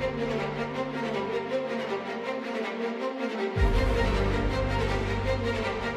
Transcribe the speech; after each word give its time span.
We'll 0.00 0.10
be 0.16 0.22
right 0.22 0.38
back. 5.76 5.87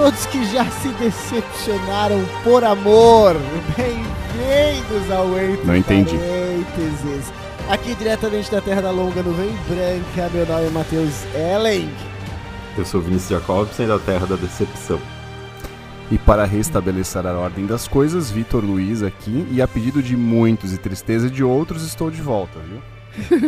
Todos 0.00 0.24
que 0.26 0.42
já 0.46 0.64
se 0.64 0.88
decepcionaram 0.94 2.24
por 2.42 2.64
amor. 2.64 3.36
Bem-vindos 3.76 5.10
ao 5.10 5.38
Entre 5.38 5.66
Não 5.66 5.76
entendi. 5.76 6.16
Parênteses. 6.16 7.30
Aqui 7.68 7.94
diretamente 7.94 8.50
da 8.50 8.62
Terra 8.62 8.80
da 8.80 8.90
Longa 8.90 9.22
Nuvem 9.22 9.50
Branca, 9.68 10.30
meu 10.32 10.46
nome 10.46 10.68
é 10.68 10.70
Matheus 10.70 11.22
Ellen. 11.34 11.90
Eu 12.78 12.86
sou 12.86 13.02
Vinícius 13.02 13.28
Jacobson 13.28 13.86
da 13.86 13.98
Terra 13.98 14.26
da 14.26 14.36
Decepção. 14.36 14.98
E 16.10 16.16
para 16.16 16.46
restabelecer 16.46 17.26
a 17.26 17.38
ordem 17.38 17.66
das 17.66 17.86
coisas, 17.86 18.30
Vitor 18.30 18.64
Luiz 18.64 19.02
aqui, 19.02 19.46
e 19.50 19.60
a 19.60 19.68
pedido 19.68 20.02
de 20.02 20.16
muitos 20.16 20.72
e 20.72 20.78
tristeza 20.78 21.28
de 21.28 21.44
outros, 21.44 21.84
estou 21.84 22.10
de 22.10 22.22
volta, 22.22 22.58
viu? 22.60 22.80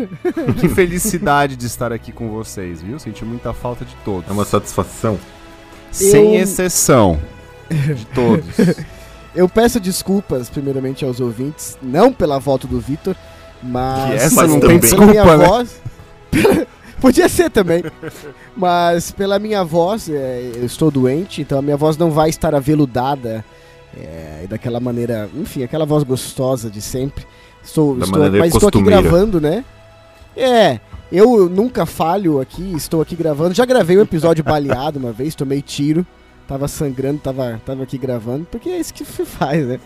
que 0.60 0.68
felicidade 0.68 1.56
de 1.56 1.64
estar 1.64 1.94
aqui 1.94 2.12
com 2.12 2.28
vocês, 2.28 2.82
viu? 2.82 2.98
Senti 2.98 3.24
muita 3.24 3.54
falta 3.54 3.86
de 3.86 3.94
todos. 4.04 4.28
É 4.28 4.32
uma 4.34 4.44
satisfação. 4.44 5.18
Sem 5.92 6.34
Eu- 6.36 6.42
exceção. 6.42 7.18
De 7.70 8.04
todos. 8.06 8.44
Eu 9.34 9.48
peço 9.48 9.80
desculpas, 9.80 10.50
primeiramente, 10.50 11.04
aos 11.06 11.18
ouvintes, 11.20 11.78
não 11.82 12.12
pela 12.12 12.38
volta 12.38 12.66
do 12.66 12.78
Vitor, 12.78 13.16
mas. 13.62 14.10
Que 14.10 14.16
essa 14.26 14.34
Mas 14.34 14.50
não 14.50 14.60
tem 14.60 14.78
pela 14.78 15.06
minha 15.06 15.22
desculpa, 15.22 15.36
né? 15.38 15.46
voz. 15.46 15.80
Podia 17.00 17.28
ser 17.28 17.50
também. 17.50 17.82
Mas 18.56 19.10
pela 19.10 19.38
minha 19.38 19.64
voz, 19.64 20.08
é, 20.08 20.52
eu 20.54 20.64
estou 20.66 20.90
doente, 20.90 21.40
então 21.40 21.58
a 21.58 21.62
minha 21.62 21.76
voz 21.76 21.96
não 21.96 22.10
vai 22.10 22.28
estar 22.28 22.54
aveludada 22.54 23.44
é, 23.96 24.46
daquela 24.48 24.78
maneira, 24.78 25.28
enfim, 25.34 25.62
aquela 25.64 25.86
voz 25.86 26.04
gostosa 26.04 26.70
de 26.70 26.80
sempre. 26.82 27.24
Estou, 27.64 27.96
Da 27.96 28.04
estou, 28.04 28.30
mas 28.32 28.54
estou 28.54 28.68
aqui 28.68 28.82
gravando, 28.82 29.40
né? 29.40 29.64
É, 30.36 30.78
eu 31.12 31.48
nunca 31.48 31.84
falho 31.86 32.40
aqui, 32.40 32.72
estou 32.74 33.00
aqui 33.02 33.14
gravando. 33.14 33.54
Já 33.54 33.64
gravei 33.64 33.96
um 33.98 34.02
episódio 34.02 34.42
baleado 34.42 34.98
uma 34.98 35.12
vez, 35.12 35.34
tomei 35.34 35.60
tiro, 35.62 36.06
tava 36.48 36.66
sangrando, 36.68 37.18
tava, 37.20 37.60
tava 37.64 37.82
aqui 37.82 37.98
gravando, 37.98 38.46
porque 38.50 38.68
é 38.70 38.78
isso 38.78 38.94
que 38.94 39.04
se 39.04 39.24
faz, 39.24 39.66
né? 39.66 39.78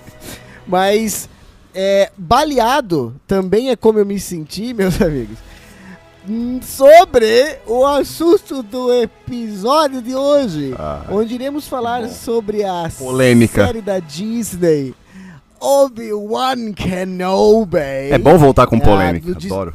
Mas 0.67 1.29
é, 1.75 2.11
baleado 2.17 3.15
também 3.27 3.71
é 3.71 3.77
como 3.77 3.99
eu 3.99 4.07
me 4.07 4.19
senti, 4.21 4.73
meus 4.75 5.01
amigos. 5.03 5.37
Sobre 6.63 7.59
o 7.69 7.87
assunto 7.87 8.61
do 8.63 8.93
episódio 8.93 10.03
de 10.03 10.13
hoje, 10.15 10.75
Ah, 10.77 11.05
onde 11.09 11.35
iremos 11.35 11.69
falar 11.69 12.03
bom. 12.03 12.09
sobre 12.09 12.65
a 12.65 12.91
Polêmica. 12.99 13.65
série 13.65 13.81
da 13.81 14.01
Disney 14.01 14.93
Obi-Wan 15.61 16.73
Kenobi. 16.73 17.79
é 18.11 18.19
bom 18.19 18.37
voltar 18.39 18.67
com 18.67 18.77
Ah, 18.77 18.81
polêmica, 18.81 19.31
adoro. 19.33 19.75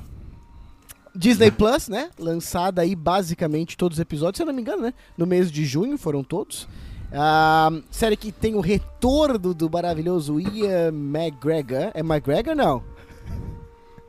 Disney 1.15 1.51
Plus, 1.51 1.87
né? 1.89 2.09
Lançada 2.19 2.81
aí 2.81 2.95
basicamente 2.95 3.75
todos 3.77 3.97
os 3.97 4.01
episódios, 4.01 4.37
se 4.37 4.43
eu 4.43 4.47
não 4.47 4.53
me 4.53 4.61
engano, 4.61 4.81
né? 4.83 4.93
No 5.17 5.25
mês 5.25 5.51
de 5.51 5.65
junho 5.65 5.97
foram 5.97 6.23
todos. 6.23 6.67
Ah, 7.13 7.69
série 7.89 8.15
que 8.15 8.31
tem 8.31 8.55
o 8.55 8.61
retorno 8.61 9.53
do 9.53 9.69
maravilhoso 9.69 10.39
Ian 10.39 10.89
McGregor. 10.93 11.91
É 11.93 11.99
McGregor, 11.99 12.55
não? 12.55 12.81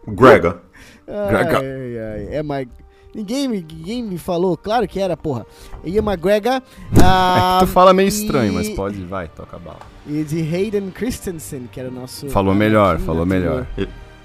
Grega. 0.07 0.61
Gregor. 1.07 1.61
Ai, 1.63 1.99
ai, 1.99 2.35
é 2.37 2.43
Mc... 2.43 2.69
Ninguém, 3.15 3.47
me- 3.47 3.67
ninguém 3.71 4.03
me 4.03 4.17
falou, 4.17 4.57
claro 4.57 4.89
que 4.89 4.99
era, 4.99 5.17
porra. 5.17 5.45
Ian 5.85 6.01
McGregor. 6.03 6.53
É 6.55 6.63
ah, 7.05 7.59
que 7.61 7.67
tu 7.67 7.73
fala 7.73 7.93
meio 7.93 8.07
e- 8.07 8.09
estranho, 8.09 8.55
mas 8.55 8.71
pode, 8.71 9.05
vai, 9.05 9.29
toca 9.29 9.57
a 9.57 9.59
bala. 9.59 9.81
E 10.07 10.25
de 10.25 10.41
Hayden 10.41 10.91
Christensen, 10.91 11.69
que 11.71 11.79
era 11.79 11.91
o 11.91 11.93
nosso. 11.93 12.31
Falou 12.31 12.55
melhor, 12.55 12.99
falou 13.01 13.27
melhor. 13.27 13.67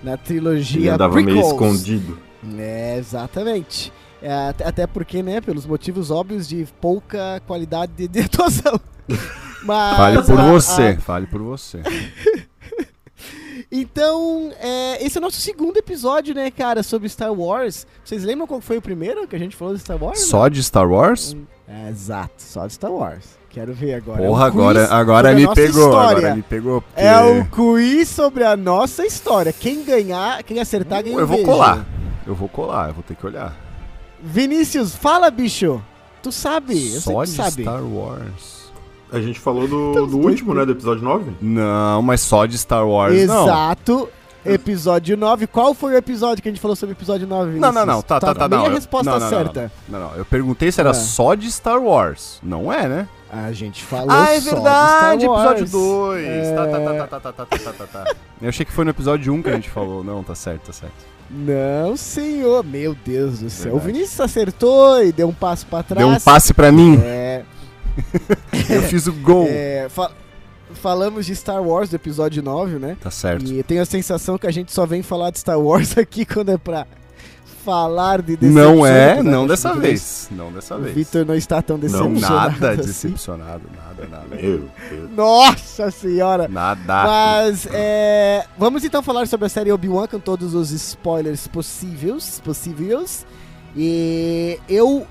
Na 0.02 0.12
Ele 0.14 0.22
trilogia 0.24 0.94
andava 0.94 1.16
meio 1.16 1.26
prequels. 1.28 1.52
escondido. 1.52 2.18
É, 2.58 2.98
exatamente. 2.98 3.92
É, 4.22 4.54
até, 4.66 4.88
porque, 4.88 5.22
né, 5.22 5.42
pelos 5.42 5.66
motivos 5.66 6.10
óbvios 6.12 6.48
de 6.48 6.68
pouca 6.82 7.42
qualidade 7.46 7.92
de, 7.96 8.08
de 8.10 8.22
atuação. 8.22 8.80
Mas, 9.64 9.98
Fale 9.98 10.24
por 10.24 10.40
a- 10.40 10.52
você, 10.52 10.82
a- 10.88 11.00
fale 11.00 11.28
por 11.28 11.42
você. 11.42 11.82
então, 13.72 14.52
é, 14.60 15.04
esse 15.06 15.18
é 15.18 15.20
o 15.20 15.24
nosso 15.24 15.40
segundo 15.42 15.78
episódio, 15.78 16.34
né, 16.34 16.50
cara, 16.52 16.84
sobre 16.84 17.10
Star 17.10 17.34
Wars. 17.34 17.86
Vocês 18.04 18.24
lembram 18.24 18.48
qual 18.48 18.62
foi 18.62 18.78
o 18.78 18.82
primeiro 18.82 19.28
que 19.28 19.36
a 19.36 19.40
gente 19.40 19.56
falou 19.56 19.74
de 19.74 19.80
Star 19.82 20.02
Wars? 20.02 20.20
Só 20.22 20.48
de 20.48 20.64
Star 20.64 20.90
Wars? 20.90 21.36
É, 21.68 21.90
exato, 21.90 22.34
só 22.38 22.66
de 22.66 22.74
Star 22.74 22.92
Wars. 22.92 23.38
Quero 23.50 23.74
ver 23.74 23.96
agora. 23.96 24.22
Porra, 24.22 24.46
É 24.46 24.50
um 24.50 24.52
quiz 24.52 24.60
agora, 24.62 24.88
agora 24.94 25.34
me 25.34 25.48
pegou, 25.54 25.86
história. 25.88 26.18
agora 26.18 26.36
me 26.36 26.42
pegou. 26.44 26.82
porque 26.82 27.02
É 27.02 27.20
o 27.22 27.46
quiz 27.46 28.08
sobre 28.08 28.44
a 28.44 28.56
nossa 28.56 29.06
história. 29.06 29.52
Quem 29.52 29.84
ganhar, 29.84 30.44
quem 30.44 30.60
acertar, 30.60 31.04
ganha 31.04 31.16
um 31.16 31.20
Eu 31.20 31.28
vou 31.28 31.38
beijo. 31.38 31.52
colar. 31.52 31.86
Eu 32.28 32.36
vou 32.36 32.48
colar, 32.50 32.90
eu 32.90 32.94
vou 32.94 33.04
ter 33.04 33.16
que 33.16 33.26
olhar. 33.26 33.56
Vinícius, 34.22 34.96
fala, 34.96 35.30
bicho. 35.32 35.82
Tu 36.22 36.32
sabe, 36.32 36.74
eu 36.74 37.00
sei 37.02 37.14
Só 37.14 37.22
que 37.24 37.30
de 37.30 37.36
sabe. 37.36 37.62
Star 37.64 37.84
Wars. 37.84 38.58
A 39.12 39.22
gente 39.22 39.40
falou 39.40 39.68
do, 39.68 39.92
Então, 39.92 40.08
do 40.08 40.18
último, 40.18 40.54
né? 40.54 40.66
Do 40.66 40.74
episódio 40.74 41.02
9. 41.04 41.32
Não, 41.42 42.02
mas 42.02 42.20
só 42.22 42.46
de 42.46 42.58
Star 42.58 42.86
Wars 42.86 43.26
não. 43.26 43.44
Exato. 43.46 44.10
Episódio 44.46 45.16
9. 45.18 45.48
Qual 45.48 45.74
foi 45.74 45.94
o 45.94 45.98
episódio 45.98 46.42
que 46.44 46.50
a 46.50 46.52
gente 46.52 46.60
falou 46.62 46.76
sobre 46.76 46.94
o 46.94 46.98
episódio 46.98 47.26
9? 47.28 47.52
Não, 47.52 47.60
não, 47.60 47.68
Vinícius? 47.70 47.86
não, 47.88 48.02
tá, 48.02 48.20
tá, 48.20 48.34
tá, 48.36 48.48
Nem 48.50 48.58
não. 48.60 48.66
a 48.66 48.70
eu- 48.70 48.76
resposta 48.76 49.10
não, 49.12 49.20
não, 49.20 49.30
não, 49.30 49.30
certa. 49.30 49.72
Não, 49.88 50.00
não, 50.00 50.16
eu 50.16 50.26
perguntei 50.26 50.72
se 50.72 50.80
era 50.82 50.90
Ah. 50.92 50.94
só 50.94 51.36
de 51.36 51.50
Star 51.52 51.82
Wars. 51.82 52.40
Não 52.44 52.72
é, 52.72 52.88
né? 52.88 53.08
A 53.32 53.52
gente 53.52 53.84
falou 53.84 54.10
ah, 54.10 54.32
é 54.32 54.40
só 54.40 54.50
de 54.50 54.56
verdade, 54.56 55.22
Star 55.24 55.32
Wars. 55.34 55.62
episódio 55.62 55.68
2. 55.70 56.26
É. 56.26 56.56
Tá, 56.56 56.66
tá, 56.68 56.80
tá, 56.80 56.80
tá, 56.80 57.08
tá, 57.08 57.20
tá, 57.20 57.46
tá, 57.46 57.58
tá, 57.60 57.74
tá, 57.74 57.86
tá. 58.06 58.16
Eu 58.42 58.50
achei 58.50 58.66
que 58.66 58.72
foi 58.72 58.84
no 58.86 58.92
episódio 58.92 59.34
1 59.34 59.42
que 59.42 59.50
a 59.50 59.54
gente 59.54 59.70
falou. 59.70 60.04
Não, 60.04 60.24
tá 60.24 60.34
certo, 60.36 60.68
tá 60.68 60.74
certo. 60.74 61.17
Não, 61.30 61.98
senhor. 61.98 62.64
Meu 62.64 62.96
Deus 63.06 63.40
do 63.40 63.50
céu. 63.50 63.74
O 63.74 63.76
Verdade. 63.80 63.94
Vinícius 63.94 64.20
acertou 64.22 65.04
e 65.04 65.12
deu 65.12 65.28
um 65.28 65.34
passo 65.34 65.66
pra 65.68 65.84
trás. 65.84 66.06
Deu 66.06 66.16
um 66.16 66.20
passe 66.20 66.54
pra 66.54 66.72
mim, 66.72 66.98
É, 67.04 67.44
eu 68.70 68.82
fiz 68.84 69.08
o 69.08 69.14
gol. 69.14 69.46
é, 69.50 69.88
fa- 69.90 70.12
falamos 70.76 71.26
de 71.26 71.36
Star 71.36 71.62
Wars 71.62 71.90
do 71.90 71.96
episódio 71.96 72.42
9, 72.44 72.78
né? 72.80 72.96
Tá 73.02 73.10
certo. 73.12 73.52
E 73.52 73.62
tenho 73.64 73.82
a 73.82 73.86
sensação 73.86 74.38
que 74.38 74.48
a 74.48 74.52
gente 74.52 74.72
só 74.72 74.86
vem 74.86 75.02
falar 75.02 75.32
de 75.32 75.40
Star 75.40 75.60
Wars 75.60 75.96
aqui 76.00 76.26
quando 76.26 76.50
é 76.52 76.58
pra 76.58 76.86
falar 77.68 78.22
de 78.22 78.38
Não 78.42 78.86
é, 78.86 79.16
decepção, 79.16 79.24
não 79.32 79.42
né? 79.42 79.48
dessa 79.50 79.74
vez. 79.74 80.30
Não 80.32 80.52
dessa 80.54 80.76
O 80.78 80.80
vez. 80.82 80.96
Vitor 80.96 81.26
não 81.26 81.36
está 81.36 81.62
tão 81.62 81.78
Não, 81.78 81.82
decepcionado. 81.82 82.52
Nada 82.62 82.70
assim. 82.72 82.82
decepcionado, 82.88 83.64
nada, 83.76 84.08
nada. 84.10 84.36
Meu 84.42 84.70
Deus. 84.90 85.12
Nossa 85.12 85.92
senhora! 85.92 86.48
Nada. 86.48 86.82
Mas 86.86 87.68
é, 87.74 88.46
vamos 88.58 88.86
então 88.86 89.04
falar 89.04 89.28
sobre 89.28 89.48
a 89.48 89.50
série 89.50 89.70
Obi-Wan 89.72 90.08
com 90.08 90.18
todos 90.20 90.54
os 90.56 90.72
spoilers 90.72 91.46
possíveis, 91.48 92.40
possíveis. 92.40 93.26
E 93.76 94.58
eu 94.70 95.06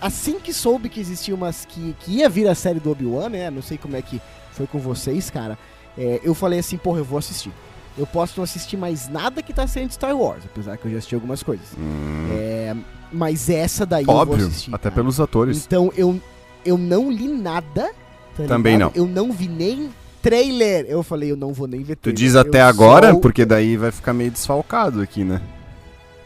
assim 0.00 0.40
que 0.40 0.52
soube 0.52 0.88
que 0.88 1.00
existia 1.00 1.34
umas 1.34 1.64
que, 1.64 1.94
que 2.00 2.16
ia 2.18 2.28
vir 2.28 2.48
a 2.48 2.54
série 2.56 2.80
do 2.80 2.90
Obi-Wan, 2.90 3.28
né? 3.28 3.50
Não 3.50 3.62
sei 3.62 3.78
como 3.78 3.96
é 3.96 4.02
que 4.02 4.20
foi 4.50 4.66
com 4.66 4.78
vocês, 4.80 5.30
cara. 5.30 5.56
é, 5.96 6.20
eu 6.24 6.34
falei 6.34 6.58
assim, 6.58 6.76
porra, 6.76 6.98
eu 6.98 7.04
vou 7.04 7.18
assistir. 7.20 7.52
Eu 7.96 8.06
posso 8.06 8.34
não 8.38 8.44
assistir 8.44 8.76
mais 8.76 9.08
nada 9.08 9.40
que 9.42 9.52
tá 9.52 9.66
saindo 9.66 9.88
de 9.88 9.94
Star 9.94 10.16
Wars, 10.16 10.42
apesar 10.44 10.76
que 10.76 10.86
eu 10.86 10.90
já 10.92 10.98
assisti 10.98 11.14
algumas 11.14 11.42
coisas. 11.42 11.66
Hum, 11.78 12.28
É, 12.32 12.74
mas 13.12 13.48
essa 13.48 13.86
daí 13.86 14.02
eu 14.02 14.06
vou 14.06 14.16
óbvio, 14.16 14.46
assistir. 14.48 14.74
até 14.74 14.84
cara. 14.90 14.94
pelos 14.96 15.20
atores. 15.20 15.64
Então 15.64 15.92
eu, 15.96 16.20
eu 16.64 16.76
não 16.76 17.10
li 17.10 17.28
nada. 17.28 17.90
tá 18.36 18.44
Também 18.48 18.74
ligado? 18.74 18.92
Eu 18.96 19.06
não 19.06 19.30
vi 19.32 19.46
nem 19.48 19.90
trailer. 20.20 20.86
Eu 20.88 21.02
falei, 21.04 21.30
eu 21.30 21.36
não 21.36 21.52
vou 21.52 21.68
nem 21.68 21.82
ver 21.84 21.94
Tu 21.96 22.00
trailer. 22.02 22.18
diz 22.18 22.34
Eu 22.34 22.40
até 22.40 22.60
agora, 22.62 23.12
só- 23.12 23.20
porque 23.20 23.44
daí 23.44 23.76
vai 23.76 23.92
ficar 23.92 24.12
meio 24.12 24.30
desfalcado 24.32 25.00
aqui, 25.00 25.22
né? 25.22 25.40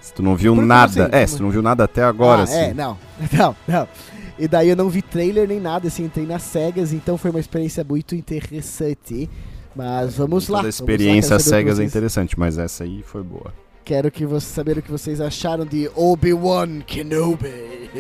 Se 0.01 0.15
tu 0.15 0.23
não 0.23 0.35
viu 0.35 0.55
Por 0.55 0.65
nada. 0.65 1.11
É, 1.13 1.27
se 1.27 1.37
tu 1.37 1.43
não 1.43 1.51
viu 1.51 1.61
nada 1.61 1.85
até 1.85 2.03
agora, 2.03 2.41
ah, 2.41 2.45
assim. 2.45 2.55
É, 2.55 2.73
não. 2.75 2.97
Não, 3.31 3.55
não. 3.67 3.89
E 4.39 4.47
daí 4.49 4.69
eu 4.71 4.77
não 4.77 4.89
vi 4.89 5.03
trailer 5.03 5.47
nem 5.49 5.61
nada, 5.61 5.89
assim, 5.89 6.05
entrei 6.05 6.25
nas 6.25 6.43
cegas, 6.45 6.93
então 6.93 7.19
foi 7.19 7.31
uma 7.33 7.41
experiência 7.41 7.83
muito 7.83 8.15
interessante. 8.15 9.29
Mas 9.75 10.17
vamos 10.17 10.49
lá. 10.49 10.59
Toda 10.59 10.63
lá, 10.65 10.69
experiência 10.69 11.39
saber 11.39 11.41
o 11.41 11.45
que 11.45 11.51
cegas 11.51 11.81
é 11.81 11.85
interessante, 11.85 12.39
mas 12.39 12.59
essa 12.59 12.85
aí 12.85 13.03
foi 13.03 13.23
boa. 13.23 13.53
Quero 13.85 14.11
que 14.11 14.27
vocês 14.27 14.53
saber 14.53 14.79
o 14.79 14.83
que 14.83 14.91
vocês 14.91 15.21
acharam 15.21 15.65
de 15.65 15.91
Obi-Wan 15.95 16.81
Kenobi. 16.81 17.91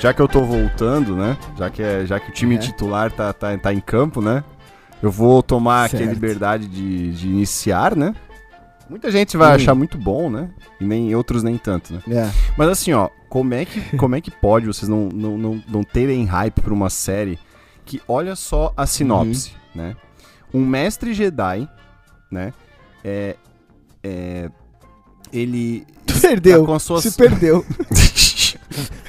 já 0.00 0.14
que 0.14 0.20
eu 0.20 0.26
tô 0.26 0.42
voltando, 0.42 1.14
né? 1.14 1.36
Já 1.58 1.70
que, 1.70 1.82
é, 1.82 2.06
já 2.06 2.18
que 2.18 2.30
o 2.30 2.32
time 2.32 2.56
É. 2.56 2.58
titular 2.58 3.12
tá, 3.12 3.32
tá, 3.32 3.56
tá 3.58 3.72
em 3.72 3.80
campo, 3.80 4.22
né? 4.22 4.42
Eu 5.02 5.10
vou 5.10 5.42
tomar 5.42 5.86
aqui 5.86 5.96
a 5.96 5.98
Certo. 6.00 6.12
liberdade 6.12 6.66
de, 6.66 7.12
de 7.12 7.26
iniciar, 7.28 7.96
né? 7.96 8.14
Muita 8.88 9.10
gente 9.10 9.36
vai 9.36 9.52
Hum. 9.52 9.54
achar 9.54 9.74
muito 9.74 9.96
bom, 9.96 10.28
né? 10.28 10.50
E 10.80 10.84
nem 10.84 11.14
outros 11.14 11.42
nem 11.42 11.56
tanto, 11.56 11.92
né? 11.94 12.02
É. 12.08 12.30
Mas 12.56 12.68
assim, 12.68 12.92
ó, 12.92 13.08
como 13.28 13.54
é 13.54 13.64
que, 13.64 13.80
como 13.96 14.14
é 14.16 14.20
que 14.20 14.30
pode 14.30 14.66
vocês 14.66 14.88
não, 14.88 15.08
não, 15.08 15.38
não, 15.38 15.62
não 15.68 15.82
terem 15.84 16.24
hype 16.24 16.60
pra 16.60 16.74
uma 16.74 16.90
série 16.90 17.38
que, 17.86 18.00
olha 18.08 18.34
só 18.36 18.72
a 18.76 18.86
sinopse, 18.86 19.52
né? 19.74 19.96
Um 20.52 20.64
mestre 20.66 21.14
Jedi, 21.14 21.68
né? 22.30 22.52
É. 23.04 23.36
é 24.02 24.50
ele. 25.32 25.86
Perdeu. 26.20 26.60
tá 26.60 26.66
com 26.66 26.74
as 26.74 26.82
suas- 26.82 27.04
Se 27.04 27.12
perdeu. 27.16 27.64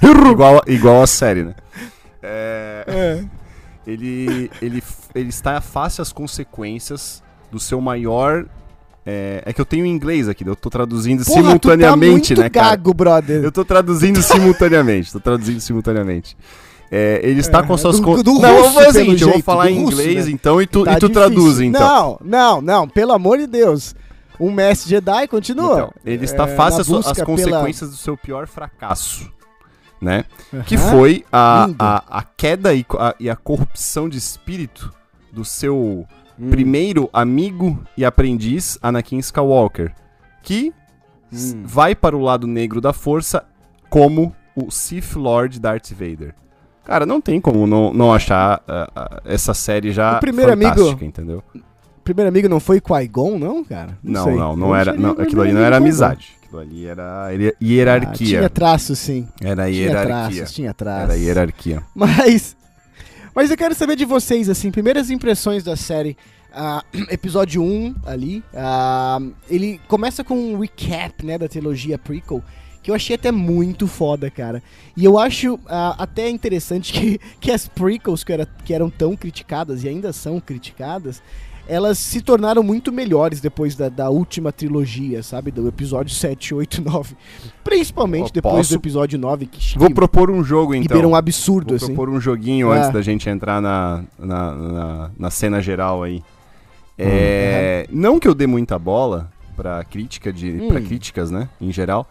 igual, 0.31 0.61
igual 0.67 1.01
a 1.01 1.07
série, 1.07 1.44
né? 1.44 1.55
É, 2.21 2.83
É. 2.87 3.40
ele, 3.86 4.50
ele, 4.62 4.83
ele 5.16 5.30
está 5.30 5.60
face 5.62 6.01
às 6.01 6.12
consequências 6.12 7.22
do 7.51 7.60
seu 7.60 7.80
maior. 7.81 8.45
É, 9.06 9.42
é 9.48 9.54
que 9.54 9.60
eu 9.60 9.66
tenho 9.66 9.83
em 9.86 9.89
inglês 9.89 10.30
aqui, 10.30 10.45
eu 10.45 10.56
tô 10.56 10.69
traduzindo 10.69 11.25
Porra, 11.25 11.42
simultaneamente, 11.42 12.36
tu 12.36 12.38
tá 12.38 12.44
né, 12.44 12.50
cara? 12.50 12.69
gago, 12.69 12.94
brother. 12.94 13.44
Eu 13.44 13.51
tô 13.51 13.66
traduzindo 13.66 14.22
simultaneamente, 14.22 15.12
tô 15.12 15.19
traduzindo 15.19 15.60
simultaneamente. 15.60 16.38
É, 16.92 17.19
ele 17.24 17.39
está 17.39 17.63
com 17.63 17.74
É, 17.74 17.78
suas 17.78 18.00
do- 18.00 18.04
con- 18.06 18.22
do 18.22 18.33
Não, 18.33 18.50
eu 18.50 18.62
russo, 18.63 18.74
vou 18.74 18.83
fazer 18.83 19.00
seguinte, 19.00 19.24
eu 19.24 19.30
vou 19.31 19.42
falar 19.42 19.72
em 19.72 19.81
russo, 19.83 20.00
inglês 20.01 20.25
né? 20.28 20.31
então 20.33 20.62
e 20.62 20.68
tu, 20.68 20.83
Tá 20.83 20.94
e 20.94 21.00
tu 21.00 21.10
traduz 21.10 21.60
então. 21.62 22.19
Não, 22.24 22.60
não, 22.60 22.62
não, 22.62 22.88
pelo 22.88 23.13
amor 23.13 23.38
de 23.39 23.48
Deus. 23.48 23.95
Um 24.39 24.51
mestre 24.51 24.89
Jedi 24.89 25.28
continua. 25.28 25.74
Então, 25.74 25.94
ele 26.06 26.25
está 26.25 26.44
É, 26.48 26.56
face 26.56 26.81
às, 26.81 26.88
busca 26.88 27.13
pela- 27.13 27.25
consequências 27.25 27.89
do 27.92 27.95
seu 27.95 28.18
pior 28.18 28.45
fracasso, 28.48 29.31
né? 30.01 30.25
Que 30.65 30.75
Aham. 30.75 30.89
foi 30.92 31.25
a, 31.31 31.69
a, 31.77 32.19
a 32.19 32.24
queda 32.24 32.74
e, 32.74 32.86
a, 32.98 33.15
e 33.19 33.30
a 33.30 33.36
corrupção 33.36 34.09
de 34.09 34.18
espírito 34.18 34.92
do 35.31 35.45
seu 35.45 36.06
Hum. 36.39 36.50
primeiro 36.50 37.07
amigo 37.13 37.77
e 37.95 38.03
aprendiz, 38.03 38.80
Anakin 38.81 39.19
Skywalker, 39.19 39.94
que 40.42 40.74
Hum. 41.31 41.63
vai 41.63 41.94
para 41.94 42.18
o 42.18 42.19
lado 42.21 42.48
negro 42.48 42.81
da 42.81 42.92
força 42.94 43.44
como 43.89 44.36
o 44.56 44.71
Sith 44.71 45.15
Lord 45.15 45.59
Darth 45.59 45.92
Vader. 45.92 46.33
Cara, 46.83 47.06
não 47.06 47.21
tem 47.21 47.39
como 47.39 47.68
não, 47.68 47.94
não 47.94 48.12
achar 48.12 48.62
ah, 48.68 48.89
ah, 48.95 49.21
essa 49.24 49.54
série 49.54 49.92
já 49.92 50.18
O 50.18 50.19
primeiro 50.19 50.51
amigo- 50.51 50.71
fantástica, 50.75 51.06
entendeu? 51.06 51.44
Primeiro 52.04 52.27
amigo 52.30 52.50
não 52.50 52.59
foi 52.59 52.81
Qui-Gon, 52.81 53.38
não, 53.38 53.63
cara? 53.63 53.97
Não, 54.04 54.24
sei. 54.24 54.36
não, 54.36 54.56
não 54.56 54.69
Eu 54.69 54.75
era. 54.75 54.94
Não, 54.94 55.12
aquilo 55.12 55.42
ali 55.44 55.54
não 55.54 55.62
era 55.62 55.77
amigo 55.77 55.89
amizade. 55.89 56.36
Aquilo 56.51 56.62
ali 56.62 56.86
era 56.86 57.30
hier- 57.33 57.53
Ah, 57.53 57.63
hierarquia. 57.63 58.27
tinha 58.27 58.50
traço, 58.50 58.95
sim. 58.95 59.27
Era 59.42 59.65
Tinha 59.65 59.77
hierarquia. 59.86 60.06
traços, 60.38 60.53
tinha 60.56 60.74
traços. 60.74 61.03
Era 61.09 61.15
hierarquia. 61.18 61.83
Mas. 61.95 62.56
Mas 63.33 63.50
eu 63.50 63.56
quero 63.57 63.74
saber 63.74 63.95
de 63.95 64.03
vocês, 64.03 64.50
assim, 64.50 64.69
primeiras 64.71 65.09
impressões 65.09 65.63
da 65.63 65.75
série. 65.75 66.18
Ah, 66.53 66.83
episódio 67.09 67.63
1 67.63 67.95
ali. 68.06 68.44
ah, 68.53 69.19
ele 69.50 69.80
começa 69.88 70.24
com 70.24 70.36
um 70.36 70.59
recap, 70.59 71.25
né, 71.25 71.38
da 71.38 71.48
trilogia 71.48 71.98
prequel. 71.98 72.44
Que 72.83 72.89
eu 72.92 72.95
achei 72.95 73.15
até 73.15 73.31
muito 73.31 73.88
foda, 73.88 74.30
cara. 74.31 74.62
E 74.97 75.06
eu 75.06 75.18
acho 75.18 75.57
ah, 75.68 75.95
até 76.00 76.27
interessante 76.30 76.92
que, 77.00 77.19
que 77.39 77.51
as 77.51 77.68
prequels 77.68 78.24
que, 78.24 78.33
era- 78.33 78.47
que 78.65 78.74
eram 78.74 78.89
tão 78.89 79.15
criticadas 79.15 79.83
e 79.83 79.88
ainda 79.88 80.12
são 80.12 80.39
criticadas, 80.42 81.21
elas 81.67 81.97
se 81.97 82.21
tornaram 82.21 82.61
muito 82.63 82.91
melhores 82.91 83.39
depois 83.39 83.75
da, 83.75 83.87
da 83.89 84.09
última 84.09 84.51
trilogia, 84.51 85.23
sabe? 85.23 85.51
Do 85.51 85.67
episódio 85.67 86.13
7, 86.13 86.53
8, 86.53 86.81
9. 86.81 87.15
Principalmente 87.63 88.31
depois 88.33 88.55
posso- 88.55 88.69
do 88.69 88.75
episódio 88.75 89.17
9, 89.19 89.45
que, 89.45 89.77
Vou 89.77 89.89
propor 89.91 90.29
um 90.29 90.43
jogo 90.43 90.73
então. 90.75 90.93
beira 90.95 91.07
um 91.07 91.15
absurdo, 91.15 91.69
Vou 91.69 91.75
assim. 91.77 91.85
propor 91.87 92.09
um 92.09 92.19
joguinho 92.19 92.73
É. 92.73 92.77
antes 92.79 92.91
da 92.91 93.01
gente 93.01 93.29
entrar 93.29 93.61
na, 93.61 94.03
na, 94.19 94.51
na, 94.55 95.11
na 95.17 95.29
cena 95.29 95.61
geral 95.61 96.03
aí. 96.03 96.21
É, 96.97 97.87
Não 97.89 98.19
que 98.19 98.27
eu 98.27 98.33
dê 98.35 98.45
muita 98.45 98.77
bola 98.77 99.31
pra 99.55 99.83
crítica 99.83 100.31
de. 100.31 100.51
Hum. 100.51 100.67
Pra 100.67 100.81
críticas, 100.81 101.31
né? 101.31 101.49
Em 101.59 101.71
geral. 101.71 102.07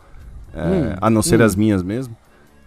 É, 0.54 0.62
Hum, 0.64 0.96
A 1.00 1.08
não 1.10 1.22
ser 1.22 1.40
hum. 1.40 1.44
as 1.44 1.54
minhas 1.54 1.82
mesmo. 1.82 2.16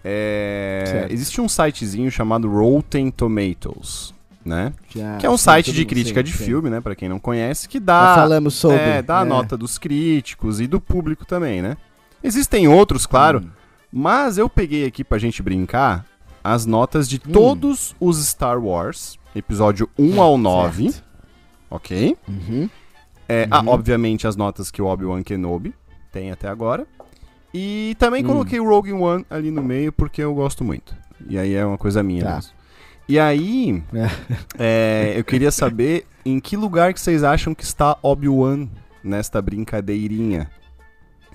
É, 0.05 1.07
existe 1.09 1.39
um 1.41 1.47
sitezinho 1.49 2.11
chamado 2.11 2.49
Rotten 2.49 3.09
Tomatoes, 3.09 4.13
né? 4.45 4.73
Já, 4.95 5.17
que 5.17 5.25
é 5.25 5.29
um 5.29 5.37
site 5.37 5.71
de 5.71 5.85
crítica 5.85 6.19
sim, 6.21 6.31
de 6.31 6.37
sim. 6.37 6.43
filme, 6.45 6.69
né? 6.69 6.81
Pra 6.81 6.95
quem 6.95 7.07
não 7.09 7.19
conhece, 7.19 7.67
que 7.69 7.77
Já 7.79 7.83
dá. 7.85 8.15
falamos 8.15 8.53
sobre. 8.55 8.77
É, 8.77 9.01
dá 9.01 9.19
a 9.19 9.25
é. 9.25 9.25
nota 9.25 9.57
dos 9.57 9.77
críticos 9.77 10.59
e 10.61 10.67
do 10.67 10.79
público 10.81 11.25
também, 11.25 11.61
né? 11.61 11.77
Existem 12.23 12.67
outros, 12.67 13.05
claro, 13.05 13.39
Hum. 13.39 13.49
mas 13.91 14.37
eu 14.37 14.49
peguei 14.49 14.85
aqui 14.85 15.03
pra 15.03 15.17
gente 15.17 15.41
brincar 15.43 16.05
as 16.43 16.65
notas 16.65 17.07
de 17.09 17.17
Hum. 17.27 17.31
todos 17.31 17.95
os 17.99 18.17
Star 18.25 18.59
Wars, 18.63 19.17
episódio 19.35 19.89
1 19.97 20.21
ao 20.21 20.37
9, 20.37 20.91
Certo. 20.91 21.03
ok? 21.69 22.17
Uhum. 22.27 22.69
É, 23.27 23.47
ah, 23.49 23.61
Uhum. 23.61 23.69
obviamente 23.69 24.27
as 24.27 24.35
notas 24.35 24.69
que 24.69 24.81
o 24.81 24.85
Obi-Wan 24.85 25.23
Kenobi 25.23 25.73
tem 26.11 26.31
até 26.31 26.47
agora. 26.47 26.85
E 27.53 27.95
também 27.99 28.23
Hum. 28.23 28.27
coloquei 28.27 28.59
o 28.59 28.67
Rogue 28.67 28.91
One 28.93 29.25
ali 29.29 29.51
no 29.51 29.63
meio 29.63 29.91
porque 29.93 30.21
eu 30.21 30.33
gosto 30.33 30.63
muito. 30.63 30.95
E 31.29 31.37
aí 31.37 31.53
é 31.53 31.65
uma 31.65 31.77
coisa 31.77 32.01
minha 32.03 32.23
Tá. 32.23 32.35
mesmo. 32.35 32.51
E 33.07 33.19
aí, 33.19 33.83
É. 33.93 34.09
é, 34.57 35.13
eu 35.19 35.23
queria 35.23 35.51
saber 35.51 36.05
em 36.25 36.39
que 36.39 36.55
lugar 36.55 36.93
que 36.93 37.01
vocês 37.01 37.23
acham 37.23 37.53
que 37.53 37.63
está 37.63 37.97
Obi-Wan 38.01 38.67
nesta 39.03 39.41
brincadeirinha. 39.41 40.49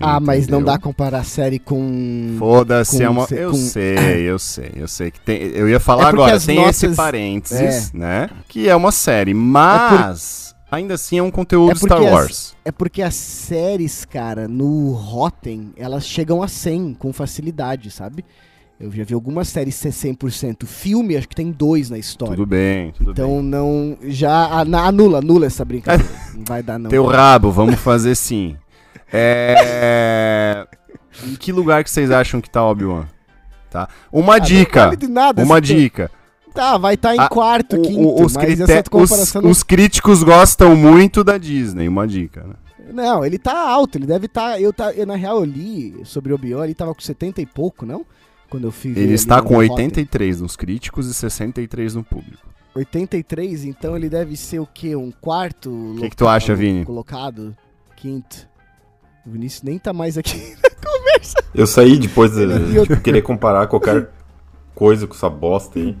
Ah, 0.01 0.19
mas 0.19 0.47
não 0.47 0.59
Entendeu? 0.59 0.73
dá 0.75 0.79
comparar 0.79 1.19
a 1.19 1.23
série 1.25 1.59
com. 1.59 2.35
Foda-se, 2.39 3.03
é 3.03 3.09
uma. 3.09 3.27
se- 3.27 3.35
Eu 3.35 3.51
com- 3.51 3.57
sei, 3.57 4.21
eu 4.21 4.39
sei, 4.39 4.71
eu 4.77 4.87
sei 4.87 5.11
que 5.11 5.19
tem. 5.19 5.37
Eu 5.41 5.67
ia 5.67 5.79
falar 5.79 6.05
É 6.05 6.07
agora, 6.07 6.35
as 6.35 6.45
tem 6.45 6.55
notas- 6.55 6.81
esse 6.83 6.95
parênteses, 6.95 7.91
né? 7.91 8.29
Que 8.47 8.69
é 8.69 8.75
uma 8.75 8.93
série, 8.93 9.33
mas 9.33 10.55
ainda 10.71 10.93
assim 10.93 11.17
é 11.17 11.21
um 11.23 11.29
conteúdo 11.29 11.73
É 11.73 11.75
Star 11.75 11.97
as- 12.01 12.11
Wars. 12.11 12.55
É 12.63 12.71
porque 12.71 13.01
as 13.01 13.13
séries, 13.15 14.05
cara, 14.05 14.47
no 14.47 14.93
Rotten, 14.93 15.73
elas 15.75 16.07
chegam 16.07 16.41
a 16.41 16.47
100 16.47 16.93
com 16.93 17.11
facilidade, 17.11 17.91
sabe? 17.91 18.23
Eu 18.79 18.89
já 18.91 19.03
vi 19.03 19.13
algumas 19.13 19.49
séries 19.49 19.75
ser 19.75 19.89
100%. 19.89 20.65
Filme, 20.65 21.17
acho 21.17 21.27
que 21.27 21.35
tem 21.35 21.51
dois 21.51 21.89
na 21.89 21.97
história. 21.97 22.33
Tudo 22.35 22.45
bem, 22.45 22.91
tudo 22.93 23.13
bem. 23.13 23.25
então 23.25 23.43
não. 23.43 23.97
Já 24.03 24.45
anula, 24.61 25.17
anula 25.19 25.45
essa 25.47 25.65
brincadeira. 25.65 26.09
não 26.33 26.43
vai 26.45 26.63
dar, 26.63 26.79
não. 26.79 26.89
Teu 26.89 27.05
rabo, 27.05 27.51
vamos 27.51 27.75
fazer 27.75 28.15
sim. 28.15 28.55
É. 29.11 30.65
Em 31.25 31.35
que 31.35 31.51
lugar 31.51 31.83
que 31.83 31.89
vocês 31.91 32.09
acham 32.11 32.39
que 32.39 32.49
tá 32.49 32.63
Obi-Wan? 32.63 33.05
Tá? 33.69 33.89
Uma 34.11 34.35
Ah, 34.35 34.39
não 34.39 34.45
dica. 34.45 34.85
vale 34.85 34.95
de 34.97 35.07
nada, 35.07 35.43
Uma 35.43 35.59
dica. 35.59 36.09
Tá, 36.53 36.77
vai 36.77 36.95
estar 36.95 37.15
em 37.15 37.19
Ah, 37.19 37.27
quarto, 37.29 37.75
O- 37.77 37.81
quinto, 37.81 38.23
os, 38.23 38.35
os- 38.35 39.33
não 39.35 39.49
os 39.51 39.61
críticos 39.61 40.23
gostam 40.23 40.75
muito 40.75 41.23
da 41.23 41.37
Disney, 41.37 41.87
uma 41.87 42.07
dica, 42.07 42.43
né? 42.43 42.55
Não, 42.91 43.23
ele 43.23 43.37
tá 43.37 43.69
alto, 43.69 43.97
ele 43.99 44.07
deve 44.07 44.25
estar. 44.25 44.59
eu, 44.59 44.73
tá, 44.73 44.91
eu, 44.93 45.05
na 45.05 45.15
real, 45.15 45.37
eu 45.39 45.45
li 45.45 46.01
sobre 46.05 46.31
o 46.31 46.35
Obi-Wan, 46.35 46.63
ele 46.63 46.73
tava 46.73 46.93
com 46.95 47.01
70 47.01 47.39
e 47.39 47.45
pouco, 47.45 47.85
não? 47.85 48.03
Quando 48.49 48.63
eu 48.65 48.71
fui 48.71 48.91
ver 48.93 49.01
Ele 49.01 49.13
está 49.13 49.41
com 49.41 49.55
Rotten. 49.55 49.69
83 49.71 50.41
nos 50.41 50.55
críticos 50.55 51.07
e 51.07 51.13
63 51.13 51.95
no 51.95 52.03
público. 52.03 52.47
83, 52.75 53.65
então 53.65 53.95
ele 53.95 54.09
deve 54.09 54.35
ser 54.37 54.59
o 54.59 54.65
quê? 54.71 54.95
Um 54.95 55.11
quarto? 55.11 55.69
O 55.71 55.95
que 56.01 56.09
que 56.11 56.15
tu 56.15 56.27
acha, 56.27 56.55
Vini? 56.55 56.85
Colocado? 56.85 57.55
Quinto. 57.95 58.47
O 59.25 59.31
Vinícius 59.31 59.63
nem 59.63 59.77
tá 59.77 59.91
mais 59.93 60.17
aqui. 60.17 60.55
Eu 61.53 61.67
saí 61.67 61.97
depois 61.97 62.31
de, 62.31 62.43
eu- 62.75 62.85
querer 63.01 63.21
comparar 63.21 63.67
qualquer 63.67 64.09
coisa 64.73 65.05
com 65.05 65.13
essa 65.13 65.29
bosta 65.29 65.77
aí. 65.77 65.95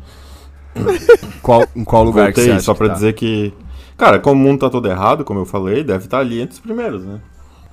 Qual, 1.41 1.65
em 1.75 1.83
qual 1.83 2.03
lugar 2.03 2.31
que 2.31 2.35
você 2.39 2.41
Voltei 2.41 2.55
acha 2.55 2.63
só 2.65 2.73
que 2.73 2.77
pra 2.79 2.87
tá? 2.89 2.93
dizer 2.93 3.13
que. 3.13 3.53
Cara, 3.97 4.19
como 4.19 4.41
o 4.41 4.43
mundo 4.47 4.59
tá 4.61 4.69
todo 4.69 4.87
errado, 4.87 5.25
como 5.25 5.39
eu 5.41 5.45
falei, 5.45 5.83
deve 5.83 6.05
estar 6.05 6.19
ali 6.19 6.39
entre 6.41 6.53
os 6.53 6.59
primeiros, 6.59 7.03
né? 7.03 7.19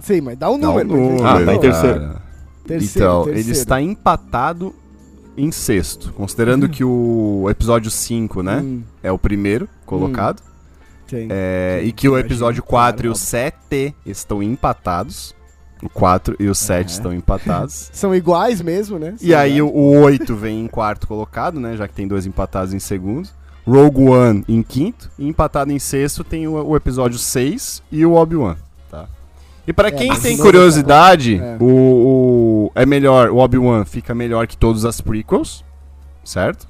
Sim, 0.00 0.20
mas 0.22 0.36
dá 0.36 0.50
um 0.50 0.58
Dá 0.58 0.70
um 0.70 0.84
número. 0.84 1.24
Ah, 1.24 1.44
tá 1.44 1.54
em 1.54 1.60
terceiro. 1.60 2.00
cara. 2.00 2.22
Terceiro, 2.66 3.06
então, 3.08 3.24
terceiro. 3.24 3.48
ele 3.48 3.52
está 3.52 3.80
empatado 3.80 4.74
em 5.36 5.50
sexto. 5.52 6.12
Considerando 6.14 6.68
que 6.68 6.82
o 6.84 7.46
episódio 7.50 7.90
5, 7.90 8.42
né? 8.42 8.56
Hum, 8.58 8.82
É 9.02 9.12
o 9.12 9.18
primeiro 9.18 9.68
colocado. 9.84 10.40
sim. 11.06 11.28
É, 11.30 11.80
Sim, 11.82 11.88
e 11.88 11.92
que 11.92 12.08
o 12.08 12.18
episódio 12.18 12.62
claro, 12.62 12.94
4 12.96 13.06
e 13.06 13.08
o 13.08 13.12
óbvio. 13.12 13.24
7 13.26 13.94
estão 14.06 14.42
empatados. 14.42 15.34
O 15.82 15.90
4 15.90 16.36
e 16.40 16.48
o 16.48 16.54
7 16.54 16.88
É. 16.88 16.92
estão 16.92 17.12
empatados. 17.12 17.90
São 17.94 18.14
iguais 18.14 18.62
mesmo, 18.62 18.98
né? 18.98 19.14
e 19.20 19.28
São 19.30 19.38
aí 19.38 19.60
o, 19.60 19.68
iguais. 19.68 19.76
o 19.76 20.04
8 20.04 20.34
vem 20.34 20.64
em 20.64 20.66
quarto 20.68 21.06
colocado, 21.06 21.60
né? 21.60 21.76
Já 21.76 21.86
que 21.86 21.94
tem 21.94 22.08
dois 22.08 22.24
empatados 22.26 22.72
em 22.72 22.78
segundo. 22.78 23.28
Rogue 23.66 24.08
One 24.08 24.44
em 24.48 24.62
quinto. 24.62 25.10
E 25.18 25.28
empatado 25.28 25.70
em 25.70 25.78
sexto 25.78 26.24
tem 26.24 26.46
o, 26.48 26.52
o 26.64 26.74
episódio 26.76 27.18
6 27.18 27.82
e 27.92 28.06
o 28.06 28.14
Obi-Wan. 28.14 28.56
E 29.66 29.72
pra 29.72 29.88
É, 29.88 29.90
quem 29.90 30.08
mas 30.08 30.20
tem 30.22 30.36
curiosidade, 30.36 31.36
É. 31.42 31.56
o, 31.60 31.64
o- 31.66 32.72
é 32.74 32.86
melhor, 32.86 33.30
o 33.30 33.38
Obi-Wan 33.38 33.84
fica 33.84 34.14
melhor 34.14 34.46
que 34.46 34.56
todas 34.56 34.84
as 34.84 35.00
prequels, 35.00 35.64
certo? 36.24 36.68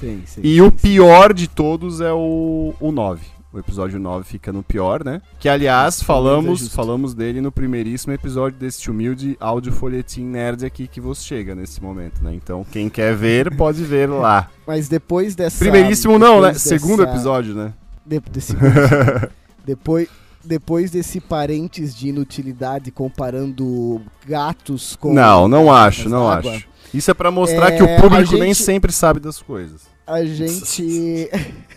Sim, 0.00 0.22
sim. 0.26 0.40
E 0.42 0.54
sim, 0.56 0.60
o 0.60 0.64
sim. 0.66 0.70
pior 0.70 1.32
de 1.32 1.46
todos 1.48 2.00
é 2.00 2.12
o, 2.12 2.74
o 2.80 2.90
9. 2.90 3.20
o 3.52 3.58
episódio 3.58 3.98
9 4.00 4.24
fica 4.24 4.50
no 4.50 4.62
pior, 4.62 5.04
né? 5.04 5.20
Que 5.38 5.46
aliás, 5.46 5.96
Isso, 5.96 6.04
falamos, 6.06 6.60
justo. 6.60 6.74
falamos 6.74 7.12
dele 7.14 7.40
no 7.42 7.52
primeiríssimo 7.52 8.12
episódio 8.14 8.58
desse 8.58 8.90
humilde 8.90 9.36
áudio 9.38 9.70
folhetim 9.72 10.24
nerd 10.24 10.64
aqui 10.64 10.88
que 10.88 11.02
vos 11.02 11.22
chega 11.22 11.54
nesse 11.54 11.82
momento, 11.82 12.24
né? 12.24 12.32
Então, 12.34 12.64
quem 12.72 12.88
quer 12.88 13.14
ver, 13.14 13.54
pode 13.54 13.84
ver 13.84 14.08
lá. 14.08 14.48
Mas 14.66 14.88
depois 14.88 15.34
dessa. 15.36 15.58
Primeiríssimo 15.58 16.18
não, 16.18 16.36
né? 16.40 16.46
depois 16.48 16.62
Segundo 16.62 17.04
dessa- 17.04 17.10
episódio, 17.14 17.54
né? 17.54 17.74
de- 18.06 18.20
desse- 18.20 18.56
depois, 19.66 20.08
depois 20.44 20.90
desse 20.90 21.20
parentes 21.20 21.94
de 21.94 22.08
inutilidade 22.08 22.90
comparando 22.90 24.00
gatos 24.26 24.96
com. 24.96 25.12
Não, 25.12 25.46
não 25.48 25.72
acho, 25.72 26.08
não 26.08 26.28
d'água, 26.28 26.56
acho. 26.56 26.68
Isso 26.92 27.10
é 27.10 27.14
pra 27.14 27.30
mostrar 27.30 27.72
É, 27.72 27.76
que 27.76 27.82
o 27.82 27.96
a 27.96 28.00
público 28.00 28.32
nem 28.34 28.52
gente- 28.54 28.64
sempre 28.64 28.92
sabe 28.92 29.18
das 29.20 29.40
coisas. 29.40 29.82
A 30.06 30.24
gente. 30.24 31.28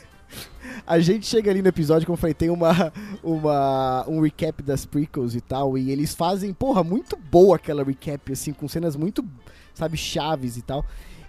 A 0.88 1.00
gente 1.00 1.26
chega 1.26 1.50
ali 1.50 1.64
no 1.64 1.68
episódio, 1.68 2.06
como 2.06 2.14
eu 2.14 2.20
falei, 2.22 2.36
tem 2.36 2.52
uma, 2.52 2.94
uma, 3.24 4.06
um 4.08 4.22
recap 4.22 4.62
das 4.62 4.86
prequels 4.86 5.34
e 5.34 5.42
tal, 5.42 5.76
e 5.80 5.90
eles 5.90 6.14
fazem, 6.14 6.54
porra, 6.54 6.84
muito 6.84 7.18
boa 7.18 7.56
aquela 7.56 7.84
recap, 7.84 8.32
assim, 8.32 8.54
com 8.54 8.68
cenas 8.68 8.96
muito, 8.96 9.26
sabe, 9.74 9.98
chaves 9.98 10.58
e 10.58 10.62
tal. 10.62 10.86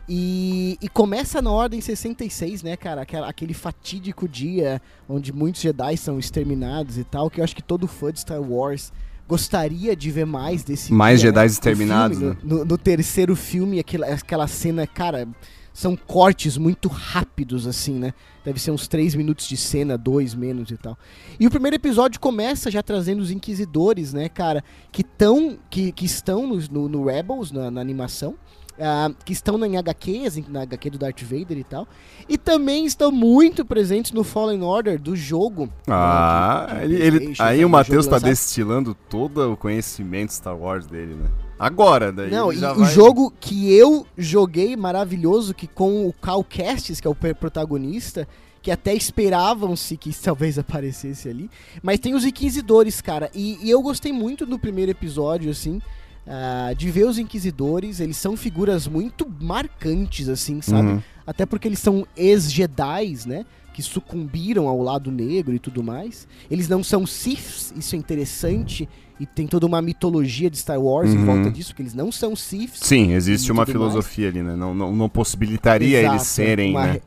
E, 0.08 0.78
e 0.80 0.88
começa 0.88 1.42
na 1.42 1.50
Ordem 1.50 1.80
66, 1.80 2.62
né, 2.62 2.76
cara? 2.76 3.02
Aquela, 3.02 3.28
aquele 3.28 3.52
fatídico 3.54 4.28
dia 4.28 4.80
onde 5.08 5.32
muitos 5.32 5.60
Jedi 5.60 5.96
são 5.96 6.18
exterminados 6.18 6.96
e 6.96 7.04
tal, 7.04 7.28
que 7.28 7.40
eu 7.40 7.44
acho 7.44 7.56
que 7.56 7.62
todo 7.62 7.88
fã 7.88 8.12
de 8.12 8.20
Star 8.20 8.40
Wars 8.40 8.92
gostaria 9.28 9.96
de 9.96 10.10
ver 10.12 10.25
mais 10.25 10.62
desse 10.62 10.92
Mais 10.92 11.20
dia, 11.20 11.30
né? 11.32 11.34
Jedi 11.34 11.46
No 11.46 11.52
exterminados, 11.52 12.18
filme, 12.18 12.34
né? 12.34 12.40
no, 12.44 12.58
no- 12.58 12.64
no 12.64 12.78
terceiro 12.78 13.34
filme, 13.34 13.80
aquela, 13.80 14.06
aquela 14.06 14.46
cena, 14.46 14.86
cara, 14.86 15.26
são 15.75 15.96
cortes 15.96 16.56
muito 16.56 16.88
rápidos, 16.88 17.66
assim, 17.66 17.94
né? 17.98 18.14
Deve 18.44 18.60
ser 18.60 18.70
uns 18.70 18.86
três 18.86 19.16
minutos 19.16 19.48
de 19.48 19.56
cena, 19.56 19.98
dois 19.98 20.32
menos 20.36 20.70
e 20.70 20.76
tal. 20.76 20.96
E 21.40 21.46
o 21.48 21.50
primeiro 21.50 21.75
episódio 21.75 22.20
começa 22.20 22.70
já 22.70 22.80
trazendo 22.82 23.20
os 23.20 23.32
inquisidores, 23.32 24.12
né, 24.12 24.28
cara, 24.28 24.62
que, 24.92 25.02
tão, 25.02 25.58
que, 25.68 25.90
que 25.90 26.06
estão 26.06 26.46
no, 26.46 26.56
no, 26.70 26.88
no 26.88 27.04
Rebels, 27.04 27.50
na, 27.50 27.70
na 27.72 27.80
animação. 27.80 28.36
Ah, 28.80 29.11
que 29.25 29.33
estão 29.33 29.62
em 29.64 29.76
HQs, 29.76 30.49
na 30.49 30.62
HQ 30.62 30.90
do 30.90 30.99
Darth 30.99 31.23
Vader 31.23 31.59
e 31.59 31.64
tal. 31.64 31.87
E 32.28 32.37
também 32.37 32.85
estão 32.87 33.11
muito 33.12 33.64
presentes 33.64 34.12
no 34.12 34.23
Fallen 34.25 34.62
Order 34.62 35.00
do 35.00 35.14
jogo. 35.16 35.68
Ah, 35.87 36.66
né, 36.75 36.85
ele, 36.85 37.35
aí 37.38 37.59
né, 37.61 37.64
o 37.66 37.68
Matheus 37.68 38.06
tá 38.06 38.12
lançado. 38.16 38.28
destilando 38.28 38.95
todo 39.09 39.52
o 39.52 39.56
conhecimento 39.56 40.33
Star 40.33 40.56
Wars 40.56 40.87
dele, 40.87 41.14
né? 41.14 41.28
Agora, 41.59 42.12
daí 42.12 42.30
Não, 42.30 42.52
e 42.52 42.56
já 42.56 42.73
o 42.73 42.80
vai- 42.80 42.92
jogo 42.92 43.33
que 43.40 43.73
eu 43.73 44.06
joguei 44.16 44.76
maravilhoso, 44.76 45.54
que 45.54 45.66
com 45.66 46.06
o 46.06 46.12
Cal 46.12 46.45
Kestis, 46.45 47.00
que 47.00 47.06
é 47.06 47.11
o 47.11 47.14
protagonista, 47.14 48.28
que 48.61 48.71
até 48.71 48.92
esperavam-se 48.95 49.97
que 49.97 50.12
talvez 50.23 50.59
aparecesse 50.59 51.28
ali. 51.28 51.49
Mas 51.83 51.99
tem 51.99 52.14
os 52.14 52.25
Inquisidores, 52.25 53.00
cara. 53.00 53.30
E, 53.35 53.59
e 53.62 53.71
eu 53.71 53.80
gostei 53.80 54.12
muito 54.12 54.45
do 54.45 54.59
primeiro 54.59 54.90
episódio, 54.90 55.50
assim, 55.50 55.80
ah, 56.26 56.73
de 56.76 56.90
ver 56.90 57.06
os 57.06 57.18
Inquisidores. 57.18 58.00
Eles 58.00 58.16
são 58.16 58.37
figuras 58.37 58.87
muito 58.87 59.26
marcantes, 59.40 60.28
assim, 60.28 60.61
sabe? 60.61 60.88
Uhum. 60.88 61.02
Até 61.26 61.45
porque 61.47 61.66
eles 61.68 61.78
são 61.78 62.06
ex-Jedis, 62.16 63.26
né? 63.26 63.45
Que 63.75 63.83
sucumbiram 63.83 64.68
ao 64.68 64.80
lado 64.80 65.11
negro 65.11 65.54
e 65.54 65.59
tudo 65.59 65.83
mais. 65.83 66.26
Eles 66.50 66.68
não 66.68 66.83
são 66.83 67.06
Siths, 67.06 67.73
isso 67.76 67.95
é 67.95 67.99
interessante. 67.99 68.88
E 69.18 69.25
tem 69.26 69.47
toda 69.47 69.64
uma 69.66 69.80
mitologia 69.80 70.50
de 70.50 70.59
Star 70.59 70.78
Wars 70.80 71.11
em 71.11 71.16
Uhum. 71.18 71.25
volta 71.25 71.50
disso, 71.50 71.75
que 71.75 71.80
eles 71.83 71.95
não 71.95 72.12
são 72.12 72.37
Siths. 72.37 72.80
Sim, 72.87 73.12
existe 73.12 73.50
uma 73.50 73.64
filosofia 73.66 74.28
ali, 74.28 74.42
né? 74.42 74.54
Não, 74.54 74.75
não, 74.75 74.95
não 74.95 75.09
possibilitaria 75.09 76.00
Exato, 76.00 76.14
eles 76.16 76.26
serem, 76.26 76.71
uma 76.73 76.87
né? 76.87 77.00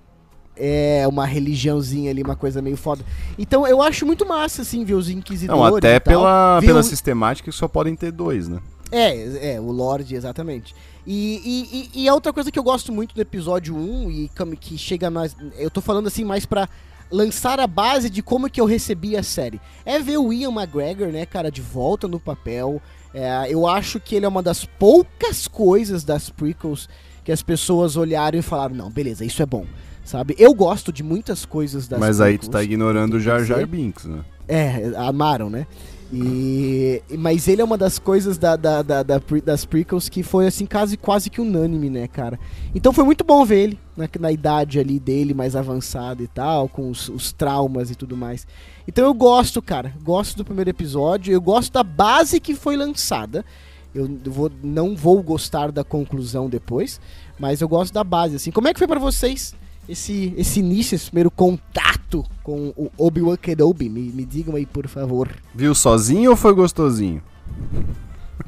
É, 0.62 1.06
uma 1.08 1.26
religiãozinha 1.26 2.12
ali, 2.12 2.22
uma 2.22 2.36
coisa 2.36 2.62
meio 2.62 2.76
foda. 2.76 3.06
Então 3.38 3.66
eu 3.66 3.82
acho 3.82 4.06
muito 4.06 4.26
massa, 4.28 4.62
assim, 4.64 4.84
ver 4.84 4.96
os 4.96 5.10
inquisidores. 5.10 5.62
Não, 5.62 5.76
até 5.76 6.00
pela, 6.02 6.60
pela 6.62 6.82
o- 6.82 6.84
sistemática 6.84 7.50
que 7.50 7.56
só 7.56 7.68
podem 7.68 7.96
ter 7.96 8.12
dois, 8.12 8.50
né? 8.50 8.60
É, 8.92 9.54
é, 9.54 9.60
o 9.60 9.72
Lorde, 9.72 10.16
exatamente. 10.16 10.76
E, 11.06 11.90
e, 11.94 12.04
e, 12.04 12.10
a 12.10 12.14
outra 12.14 12.32
coisa 12.32 12.52
que 12.52 12.60
eu 12.60 12.64
gosto 12.64 12.92
muito 12.92 13.16
do 13.16 13.22
episódio 13.22 13.76
1 13.76 14.12
e 14.12 14.32
que 14.60 14.78
chega 14.78 15.10
mais. 15.10 15.36
Eu 15.58 15.72
tô 15.72 15.82
falando 15.82 16.08
assim 16.08 16.24
mais 16.24 16.46
pra 16.46 16.70
lançar 17.12 17.60
a 17.60 17.68
base 17.68 18.10
de 18.10 18.22
como 18.22 18.50
que 18.50 18.62
eu 18.62 18.66
recebi 18.66 19.18
a 19.18 19.24
série. 19.24 19.60
É 19.86 20.00
ver 20.00 20.18
o 20.18 20.32
Ian 20.32 20.52
McGregor, 20.52 21.08
né, 21.08 21.26
cara, 21.26 21.52
de 21.52 21.62
volta 21.62 22.08
no 22.08 22.20
papel. 22.20 22.82
É, 23.14 23.48
eu 23.50 23.68
acho 23.68 24.00
que 24.00 24.16
ele 24.16 24.26
é 24.26 24.30
uma 24.30 24.44
das 24.44 24.66
poucas 24.66 25.48
coisas 25.48 26.04
das 26.04 26.30
prequels 26.30 26.88
que 27.24 27.32
as 27.32 27.42
pessoas 27.42 27.96
olharam 27.96 28.38
e 28.38 28.42
falaram: 28.42 28.76
não, 28.76 28.90
beleza, 28.90 29.26
isso 29.26 29.42
é 29.42 29.46
bom. 29.46 29.66
Sabe? 30.04 30.36
Eu 30.40 30.54
gosto 30.54 30.92
de 30.92 31.04
muitas 31.04 31.46
coisas 31.46 31.88
das 31.88 32.00
Mas 32.00 32.20
aí 32.20 32.38
tu 32.38 32.48
tá 32.48 32.58
prequels. 32.58 32.66
ignorando 32.66 33.14
o 33.16 33.20
Jar 33.20 33.44
Jar. 33.44 33.66
Binks, 33.68 34.06
né? 34.06 34.22
É, 34.48 34.92
amaram, 34.96 35.50
né? 35.50 35.68
E, 36.12 37.04
mas 37.20 37.48
ele 37.48 37.62
é 37.62 37.64
uma 37.66 37.78
das 37.78 38.00
coisas 38.00 38.38
da, 38.38 38.56
da- 38.56 38.82
da- 38.82 39.04
da 39.04 39.22
das 39.46 39.64
prequels 39.64 40.10
que 40.10 40.24
foi 40.24 40.48
assim 40.48 40.66
quase, 40.66 40.98
quase 40.98 41.30
que 41.30 41.40
unânime, 41.40 41.88
né, 41.90 42.08
cara? 42.08 42.40
Então 42.74 42.92
foi 42.92 43.04
muito 43.04 43.24
bom 43.24 43.46
ver 43.46 43.60
ele 43.60 43.80
na, 43.96 44.10
na 44.20 44.32
idade 44.32 44.80
ali 44.80 45.00
dele, 45.00 45.36
mais 45.36 45.56
avançada 45.56 46.24
e 46.24 46.28
tal, 46.28 46.68
com 46.68 46.90
os, 46.90 47.10
os 47.10 47.32
traumas 47.32 47.92
e 47.92 47.96
tudo 47.96 48.18
mais. 48.18 48.48
Então 48.88 49.06
eu 49.06 49.14
gosto, 49.14 49.62
cara, 49.62 49.94
gosto 50.04 50.36
do 50.38 50.44
primeiro 50.46 50.72
episódio, 50.72 51.32
eu 51.32 51.40
gosto 51.42 51.72
da 51.72 51.84
base 51.84 52.40
que 52.40 52.56
foi 52.56 52.76
lançada. 52.76 53.46
Eu 53.94 54.10
vou, 54.26 54.52
não 54.64 54.96
vou 54.96 55.22
gostar 55.22 55.72
da 55.72 55.84
conclusão 55.84 56.50
depois, 56.50 57.00
mas 57.40 57.62
eu 57.62 57.68
gosto 57.68 57.94
da 57.94 58.04
base, 58.04 58.36
assim. 58.36 58.52
Como 58.52 58.68
é 58.68 58.74
que 58.74 58.80
foi 58.80 58.88
pra 58.88 59.00
vocês 59.00 59.54
esse, 59.90 60.34
esse 60.38 60.60
início, 60.60 60.96
esse 60.96 61.08
primeiro 61.08 61.32
contato 61.32 62.24
com 62.44 62.72
o 62.78 62.92
Obi-Wan 62.96 63.36
Kenobi? 63.36 63.90
Me, 63.90 64.02
me 64.12 64.24
digam 64.24 64.56
aí, 64.56 64.66
por 64.66 64.88
favor. 64.88 65.30
Viu 65.54 65.74
sozinho 65.74 66.30
ou 66.30 66.38
foi 66.38 66.54
gostosinho? 66.54 67.22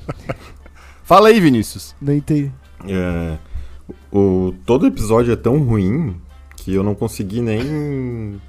Fala 1.04 1.30
aí, 1.30 1.40
Vinícius. 1.40 1.96
Não 2.00 2.14
entendi. 2.14 2.52
É, 2.88 3.38
o, 4.12 4.54
todo 4.66 4.86
episódio 4.86 5.34
é 5.34 5.36
tão 5.36 5.58
ruim 5.64 6.16
que 6.58 6.74
eu 6.74 6.84
não 6.84 6.94
consegui 6.94 7.42
nem. 7.42 8.40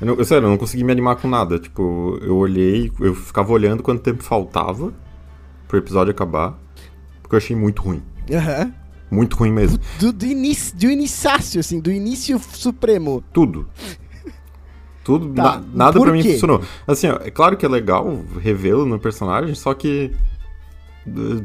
Eu 0.00 0.06
não, 0.06 0.24
sério, 0.24 0.46
eu 0.46 0.50
não 0.50 0.58
consegui 0.58 0.82
me 0.82 0.92
animar 0.92 1.16
com 1.16 1.28
nada. 1.28 1.58
Tipo, 1.58 2.18
eu 2.22 2.36
olhei, 2.36 2.90
eu 3.00 3.14
ficava 3.14 3.52
olhando 3.52 3.82
quanto 3.82 4.02
tempo 4.02 4.22
faltava 4.22 4.92
pro 5.68 5.78
episódio 5.78 6.10
acabar. 6.10 6.58
Porque 7.22 7.34
eu 7.34 7.38
achei 7.38 7.54
muito 7.54 7.82
ruim. 7.82 8.02
Aham. 8.32 8.72
Muito 9.10 9.36
ruim 9.36 9.52
mesmo. 9.52 9.78
Do, 9.98 10.12
do, 10.12 10.26
início, 10.26 10.76
do 10.76 10.86
inicácio, 10.90 11.60
assim, 11.60 11.80
do 11.80 11.90
início 11.90 12.38
supremo. 12.52 13.22
Tudo. 13.32 13.68
Tudo, 15.04 15.32
Tá, 15.32 15.42
na- 15.42 15.64
nada 15.72 15.98
por 15.98 16.04
pra 16.08 16.12
mim 16.12 16.22
funcionou. 16.22 16.62
Assim, 16.86 17.08
ó, 17.08 17.16
é 17.24 17.30
claro 17.30 17.56
que 17.56 17.64
é 17.64 17.68
legal 17.68 18.22
revê-lo 18.40 18.84
no 18.84 18.98
personagem, 18.98 19.54
só 19.54 19.72
que. 19.74 20.12
eh, 21.06 21.44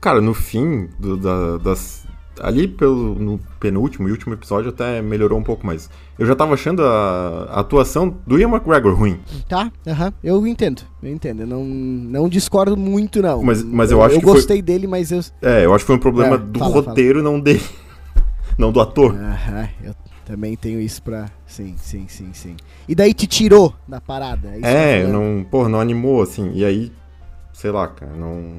Cara, 0.00 0.20
no 0.20 0.32
fim 0.34 0.88
do- 0.98 1.16
da- 1.16 1.58
das. 1.58 1.99
Ali 2.42 2.66
pelo, 2.68 3.14
no 3.14 3.38
penúltimo 3.58 4.08
e 4.08 4.12
último 4.12 4.34
episódio 4.34 4.70
até 4.70 5.00
melhorou 5.02 5.38
um 5.38 5.42
pouco, 5.42 5.66
mas 5.66 5.90
eu 6.18 6.26
já 6.26 6.34
tava 6.34 6.54
achando 6.54 6.82
a, 6.84 7.46
a 7.50 7.60
atuação 7.60 8.16
do 8.26 8.38
Ian 8.38 8.48
McGregor 8.48 8.94
ruim. 8.94 9.20
Tá? 9.48 9.70
Aham. 9.86 10.12
Eu 10.24 10.46
entendo. 10.46 10.82
Eu 11.02 11.12
entendo. 11.12 11.40
Eu 11.42 11.46
não, 11.46 11.64
não 11.64 12.28
discordo 12.28 12.76
muito, 12.76 13.20
não. 13.22 13.42
Mas- 13.42 13.62
mas 13.62 13.90
eu 13.92 14.02
acho 14.02 14.16
eu 14.16 14.20
que 14.20 14.24
foi- 14.24 14.34
gostei 14.34 14.62
dele, 14.62 14.86
mas 14.86 15.10
eu. 15.12 15.20
É, 15.42 15.64
eu 15.64 15.74
acho 15.74 15.84
que 15.84 15.86
foi 15.88 15.96
um 15.96 16.00
problema 16.00 16.36
É, 16.36 16.38
do 16.38 16.58
fala, 16.58 16.72
roteiro, 16.74 17.22
não 17.22 17.38
dele. 17.40 17.62
Não 18.58 18.70
do 18.72 18.80
ator. 18.80 19.14
Aham. 19.14 19.68
Eu 19.82 19.94
também 20.26 20.54
tenho 20.56 20.80
isso 20.80 21.02
pra. 21.02 21.30
Sim, 21.46 21.74
sim, 21.78 22.06
sim, 22.08 22.28
sim. 22.34 22.56
E 22.86 22.94
daí 22.94 23.14
te 23.14 23.26
tirou 23.26 23.74
da 23.88 24.00
parada. 24.02 24.48
eu 24.54 24.60
É, 24.64 25.00
falando. 25.02 25.12
não, 25.12 25.44
porra, 25.44 25.68
não 25.70 25.80
animou, 25.80 26.20
assim. 26.20 26.50
E 26.52 26.62
aí, 26.64 26.92
sei 27.54 27.70
lá, 27.70 27.88
cara, 27.88 28.12
não. 28.14 28.52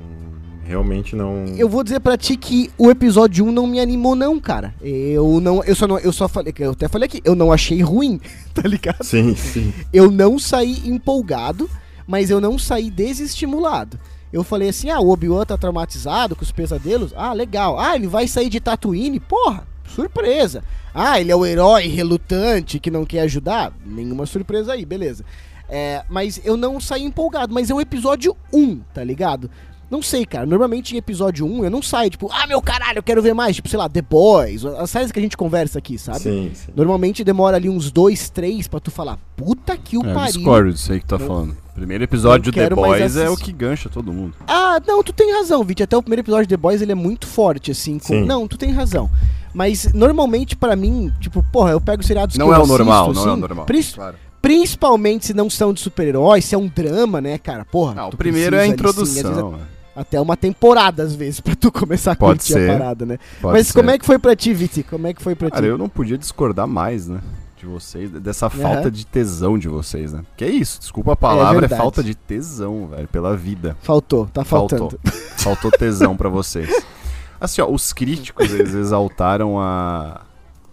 Realmente 0.66 1.16
não. 1.16 1.46
Eu 1.58 1.68
vou 1.68 1.84
dizer 1.84 2.00
pra 2.00 2.18
ti 2.18 2.38
que 2.38 2.72
o 2.78 2.90
episódio 2.90 3.46
1 3.46 3.52
não 3.52 3.68
me 3.68 3.80
animou, 3.80 4.16
não, 4.16 4.40
cara. 4.40 4.74
Eu 4.82 5.40
não. 5.42 5.64
Eu 5.64 5.76
só 5.76 5.88
não. 5.88 6.00
Eu 6.00 6.14
só 6.14 6.28
falei. 6.28 6.54
Eu 6.60 6.72
até 6.72 6.88
falei 6.88 7.08
aqui, 7.08 7.22
eu 7.26 7.36
não 7.36 7.52
achei 7.52 7.82
ruim, 7.82 8.20
tá 8.54 8.62
ligado? 8.68 9.04
Sim, 9.04 9.36
sim. 9.36 9.74
Eu 9.92 10.12
não 10.12 10.38
saí 10.40 10.88
empolgado, 10.88 11.70
mas 12.08 12.30
eu 12.30 12.40
não 12.40 12.58
saí 12.58 12.90
desestimulado. 12.90 14.00
Eu 14.32 14.44
falei 14.44 14.70
assim: 14.70 14.90
ah, 14.90 15.00
o 15.00 15.10
Obi-Wan 15.10 15.46
tá 15.46 15.58
traumatizado 15.58 16.36
com 16.36 16.44
os 16.44 16.52
pesadelos. 16.52 17.14
Ah, 17.16 17.34
legal. 17.34 17.80
Ah, 17.80 17.96
ele 17.96 18.08
vai 18.08 18.28
sair 18.28 18.50
de 18.50 18.60
Tatooine? 18.60 19.20
Porra, 19.20 19.68
surpresa. 19.88 20.64
Ah, 20.94 21.20
ele 21.20 21.32
é 21.32 21.36
o 21.36 21.46
herói 21.46 21.88
relutante 21.88 22.80
que 22.80 22.92
não 22.92 23.06
quer 23.06 23.22
ajudar? 23.22 23.74
Nenhuma 23.86 24.26
surpresa 24.26 24.74
aí, 24.74 24.86
beleza. 24.86 25.26
É, 25.74 26.04
mas 26.10 26.42
eu 26.44 26.58
não 26.58 26.82
saí 26.82 27.04
empolgado, 27.04 27.54
mas 27.54 27.70
é 27.70 27.74
o 27.74 27.80
episódio 27.80 28.36
1, 28.52 28.80
tá 28.94 29.04
ligado? 29.06 29.50
Não 29.92 30.02
sei, 30.02 30.26
cara. 30.26 30.46
Normalmente 30.46 30.96
em 30.96 30.98
episódio 30.98 31.46
1 31.46 31.66
eu 31.66 31.70
não 31.70 31.82
saio, 31.82 32.10
tipo, 32.10 32.30
ah, 32.32 32.48
meu 32.48 32.62
caralho, 32.62 33.00
eu 33.00 33.04
quero 33.04 33.22
ver 33.22 33.34
mais. 33.34 33.58
Tipo, 33.58 33.68
sei 33.68 33.78
lá, 33.78 33.90
The 33.90 34.02
Boys, 34.02 34.64
as 34.66 34.90
séries 34.90 35.12
que 35.12 35.20
a 35.20 35.22
gente 35.22 35.36
conversa 35.36 35.80
aqui, 35.80 35.98
sabe? 36.00 36.20
Sim, 36.20 36.52
sim. 36.56 36.72
Normalmente 36.74 37.24
demora 37.26 37.58
ali 37.58 37.68
uns 37.70 37.92
dois, 37.92 38.30
três 38.30 38.68
pra 38.70 38.80
tu 38.80 38.90
falar, 38.90 39.20
puta 39.36 39.76
que 39.76 39.98
o 39.98 40.06
É, 40.06 40.10
eu 40.12 40.14
pariu. 40.16 40.32
discordo 40.34 40.72
disso 40.74 40.94
aí 40.94 41.00
que 41.02 41.06
tu 41.06 41.10
tá 41.10 41.20
Não- 41.20 41.28
falando. 41.28 41.58
Primeiro 41.76 42.04
episódio 42.04 42.52
não 42.56 42.64
de 42.64 42.70
The 42.70 42.76
Boys 42.76 43.16
é 43.18 43.30
o 43.30 43.36
que 43.36 43.52
gancha 43.52 43.90
todo 43.90 44.12
mundo. 44.14 44.34
Ah, 44.48 44.80
não, 44.88 45.02
tu 45.04 45.12
tem 45.14 45.34
razão, 45.34 45.64
Vit. 45.64 45.82
Até 45.84 45.98
o 45.98 46.02
primeiro 46.02 46.22
episódio 46.22 46.46
de 46.46 46.50
The 46.50 46.58
Boys 46.58 46.82
ele 46.82 46.92
é 46.92 46.96
muito 46.96 47.28
forte, 47.28 47.72
assim. 47.72 48.00
com- 48.00 48.06
Sim. 48.08 48.26
Não, 48.26 48.48
tu 48.48 48.58
tem 48.58 48.72
razão. 48.72 49.10
Mas 49.54 49.92
normalmente 49.94 50.56
pra 50.56 50.76
mim, 50.76 51.12
tipo, 51.20 51.44
porra, 51.52 51.72
eu 51.72 51.82
pego 51.82 52.02
seriados 52.04 52.38
Não 52.38 52.48
que 52.48 52.54
é 52.54 52.58
eu 52.58 52.64
o 52.64 52.68
normal, 52.68 53.04
assisto, 53.10 53.14
não 53.16 53.22
é 53.24 53.26
o 53.28 53.32
assim, 53.34 53.42
normal. 53.42 53.66
pris- 53.66 53.94
Claro. 53.94 54.16
Principalmente 54.42 55.28
se 55.28 55.34
não 55.34 55.50
são 55.50 55.72
de 55.74 55.80
super-heróis, 55.80 56.46
se 56.46 56.56
é 56.56 56.58
um 56.58 56.68
drama, 56.68 57.22
né, 57.22 57.38
cara? 57.38 57.64
Porra. 57.64 57.94
Não, 57.94 58.10
o 58.10 58.18
primeiro 58.18 58.56
é 58.56 58.68
a 58.68 58.74
precisa 58.74 59.28
ali, 59.30 59.40
sim, 59.52 59.58
até 59.96 60.20
uma 60.20 60.38
temporada, 60.38 61.04
às 61.04 61.14
vezes, 61.16 61.40
pra 61.42 61.56
tu 61.56 61.72
começar 61.72 62.14
a 62.14 62.16
Pode 62.16 62.40
curtir 62.40 62.54
ser. 62.54 62.70
a 62.70 62.78
parada, 62.78 63.06
né? 63.06 63.18
Pode 63.42 63.54
Mas 63.58 63.68
ser. 63.68 63.74
como 63.74 63.90
é 63.92 63.98
que 63.98 64.06
foi 64.06 64.18
pra 64.20 64.36
ti, 64.36 64.54
Viti? 64.54 64.84
Como 64.84 65.08
é 65.08 65.14
que 65.14 65.22
foi 65.22 65.36
pra 65.36 65.50
Cara, 65.50 65.64
ti? 65.64 65.68
eu 65.70 65.78
não 65.78 65.90
podia 65.90 66.18
discordar 66.18 66.68
mais, 66.68 67.08
né? 67.08 67.20
De 67.58 67.66
vocês, 67.68 68.10
dessa 68.10 68.50
falta 68.50 68.90
de 68.90 69.06
tesão 69.06 69.56
de 69.56 69.68
vocês, 69.70 70.12
né? 70.14 70.24
Que 70.36 70.46
é 70.46 70.50
isso, 70.50 70.80
desculpa 70.80 71.14
a 71.14 71.16
palavra, 71.16 71.58
é, 71.58 71.62
verdade. 71.62 71.80
falta 71.80 72.04
de 72.04 72.16
tesão, 72.16 72.88
velho, 72.88 73.08
pela 73.08 73.38
vida. 73.38 73.78
Faltou, 73.84 74.26
tá 74.34 74.44
faltando. 74.44 74.90
Faltou. 74.90 75.00
Faltou 75.38 75.72
tesão 75.72 76.18
pra 76.18 76.28
vocês. 76.28 76.68
Assim, 77.40 77.62
ó, 77.62 77.70
os 77.70 77.94
críticos, 77.94 78.52
eles 78.52 78.74
exaltaram 78.74 79.60
a. 79.60 80.22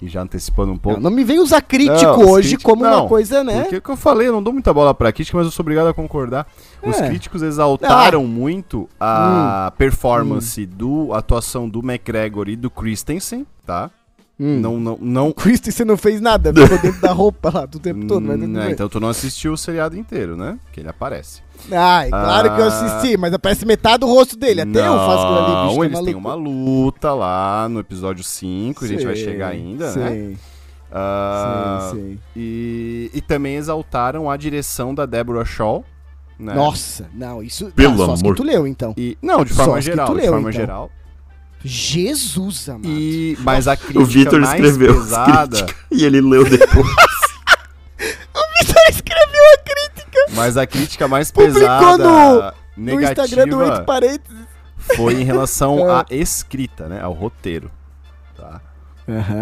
E 0.00 0.09
já 0.09 0.23
antecipando 0.23 0.71
um 0.71 0.75
Não, 0.75 0.78
pouco. 0.78 1.00
não 1.00 1.11
me 1.11 1.25
vem 1.25 1.40
usar 1.40 1.61
crítico 1.61 2.02
Não, 2.02 2.21
os 2.21 2.31
hoje 2.31 2.57
como 2.57 2.85
não, 2.85 3.00
uma 3.00 3.09
coisa, 3.09 3.43
né? 3.43 3.62
Porque 3.62 3.75
é 3.75 3.78
o 3.78 3.83
que 3.83 3.90
eu 3.90 3.97
falei, 3.97 4.28
eu 4.28 4.33
não 4.33 4.43
dou 4.43 4.52
muita 4.52 4.73
bola 4.73 4.95
pra 4.95 5.12
crítica, 5.12 5.37
mas 5.37 5.47
eu 5.47 5.50
sou 5.50 5.64
obrigado 5.64 5.88
a 5.88 5.95
concordar. 5.95 6.47
Os 6.83 6.97
É. 7.00 7.09
críticos 7.09 7.43
exaltaram 7.43 8.25
muito 8.25 8.88
a 9.00 9.73
performance 9.76 10.64
do 10.64 11.12
a 11.12 11.19
atuação 11.19 11.69
do 11.69 11.81
McGregor 11.81 12.49
e 12.49 12.55
do 12.55 12.71
Christensen, 12.71 13.45
tá? 13.67 13.90
Hum. 14.40 14.61
Não, 14.61 14.78
não, 14.78 14.99
não. 15.00 15.28
O 15.30 15.35
Christensen 15.35 15.85
não 15.85 15.97
fez 15.97 16.21
nada, 16.21 16.52
ficou 16.54 16.78
dentro 16.78 17.00
da 17.00 17.11
roupa 17.12 17.50
lá 17.52 17.66
do 17.66 17.78
tempo 17.80 18.07
todo. 18.07 18.25
Mas 18.25 18.40
Hum, 18.40 18.52
bem. 18.52 18.71
então 18.71 18.88
tu 18.88 19.00
não 19.00 19.09
assistiu 19.09 19.52
o 19.52 19.59
seriado 19.59 19.97
inteiro, 19.97 20.37
né? 20.37 20.59
Que 20.73 20.78
ele 20.80 20.88
aparece. 20.88 21.42
Ai, 21.73 22.09
claro 22.09 22.54
que 22.54 22.61
eu 22.61 22.64
Ah. 22.64 22.68
assisti, 22.68 23.16
mas 23.16 23.33
aparece 23.35 23.66
metade 23.66 23.99
do 23.99 24.07
rosto 24.07 24.37
dele. 24.37 24.61
Até 24.61 24.87
eu 24.87 24.95
faço 24.95 25.25
aquilo 25.25 25.38
ali, 25.38 25.47
bicho. 25.47 25.75
Não, 25.75 25.78
tá 25.78 25.85
eles 25.87 26.00
têm 26.04 26.14
uma 26.14 26.35
luta 26.35 27.12
lá 27.12 27.68
no 27.68 27.80
episódio 27.80 28.23
5, 28.23 28.85
a 28.85 28.88
gente 28.88 29.04
vai 29.04 29.16
chegar 29.16 29.49
ainda, 29.49 29.90
né? 29.97 30.11
sim, 30.11 30.37
Ah, 30.92 31.90
sim, 31.92 31.99
sim. 32.00 32.18
E, 32.37 33.11
e 33.12 33.21
também 33.21 33.57
exaltaram 33.57 34.30
a 34.30 34.37
direção 34.37 34.95
da 34.95 35.04
Deborah 35.04 35.45
Shaw. 35.45 35.85
Né? 36.38 36.54
Nossa, 36.54 37.09
não, 37.12 37.42
isso. 37.42 37.73
Pelo 37.75 37.95
ah, 38.04 38.07
só 38.07 38.12
as 38.12 38.21
que 38.23 38.26
amor 38.28 38.37
tu 38.37 38.45
leu, 38.45 38.66
então. 38.66 38.95
E, 38.97 39.18
não, 39.21 39.45
de 39.45 39.52
Só 39.52 39.64
forma 39.64 39.80
que 39.80 39.85
geral, 39.85 40.07
tu 40.07 40.14
de 40.14 40.21
leu, 40.21 40.33
forma 40.33 40.49
então. 40.50 40.61
geral. 40.61 40.90
Jesus, 41.65 42.69
amado. 42.69 42.88
E, 42.88 43.37
mas 43.41 43.67
a 43.67 43.77
crítica 43.77 44.00
O 44.00 44.05
Vitor 44.05 44.41
mais 44.41 44.55
escreveu 44.55 44.95
pesada, 44.95 45.67
e 45.91 46.05
ele 46.05 46.21
leu 46.21 46.45
depois. 46.45 46.87
Vitor 48.61 48.83
escreveu 48.91 49.43
a 49.55 49.59
crítica 49.59 50.19
mas 50.35 50.57
a 50.57 50.67
crítica 50.67 51.09
mais 51.09 51.31
pesada 51.31 52.53
no 52.77 52.85
negativa 52.85 53.23
Instagram 53.25 53.49
do 53.49 53.65
Entre 53.65 53.85
Parênteses. 53.85 54.47
foi 54.97 55.15
em 55.21 55.25
relação 55.25 55.79
É. 55.91 55.93
à 55.93 56.07
escrita, 56.11 56.88
né, 56.88 57.00
ao 57.00 57.12
roteiro. 57.12 57.71
Tá? 58.37 58.61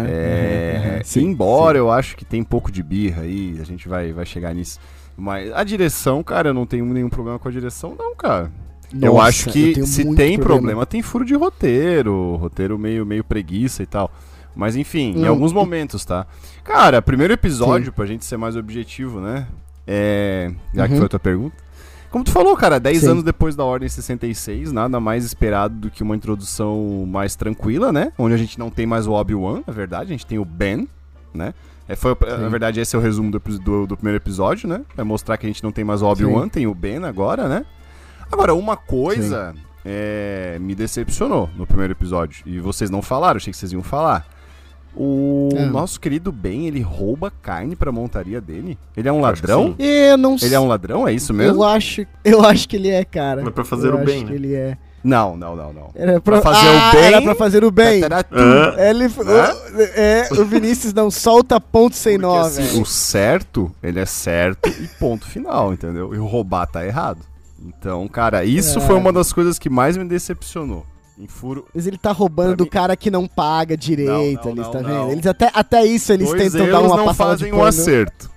É, 0.07 1.01
Sim, 1.03 1.25
embora 1.25 1.77
eu 1.77 1.91
acho 1.91 2.15
que 2.15 2.23
tem 2.25 2.41
um 2.41 2.45
pouco 2.45 2.71
de 2.71 2.81
birra 2.81 3.23
aí, 3.23 3.57
a 3.61 3.63
gente 3.65 3.87
vai, 3.87 4.13
vai 4.13 4.25
chegar 4.25 4.53
nisso. 4.53 4.79
Mas 5.15 5.51
a 5.53 5.63
direção, 5.63 6.23
cara, 6.23 6.49
eu 6.49 6.53
não 6.53 6.65
tenho 6.65 6.85
nenhum 6.85 7.09
problema 7.09 7.37
com 7.37 7.47
a 7.47 7.51
direção, 7.51 7.95
não, 7.97 8.15
cara. 8.15 8.51
Eu 8.93 9.13
Nossa, 9.13 9.27
acho 9.27 9.49
que 9.51 9.73
tenho 9.73 9.85
se 9.85 10.15
tem 10.15 10.37
problema. 10.39 10.85
tem 10.85 11.01
furo 11.01 11.25
de 11.25 11.35
roteiro, 11.35 12.35
roteiro 12.35 12.77
meio, 12.77 13.05
meio 13.05 13.23
preguiça 13.23 13.83
e 13.83 13.85
tal. 13.85 14.11
Mas 14.55 14.75
enfim, 14.75 15.13
em 15.15 15.25
Hum. 15.25 15.29
alguns 15.29 15.53
momentos, 15.53 16.03
tá? 16.05 16.25
Cara, 16.63 17.01
primeiro 17.01 17.33
episódio, 17.33 17.91
pra 17.93 18.05
gente 18.05 18.25
ser 18.25 18.37
mais 18.37 18.55
objetivo, 18.55 19.19
né? 19.19 19.47
É. 19.85 20.51
Já 20.73 20.85
que 20.87 20.93
Uhum. 20.93 20.97
foi 20.99 21.05
a 21.05 21.09
tua 21.09 21.19
pergunta. 21.19 21.55
Como 22.09 22.23
tu 22.23 22.31
falou, 22.31 22.55
cara, 22.55 22.79
10 22.79 23.01
Sim. 23.01 23.07
anos 23.09 23.23
depois 23.23 23.55
da 23.55 23.63
Ordem 23.65 23.87
66, 23.87 24.71
nada 24.71 24.99
mais 24.99 25.25
esperado 25.25 25.75
do 25.75 25.91
que 25.91 26.01
uma 26.01 26.15
introdução 26.15 27.05
mais 27.07 27.35
tranquila, 27.35 27.91
né? 27.91 28.11
Onde 28.17 28.33
a 28.33 28.37
gente 28.37 28.57
não 28.57 28.69
tem 28.69 28.85
mais 28.85 29.05
o 29.05 29.11
Obi-Wan, 29.11 29.61
na 29.67 29.73
verdade, 29.73 30.05
a 30.05 30.11
gente 30.13 30.25
tem 30.25 30.39
o 30.39 30.45
Ben, 30.45 30.87
né? 31.33 31.53
É, 31.87 31.95
foi, 31.95 32.15
na 32.19 32.37
Sim. 32.37 32.49
verdade, 32.49 32.79
esse 32.79 32.95
é 32.95 32.99
o 32.99 33.01
resumo 33.01 33.29
do, 33.31 33.39
do, 33.39 33.87
do 33.87 33.95
primeiro 33.97 34.17
episódio, 34.17 34.67
né? 34.67 34.81
Vai 34.95 35.05
mostrar 35.05 35.37
que 35.37 35.45
a 35.45 35.49
gente 35.49 35.63
não 35.63 35.71
tem 35.71 35.83
mais 35.83 36.01
o 36.01 36.05
Obi-Wan, 36.07 36.47
tem 36.49 36.65
o 36.65 36.73
Ben 36.73 37.03
agora, 37.05 37.47
né? 37.47 37.65
Agora, 38.31 38.53
uma 38.53 38.75
coisa 38.77 39.53
é, 39.85 40.57
me 40.59 40.75
decepcionou 40.75 41.49
no 41.55 41.65
primeiro 41.65 41.93
episódio. 41.93 42.43
E 42.45 42.59
vocês 42.59 42.89
não 42.89 43.01
falaram, 43.01 43.37
achei 43.37 43.51
que 43.51 43.57
vocês 43.57 43.71
iam 43.71 43.83
falar. 43.83 44.25
O 44.99 45.49
Ah. 45.55 45.65
nosso 45.67 45.99
querido 45.99 46.31
Ben, 46.31 46.65
ele 46.67 46.81
rouba 46.81 47.31
carne 47.41 47.75
pra 47.75 47.91
montaria 47.91 48.41
dele? 48.41 48.77
Ele 48.95 49.07
é 49.07 49.11
um 49.11 49.21
ladrão? 49.21 49.75
Eu 49.77 50.17
não 50.17 50.35
Ele 50.41 50.55
é 50.55 50.59
um 50.59 50.67
ladrão? 50.67 51.07
É 51.07 51.13
isso 51.13 51.33
mesmo? 51.33 51.61
Eu 51.61 51.63
acho, 51.63 52.05
eu 52.25 52.43
acho 52.43 52.67
que 52.67 52.75
ele 52.75 52.89
é, 52.89 53.05
cara. 53.05 53.43
Mas 53.43 53.53
pra 53.53 53.63
fazer 53.63 53.89
Eu 53.89 53.95
o 53.95 54.03
bem, 54.03 54.15
acho 54.17 54.25
né? 54.25 54.29
que 54.31 54.35
ele 54.35 54.55
é. 54.55 54.77
Não, 55.03 55.37
não, 55.37 55.55
não, 55.55 55.71
não. 55.71 55.89
Era 55.93 56.19
pra, 56.19 56.41
Pra 56.41 56.51
fazer 56.51 56.67
o 56.67 56.79
Ah, 56.79 56.91
bem? 56.91 57.03
Era 57.05 57.21
pra 57.21 57.35
fazer 57.35 57.63
o 57.63 57.69
bem. 57.71 58.01
Ele, 58.89 59.05
o, 59.05 59.81
é, 59.95 60.27
o 60.31 60.43
Vinícius 60.43 60.93
não 60.93 61.11
solta 61.11 61.61
ponto 61.61 61.95
sem 61.95 62.17
nó, 62.17 62.39
assim, 62.41 62.81
o 62.81 62.85
certo, 62.85 63.71
ele 63.81 63.99
é 63.99 64.05
certo 64.05 64.67
e 64.67 64.87
ponto 64.99 65.25
final, 65.27 65.71
entendeu? 65.71 66.13
E 66.13 66.17
o 66.17 66.25
roubar 66.25 66.65
tá 66.65 66.83
errado. 66.85 67.19
Então, 67.65 68.07
cara, 68.07 68.43
isso 68.45 68.79
É. 68.79 68.81
foi 68.81 68.95
uma 68.95 69.11
das 69.11 69.33
coisas 69.33 69.57
que 69.57 69.69
mais 69.69 69.97
me 69.97 70.05
decepcionou. 70.05 70.85
Em 71.19 71.27
furo. 71.27 71.65
Mas 71.73 71.87
ele 71.87 71.97
tá 71.97 72.11
roubando 72.11 72.55
do 72.57 72.63
mim- 72.65 72.69
cara 72.69 72.95
que 72.95 73.09
não 73.09 73.27
paga 73.27 73.75
direito 73.75 74.11
Não, 74.45 74.51
ali, 74.51 74.61
não, 74.61 74.71
tá 74.71 74.81
não, 74.81 74.87
vendo? 74.89 74.97
não. 74.97 75.11
Eles 75.11 75.25
até, 75.25 75.49
até 75.51 75.83
isso 75.83 76.13
eles 76.13 76.29
Dois 76.29 76.51
tentam 76.53 76.69
dar 76.69 76.79
uma 76.79 76.95
não 76.97 77.05
passada 77.05 77.31
fazem 77.31 77.51
de 77.51 77.57
um 77.57 77.63
acerto. 77.65 78.29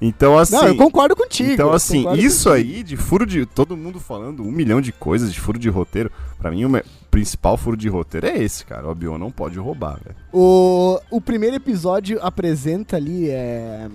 Então, 0.00 0.36
assim. 0.38 0.54
Não, 0.56 0.66
eu 0.68 0.76
concordo 0.76 1.14
contigo. 1.16 1.50
Então, 1.52 1.72
assim, 1.72 2.00
isso 2.16 2.48
contigo. 2.48 2.74
aí 2.76 2.82
de 2.82 2.96
furo 2.96 3.24
de. 3.26 3.44
Todo 3.46 3.76
mundo 3.76 3.98
falando 4.00 4.42
um 4.44 4.50
milhão 4.52 4.80
de 4.80 4.92
coisas 4.92 5.32
de 5.32 5.40
furo 5.40 5.58
de 5.58 5.68
roteiro. 5.68 6.10
Pra 6.38 6.50
mim, 6.50 6.64
o 6.64 6.82
principal 7.10 7.56
furo 7.56 7.76
de 7.76 7.88
roteiro 7.88 8.26
é 8.26 8.36
esse, 8.42 8.64
cara. 8.66 8.86
O 8.86 8.90
Obi-Wan 8.90 9.18
não 9.18 9.30
pode 9.32 9.58
roubar, 9.58 9.98
velho. 10.04 10.16
O, 10.32 11.00
o 11.10 11.20
primeiro 11.20 11.54
episódio 11.56 12.18
apresenta 12.22 12.96
ali 12.96 13.30
é, 13.30 13.88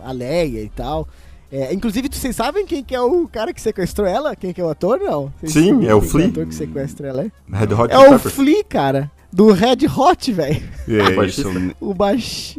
a 0.00 0.12
Leia 0.12 0.62
e 0.62 0.68
tal. 0.68 1.08
É, 1.56 1.72
inclusive, 1.72 2.08
vocês 2.10 2.34
sabem 2.34 2.66
quem 2.66 2.82
que 2.82 2.94
é 2.94 3.00
o 3.00 3.28
cara 3.28 3.52
que 3.54 3.60
sequestrou 3.62 4.06
ela? 4.08 4.34
Quem 4.34 4.52
que 4.52 4.60
é 4.60 4.64
o 4.64 4.68
ator? 4.70 4.98
Não. 4.98 5.32
Vocês 5.38 5.52
Sim, 5.52 5.70
sabem 5.74 5.88
é 5.88 5.94
o 5.94 6.00
Flea. 6.00 6.26
o 6.26 6.30
ator 6.30 6.46
que 6.46 6.54
sequestra 6.54 7.06
ela 7.08 7.22
é? 7.22 7.30
Red 7.56 7.72
Hot 7.74 7.92
É 7.92 7.98
o. 7.98 8.18
Flea, 8.18 8.64
cara. 8.64 9.10
Do 9.32 9.52
Red 9.52 9.86
Hot, 9.96 10.32
velho. 10.32 10.62
É 10.88 11.12
baixista. 11.12 11.48
isso. 11.48 11.76
O. 11.80 11.94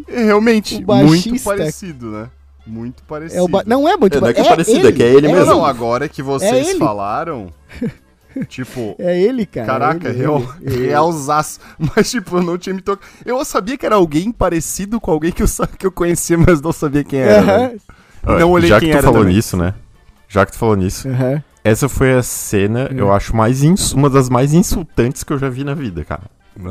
É 0.08 0.24
realmente 0.24 0.76
O 0.78 0.82
baixista. 0.82 1.30
muito 1.30 1.44
parecido, 1.44 2.12
né? 2.12 2.30
Muito 2.66 3.04
parecido. 3.04 3.40
É 3.40 3.44
o 3.44 3.48
ba... 3.48 3.64
Não 3.66 3.88
é 3.88 3.96
muito 3.98 4.18
É, 4.18 4.22
não 4.22 4.28
é 4.30 4.34
que 4.34 4.40
é 4.40 4.44
ba- 4.44 4.50
parecido, 4.52 4.88
é 4.88 4.92
que 4.92 5.04
é 5.04 5.14
ele 5.14 5.28
Não, 5.28 5.36
mesmo. 5.36 5.52
não, 5.54 5.66
agora 5.66 6.08
que 6.10 6.22
vocês 6.24 6.70
ele. 6.70 6.80
falaram, 6.80 7.48
tipo, 8.50 8.96
É 8.98 9.22
ele, 9.22 9.46
cara. 9.46 9.68
caraca, 9.68 10.10
ele, 10.10 10.18
real, 10.20 10.42
ele, 10.62 10.76
ele. 10.76 10.88
realzaço. 10.88 11.60
Mas, 11.96 12.10
tipo, 12.12 12.38
eu 12.38 12.44
não 12.44 12.58
tinha 12.58 12.74
me 12.74 12.82
tocado. 12.82 13.08
Eu 13.26 13.44
sabia 13.46 13.78
que 13.78 13.86
era 13.86 13.96
alguém 13.96 14.32
parecido 14.32 15.00
com 15.00 15.12
alguém 15.12 15.32
que 15.32 15.44
eu, 15.44 15.48
que 15.78 15.86
eu 15.86 15.92
conhecia, 15.92 16.38
mas 16.38 16.62
não 16.62 16.72
sabia 16.72 17.04
quem 17.04 17.20
era. 17.20 17.40
Aham, 17.42 17.68
velho. 17.68 17.82
Não 18.26 18.52
olhei 18.52 18.70
Já 18.70 18.80
quem 18.80 18.90
que 18.90 18.94
tu 18.96 18.98
era 18.98 19.08
falou 19.08 19.22
também. 19.22 19.36
nisso, 19.36 19.56
né? 19.58 19.74
Já 20.28 20.46
que 20.46 20.52
tu 20.52 20.58
falou 20.58 20.76
nisso, 20.76 21.08
aham. 21.08 21.42
essa 21.64 21.88
foi 21.88 22.14
a 22.14 22.24
cena, 22.24 22.90
Hum. 22.92 22.98
eu 22.98 23.14
acho, 23.14 23.36
mais 23.36 23.64
ins- 23.64 23.94
uma 23.94 24.10
das 24.10 24.30
mais 24.30 24.54
insultantes 24.54 25.24
que 25.24 25.32
eu 25.34 25.38
já 25.38 25.50
vi 25.50 25.64
na 25.64 25.74
vida, 25.74 26.04
cara. 26.04 26.24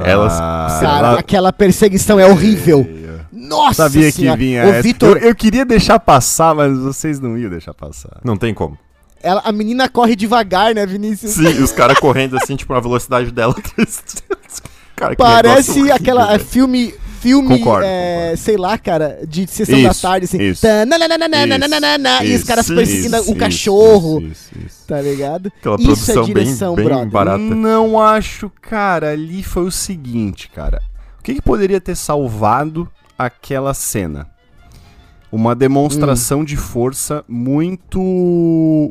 Elas- 0.05 0.33
Ah, 0.41 0.79
Cara, 0.81 1.13
lá- 1.13 1.19
aquela 1.21 1.53
perseguição 1.53 2.19
é 2.19 2.27
horrível. 2.27 2.87
é. 2.89 3.05
Nossa 3.33 3.89
Sabia 3.89 4.11
senhora. 4.11 4.39
que 4.39 4.45
vinha 4.45 4.65
Ô, 4.65 4.69
essa. 4.69 4.83
Vitor, 4.83 5.17
Eu, 5.19 5.29
eu 5.29 5.35
queria 5.35 5.65
deixar 5.65 5.99
passar, 6.01 6.55
mas 6.55 6.77
vocês 6.79 7.21
não 7.21 7.37
iam 7.37 7.51
deixar 7.51 7.75
passar. 7.75 8.19
Não 8.25 8.37
tem 8.37 8.55
como. 8.55 8.79
ela- 9.23 9.43
a 9.45 9.53
menina 9.53 9.89
corre 9.89 10.15
devagar, 10.17 10.75
né, 10.75 10.85
Vinícius? 10.87 11.33
Sim, 11.33 11.63
os 11.63 11.73
caras 11.73 11.99
correndo 11.99 12.37
assim, 12.37 12.57
tipo, 12.57 12.73
na 12.75 12.81
velocidade 12.81 13.31
dela. 13.31 13.55
cara, 14.97 15.11
que 15.11 15.23
Parece 15.23 15.49
negócio 15.71 15.73
horrível, 15.75 15.95
aquela 15.97 16.25
é, 16.35 16.37
velho. 16.39 16.45
filme, 16.45 16.95
filme, 17.25 17.59
Concordo, 17.59 17.87
é, 17.87 18.19
concordo. 18.21 18.37
sei 18.37 18.57
lá, 18.57 18.77
cara, 18.79 19.19
de 19.27 19.47
sessão 19.47 19.79
Isso, 19.79 19.89
da 19.89 19.95
tarde, 20.09 20.25
assim. 20.27 20.43
isso. 20.43 20.61
tananana, 20.61 22.25
e 22.25 22.29
os 22.29 22.35
Isso, 22.41 22.47
caras 22.47 22.67
isso, 22.67 22.75
perseguindo 22.75 23.17
isso, 23.17 23.33
o 23.33 23.37
cachorro, 23.37 24.21
isso, 24.21 24.51
isso, 24.57 24.67
isso. 24.67 24.87
tá 24.87 25.01
ligado? 25.01 25.51
Aquela 25.59 25.77
Isso 25.77 25.83
é 25.83 25.95
produção 26.15 26.25
direção, 26.25 26.75
bem, 26.75 26.85
bem 26.85 26.95
brother. 26.95 27.11
barata. 27.11 27.39
Não 27.39 28.01
acho, 28.01 28.51
cara. 28.61 29.11
Ali 29.13 29.43
foi 29.43 29.65
o 29.65 29.71
seguinte, 29.71 30.49
cara. 30.55 30.83
O 31.19 31.23
que, 31.23 31.35
que 31.35 31.43
poderia 31.43 31.81
ter 31.81 31.97
salvado 31.97 32.87
aquela 33.19 33.73
cena? 33.73 34.27
Uma 35.35 35.55
demonstração 35.55 36.41
Hum. 36.41 36.45
de 36.45 36.57
força 36.57 37.25
muito. 37.29 38.01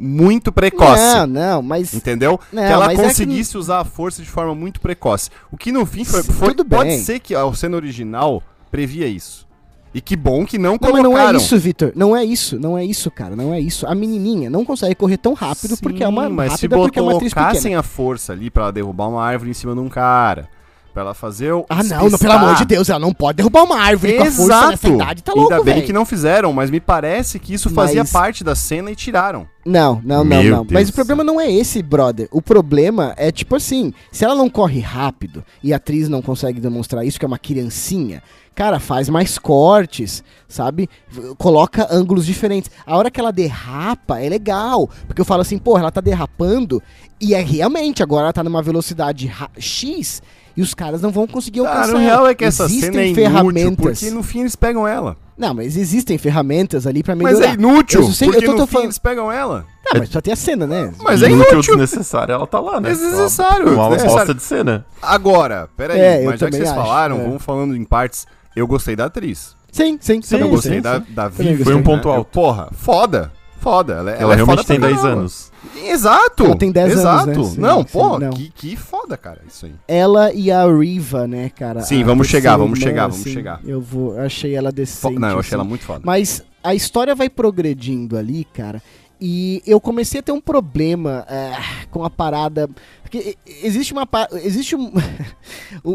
muito 0.02 0.52
precoce. 0.52 1.02
Não, 1.02 1.28
não, 1.28 1.62
mas 1.62 1.94
Entendeu? 1.94 2.40
Não, 2.52 2.62
que 2.64 2.70
ela 2.72 2.86
mas 2.88 3.00
é 3.00 3.02
que 3.02 3.08
conseguisse 3.08 3.58
usar 3.58 3.80
a 3.80 3.86
força 3.86 4.22
de 4.22 4.30
forma 4.30 4.54
muito 4.54 4.82
precoce. 4.82 5.30
O 5.52 5.58
que 5.58 5.72
no 5.72 5.86
fim 5.86 6.04
foi. 6.04 6.24
foi- 6.24 6.50
Tudo 6.50 6.66
pode 6.66 6.90
bem. 6.90 7.00
ser 7.00 7.20
que 7.20 7.36
a 7.36 7.52
cena 7.54 7.76
original 7.78 8.42
previa 8.72 9.08
isso. 9.08 9.48
E 9.94 10.02
que 10.02 10.16
bom 10.16 10.44
que 10.44 10.58
não 10.58 10.72
Não, 10.72 10.78
mas 10.82 10.92
colocaram. 10.92 11.14
não 11.34 11.34
é 11.34 11.38
isso, 11.38 11.58
Vitor. 11.60 11.92
Não 11.96 12.18
é 12.18 12.26
isso, 12.26 12.60
não 12.60 12.76
é 12.78 12.84
isso, 12.84 13.12
cara. 13.12 13.36
Não 13.36 13.54
é 13.54 13.60
isso. 13.60 13.86
A 13.86 13.94
menininha 13.94 14.50
não 14.50 14.66
consegue 14.66 14.96
correr 14.96 15.18
tão 15.18 15.34
rápido 15.34 15.78
porque 15.78 16.04
é 16.04 16.08
uma 16.08 16.26
Sim, 16.28 16.34
mas 16.34 16.46
se 16.48 16.56
rápida 16.66 16.76
porque 16.78 16.98
é 16.98 17.02
uma 17.02 17.14
atriz 17.14 17.32
colocassem 17.34 17.62
pequena. 17.64 17.80
a 17.80 17.84
força 17.84 18.34
ali 18.34 18.50
pra 18.50 18.64
ela 18.64 18.72
derrubar 18.72 19.08
uma 19.08 19.24
árvore 19.24 19.52
em 19.52 19.54
cima 19.54 19.74
de 19.74 19.80
um 19.80 19.88
cara, 19.90 20.50
pra 20.94 21.02
ela 21.04 21.14
fazer 21.14 21.52
o 21.54 21.66
Ah, 21.68 21.84
não, 21.84 22.10
não, 22.10 22.18
pelo 22.20 22.34
amor 22.34 22.56
de 22.56 22.66
Deus, 22.66 22.88
ela 22.90 23.00
não 23.00 23.14
pode 23.14 23.38
derrubar 23.38 23.64
uma 23.64 23.80
árvore 23.80 24.14
com 24.18 24.24
a 24.24 24.32
força 24.32 24.68
nessa 24.70 24.88
idade, 24.90 25.24
tá 25.24 25.34
louco, 25.34 25.52
Ainda 25.52 25.64
bem 25.64 25.74
velho. 25.76 25.86
que 25.88 25.94
não 25.94 26.06
fizeram, 26.06 26.54
mas 26.54 26.70
me 26.70 26.80
parece 26.80 27.40
que 27.40 27.54
isso 27.54 27.70
fazia 27.70 28.02
Mas- 28.04 28.12
parte 28.12 28.44
da 28.44 28.54
cena 28.56 28.92
e 28.92 28.96
tiraram. 28.96 29.48
Não, 29.66 30.02
não, 30.04 30.26
não, 30.26 30.44
Meu 30.44 30.52
não. 30.58 30.64
Mas 30.70 30.88
Deus 30.88 30.90
o 30.90 30.92
do 30.92 30.96
problema 30.96 31.24
não 31.24 31.40
é 31.40 31.50
esse, 31.50 31.82
brother. 31.82 32.28
O 32.32 32.42
problema 32.42 33.14
é 33.18 33.32
tipo 33.32 33.56
assim: 33.56 33.94
se 34.12 34.26
ela 34.26 34.36
não 34.36 34.50
corre 34.50 34.82
rápido 34.82 35.44
e 35.64 35.72
a 35.74 35.78
atriz 35.78 36.10
não 36.10 36.22
consegue 36.22 36.60
demonstrar 36.60 37.06
isso, 37.06 37.18
que 37.18 37.24
é 37.24 37.28
uma 37.28 37.38
criancinha, 37.40 38.22
cara, 38.56 38.80
faz 38.80 39.10
mais 39.10 39.38
cortes, 39.38 40.24
sabe? 40.48 40.90
Coloca 41.38 41.88
ângulos 41.92 42.26
diferentes. 42.26 42.70
A 42.86 42.96
hora 42.98 43.10
que 43.12 43.20
ela 43.20 43.32
derrapa 43.32 44.20
é 44.20 44.30
legal. 44.30 44.90
Porque 45.08 45.22
eu 45.22 45.26
falo 45.26 45.42
assim, 45.42 45.58
porra, 45.58 45.82
ela 45.82 45.92
tá 45.92 46.02
derrapando 46.02 46.82
e 47.20 47.34
é 47.34 47.42
realmente, 47.42 48.04
agora 48.04 48.24
ela 48.26 48.34
tá 48.34 48.44
numa 48.44 48.62
velocidade 48.62 49.32
X 49.58 50.22
e 50.56 50.62
os 50.62 50.74
caras 50.74 51.02
não 51.02 51.10
vão 51.10 51.26
conseguir 51.26 51.62
alcançar. 51.62 51.86
Cara, 51.88 51.96
o 51.98 52.00
real 52.00 52.28
é 52.28 52.36
que 52.36 52.46
essa 52.46 52.66
Existem 52.66 52.92
cena 52.92 53.02
é 53.02 53.06
inútil, 53.08 53.24
ferramentas. 53.24 54.00
porque 54.00 54.12
no 54.14 54.22
fim 54.24 54.42
eles 54.42 54.56
pegam 54.56 54.88
ela. 54.88 55.18
Não, 55.36 55.52
mas 55.52 55.76
existem 55.76 56.16
ferramentas 56.20 56.86
ali 56.86 57.02
pra 57.02 57.16
Mas 57.16 57.26
melhorar. 57.40 57.48
é 57.50 57.54
inútil, 57.56 58.02
Eu 58.02 58.12
sei- 58.12 58.28
eu 58.28 58.34
porque 58.34 58.46
tô- 58.46 58.52
no 58.52 58.58
tô 58.60 58.68
fim 58.68 58.72
falando- 58.74 58.86
eles 58.86 58.98
pegam 59.00 59.32
ela. 59.32 59.66
Não, 59.92 60.00
mas 60.00 60.10
só 60.10 60.22
tem 60.22 60.32
a 60.32 60.36
cena, 60.36 60.68
né? 60.68 60.94
Mas 61.02 61.24
é 61.24 61.30
Inútil, 61.30 61.54
inútil. 61.54 61.78
desnecessário, 61.78 62.34
ela 62.34 62.46
tá 62.46 62.60
lá, 62.60 62.80
né? 62.80 62.90
É 62.90 62.94
desnecessário, 62.94 63.74
Uma 63.74 63.84
desnecessário. 63.90 64.16
bosta 64.18 64.34
de 64.36 64.44
cena. 64.44 64.86
Agora, 65.02 65.68
peraí, 65.76 66.00
É, 66.00 66.22
eu 66.22 66.30
mas 66.30 66.40
já 66.40 66.50
que 66.50 66.56
vocês 66.56 66.70
acho, 66.70 66.76
falaram, 66.80 67.20
é. 67.20 67.24
vamos 67.24 67.44
falando 67.44 67.76
em 67.76 67.84
partes. 67.84 68.28
Eu 68.56 68.68
gostei 68.68 68.96
da 68.96 69.06
atriz. 69.06 69.56
Sim, 69.72 69.98
sim. 70.00 70.22
Sim, 70.22 70.38
eu 70.38 70.50
gostei 70.50 70.76
sim, 70.76 70.82
da, 70.82 71.00
sim. 71.02 71.06
da 71.10 71.30
Também 71.30 71.54
Vivi. 71.54 71.64
Foi 71.64 71.74
um 71.74 71.78
gostei. 71.78 71.96
ponto 71.96 72.08
né? 72.10 72.16
alto. 72.16 72.30
Porra, 72.32 72.70
foda. 72.74 73.32
Foda. 73.60 73.94
Ela, 73.94 74.12
Ela, 74.12 74.34
é 74.34 74.36
realmente 74.36 74.58
foda 74.58 74.64
tem 74.68 74.80
pra 74.80 74.90
10 74.90 75.02
caramba. 75.02 75.20
anos. 75.22 75.52
Exato. 75.86 76.44
Ela 76.46 76.56
tem 76.58 76.72
10 76.72 76.86
anos, 76.92 77.00
Exato. 77.00 77.28
né? 77.28 77.34
Sim, 77.46 77.62
não, 77.62 77.80
sim, 77.82 77.88
pô, 77.94 78.20
não. 78.20 78.30
Que, 78.32 78.50
que 78.52 78.76
foda, 78.76 79.16
cara, 79.18 79.40
isso 79.48 79.66
aí. 79.66 79.74
Ela 79.88 80.34
e 80.34 80.52
a 80.52 80.66
Riva, 80.68 81.26
né, 81.26 81.50
cara? 81.50 81.80
Sim, 81.82 82.04
vamos 82.04 82.28
chegar, 82.28 82.58
vamos 82.58 82.78
irmã, 82.78 82.90
chegar, 82.90 83.08
vamos 83.08 83.22
assim, 83.22 83.34
chegar. 83.34 83.62
Eu 83.66 83.80
vou, 83.80 84.20
achei 84.20 84.54
ela 84.54 84.70
Fo- 84.70 84.76
decente. 84.76 85.18
não, 85.20 85.30
eu 85.30 85.40
achei 85.40 85.48
assim. 85.48 85.56
ela 85.56 85.64
muito 85.64 85.86
foda. 85.86 86.02
Mas 86.04 86.44
a 86.62 86.76
história 86.76 87.16
vai 87.16 87.30
progredindo 87.30 88.18
ali, 88.18 88.44
cara. 88.54 88.82
E 89.26 89.64
eu 89.66 89.80
comecei 89.80 90.20
a 90.20 90.22
ter 90.22 90.34
um 90.34 90.42
problema 90.42 91.26
é, 91.30 91.54
com 91.90 92.04
a 92.04 92.10
parada. 92.10 92.70
Porque 93.02 93.38
existe 93.64 93.94
uma. 93.94 94.06
Existe 94.34 94.76
um, 94.76 94.92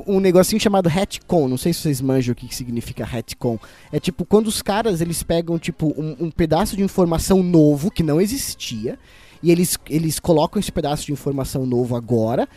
um 0.07 0.19
negocinho 0.19 0.59
chamado 0.59 0.89
retcon. 0.89 1.47
Não 1.47 1.59
sei 1.59 1.75
se 1.75 1.81
vocês 1.81 2.01
manjam 2.01 2.33
o 2.33 2.35
que 2.35 2.49
que 2.49 2.57
significa 2.57 3.05
retcon. 3.05 3.59
É 3.93 4.01
tipo, 4.01 4.25
quando 4.25 4.47
os 4.47 4.63
caras 4.63 5.03
eles 5.03 5.23
pegam, 5.23 5.59
tipo, 5.59 5.89
um, 5.89 6.17
um 6.25 6.31
pedaço 6.31 6.75
de 6.75 6.83
informação 6.83 7.43
novo 7.43 7.91
que 7.91 8.03
não 8.03 8.19
existia. 8.19 8.99
E 9.43 9.51
eles, 9.51 9.77
eles 9.91 10.19
colocam 10.19 10.59
esse 10.59 10.73
pedaço 10.73 11.05
de 11.05 11.13
informação 11.13 11.67
novo 11.67 11.97
agora. 11.97 12.49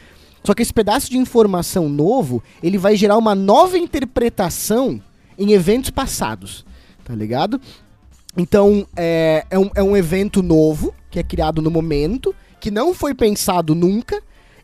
Só 0.42 0.54
que 0.54 0.62
esse 0.62 0.74
pedaço 0.74 1.12
de 1.12 1.18
informação 1.18 1.90
novo, 1.90 2.42
ele 2.64 2.78
vai 2.78 2.96
gerar 2.96 3.18
uma 3.18 3.36
nova 3.36 3.78
interpretação 3.78 5.02
em 5.38 5.52
eventos 5.52 5.90
passados. 5.90 6.66
Tá 7.04 7.14
ligado? 7.14 7.60
Então, 8.36 8.88
é, 8.96 9.46
é, 9.50 9.60
um, 9.60 9.70
é 9.76 9.84
um 9.84 9.96
evento 9.96 10.42
novo, 10.42 10.94
que 11.10 11.20
é 11.20 11.24
criado 11.24 11.62
no 11.62 11.70
momento, 11.70 12.34
que 12.60 12.72
não 12.72 12.94
foi 12.94 13.14
pensado 13.14 13.76
nunca, 13.76 14.22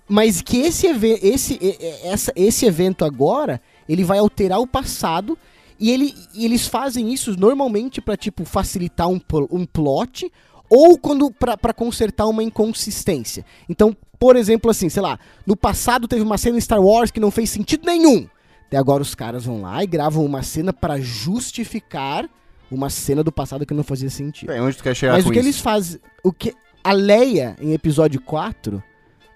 mas 0.08 0.42
que 0.42 0.58
esse, 0.58 0.88
esse, 1.22 1.60
essa, 2.04 2.32
esse 2.36 2.66
evento 2.66 3.04
agora, 3.04 3.62
ele 3.88 4.04
vai 4.04 4.20
alterar 4.20 4.60
o 4.60 4.68
passado, 4.68 5.38
e, 5.80 5.92
ele, 5.92 6.16
e 6.34 6.46
eles 6.46 6.66
fazem 6.66 7.14
isso 7.14 7.38
normalmente 7.38 8.02
pra, 8.02 8.16
tipo, 8.16 8.46
facilitar 8.46 9.10
um, 9.10 9.20
um 9.52 9.66
plot, 9.66 10.32
ou 10.70 10.98
quando 10.98 11.32
pra 11.32 11.74
consertar 11.74 12.26
uma 12.28 12.44
inconsistência. 12.44 13.46
Então, 13.70 13.96
por 14.20 14.36
exemplo, 14.36 14.72
assim, 14.72 14.90
sei 14.90 15.02
lá, 15.02 15.20
no 15.46 15.56
passado 15.56 16.08
teve 16.08 16.22
uma 16.22 16.38
cena 16.38 16.58
em 16.58 16.62
Star 16.62 16.82
Wars 16.82 17.12
que 17.12 17.20
não 17.20 17.32
fez 17.32 17.50
sentido 17.50 17.86
nenhum. 17.86 18.28
Até 18.66 18.78
agora 18.78 19.02
os 19.02 19.16
caras 19.16 19.46
vão 19.46 19.62
lá 19.62 19.82
e 19.84 19.88
gravam 19.88 20.26
uma 20.26 20.44
cena 20.44 20.74
pra 20.74 21.00
justificar 21.00 22.30
uma 22.72 22.90
cena 22.90 23.24
do 23.24 23.32
passado 23.32 23.66
que 23.66 23.74
não 23.74 23.84
fazia 23.84 24.10
sentido. 24.10 24.50
Bem, 24.50 24.62
onde 24.62 24.78
tu 24.78 24.84
quer 24.84 24.96
chegar 24.96 25.14
Mas 25.14 25.26
o 25.26 25.32
que 25.32 25.40
isso? 25.40 25.48
eles 25.48 25.60
fazem. 25.60 26.00
O 26.24 26.32
que. 26.32 26.54
A 26.84 26.92
Leia, 26.94 27.56
em 27.62 27.74
episódio 27.74 28.22
4, 28.22 28.82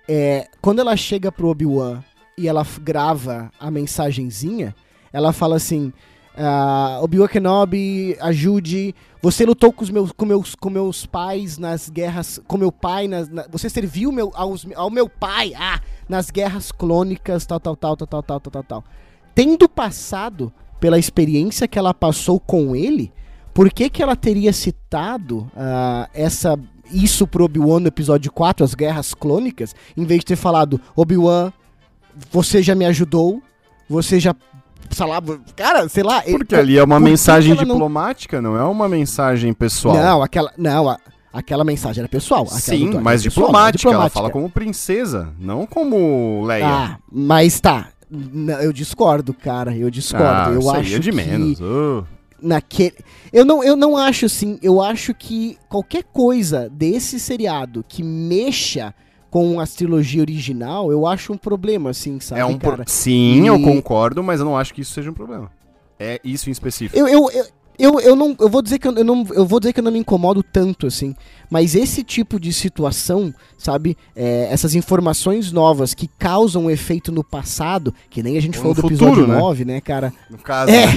é. 0.07 0.47
Quando 0.61 0.79
ela 0.79 0.95
chega 0.95 1.31
pro 1.31 1.47
Obi-Wan 1.49 2.01
e 2.37 2.47
ela 2.47 2.65
grava 2.81 3.51
a 3.59 3.69
mensagenzinha, 3.71 4.75
ela 5.11 5.31
fala 5.33 5.55
assim. 5.57 5.91
ah, 6.37 6.99
Obi-Wan 7.01 7.27
Kenobi, 7.27 8.15
ajude. 8.21 8.95
Você 9.21 9.45
lutou 9.45 9.71
com 9.71 9.83
os 9.83 9.89
meus, 9.89 10.11
com 10.11 10.25
meus, 10.25 10.55
com 10.55 10.69
meus 10.69 11.05
pais 11.05 11.57
nas 11.57 11.89
guerras. 11.89 12.39
Com 12.47 12.57
meu 12.57 12.71
pai. 12.71 13.07
Nas, 13.07 13.29
na- 13.29 13.45
você 13.51 13.69
serviu 13.69 14.11
meu, 14.11 14.31
aos, 14.33 14.65
ao 14.75 14.89
meu 14.89 15.07
pai 15.09 15.53
ah, 15.55 15.79
nas 16.09 16.29
guerras 16.31 16.71
clônicas, 16.71 17.45
tal, 17.45 17.59
tal, 17.59 17.75
tal, 17.75 17.95
tal, 17.97 18.07
tal, 18.07 18.23
tal, 18.23 18.39
tal, 18.39 18.51
tal, 18.51 18.63
tal. 18.63 18.83
Tendo 19.35 19.67
passado 19.69 20.51
pela 20.79 20.97
experiência 20.97 21.67
que 21.67 21.77
ela 21.77 21.93
passou 21.93 22.39
com 22.39 22.75
ele, 22.75 23.11
por 23.53 23.69
que, 23.71 23.89
que 23.89 24.01
ela 24.01 24.15
teria 24.15 24.53
citado 24.53 25.49
ah, 25.55 26.09
essa 26.13 26.57
isso 26.93 27.25
pro 27.25 27.45
Obi-Wan 27.45 27.79
no 27.79 27.87
episódio 27.87 28.31
4, 28.31 28.65
as 28.65 28.73
guerras 28.75 29.13
clônicas, 29.13 29.73
em 29.95 30.03
vez 30.03 30.19
de 30.19 30.25
ter 30.25 30.35
falado, 30.35 30.79
Obi-Wan, 30.95 31.51
você 32.29 32.61
já 32.61 32.75
me 32.75 32.85
ajudou, 32.85 33.41
você 33.89 34.19
já. 34.19 34.35
Sei 34.89 35.05
lá, 35.05 35.21
cara, 35.55 35.87
sei 35.87 36.03
lá. 36.03 36.21
ele- 36.25 36.37
Porque 36.39 36.55
ali 36.55 36.77
é 36.77 36.83
uma 36.83 36.99
mensagem 36.99 37.51
ela 37.53 37.63
não- 37.63 37.75
diplomática, 37.75 38.41
não... 38.41 38.57
é 38.57 38.63
uma 38.63 38.89
mensagem 38.89 39.53
pessoal. 39.53 39.95
Não, 39.95 40.21
aquela. 40.21 40.51
Não, 40.57 40.89
a- 40.89 40.97
aquela 41.31 41.63
mensagem 41.63 42.01
era 42.01 42.09
pessoal. 42.09 42.45
Sim, 42.47 42.89
do- 42.91 42.99
mas 43.01 43.21
é 43.21 43.23
pessoal, 43.25 43.47
diplomática. 43.47 43.87
Ela 43.87 43.93
diplomática. 43.93 44.19
fala 44.19 44.29
como 44.29 44.49
princesa, 44.49 45.29
não 45.39 45.65
como 45.65 46.43
Leia. 46.45 46.67
Ah, 46.67 46.97
mas 47.09 47.59
tá. 47.61 47.87
Eu 48.61 48.73
discordo, 48.73 49.33
cara. 49.33 49.73
Eu 49.73 49.89
discordo. 49.89 50.25
Ah, 50.27 50.49
eu 50.53 50.69
aí 50.71 50.81
acho 50.81 50.95
é 50.95 50.99
de 50.99 51.09
que 51.09 51.15
menos. 51.15 51.61
Oh. 51.61 52.03
Naquele. 52.41 52.95
Eu 53.31 53.45
não, 53.45 53.63
eu 53.63 53.75
não 53.75 53.95
acho 53.95 54.25
assim. 54.25 54.57
Eu 54.61 54.81
acho 54.81 55.13
que 55.13 55.57
qualquer 55.69 56.03
coisa 56.03 56.69
desse 56.69 57.19
seriado 57.19 57.83
que 57.87 58.01
mexa 58.03 58.93
com 59.29 59.59
a 59.59 59.65
trilogia 59.67 60.19
original, 60.21 60.91
eu 60.91 61.07
acho 61.07 61.31
um 61.31 61.37
problema, 61.37 61.91
assim, 61.91 62.19
sabe, 62.19 62.41
É 62.41 62.45
um 62.45 62.57
pro- 62.57 62.71
cara? 62.71 62.83
Sim, 62.87 63.43
E- 63.43 63.47
eu 63.47 63.61
concordo, 63.61 64.21
mas 64.21 64.39
eu 64.41 64.45
não 64.45 64.57
acho 64.57 64.73
que 64.73 64.81
isso 64.81 64.93
seja 64.93 65.09
um 65.09 65.13
problema. 65.13 65.49
É 65.97 66.19
isso 66.23 66.49
em 66.49 66.51
específico. 66.51 66.97
Eu, 66.99 67.07
eu, 67.07 67.29
eu, 67.31 67.45
eu, 67.83 67.99
eu 67.99 68.15
não. 68.15 68.35
Eu 68.39 68.47
vou 68.49 68.61
dizer 68.61 68.79
que 68.79 68.87
eu, 68.87 68.93
eu 68.95 69.03
não. 69.03 69.25
Eu 69.33 69.45
vou 69.45 69.59
dizer 69.59 69.73
que 69.73 69.79
eu 69.79 69.83
não 69.83 69.91
me 69.91 69.99
incomodo 69.99 70.41
tanto, 70.43 70.87
assim. 70.87 71.15
Mas 71.49 71.75
esse 71.75 72.03
tipo 72.03 72.39
de 72.39 72.53
situação, 72.53 73.33
sabe? 73.57 73.97
é, 74.15 74.47
essas 74.51 74.73
informações 74.73 75.51
novas 75.51 75.93
que 75.93 76.09
causam 76.17 76.65
um 76.65 76.69
efeito 76.69 77.11
no 77.11 77.23
passado, 77.23 77.93
que 78.09 78.23
nem 78.23 78.37
a 78.37 78.41
gente 78.41 78.57
Ou 78.57 78.61
falou 78.61 78.75
do 78.75 78.81
futuro, 78.81 79.05
episódio 79.11 79.27
né? 79.27 79.37
9, 79.37 79.65
né, 79.65 79.81
cara? 79.81 80.13
No 80.29 80.37
caso, 80.37 80.71
É. 80.71 80.85
né? 80.87 80.93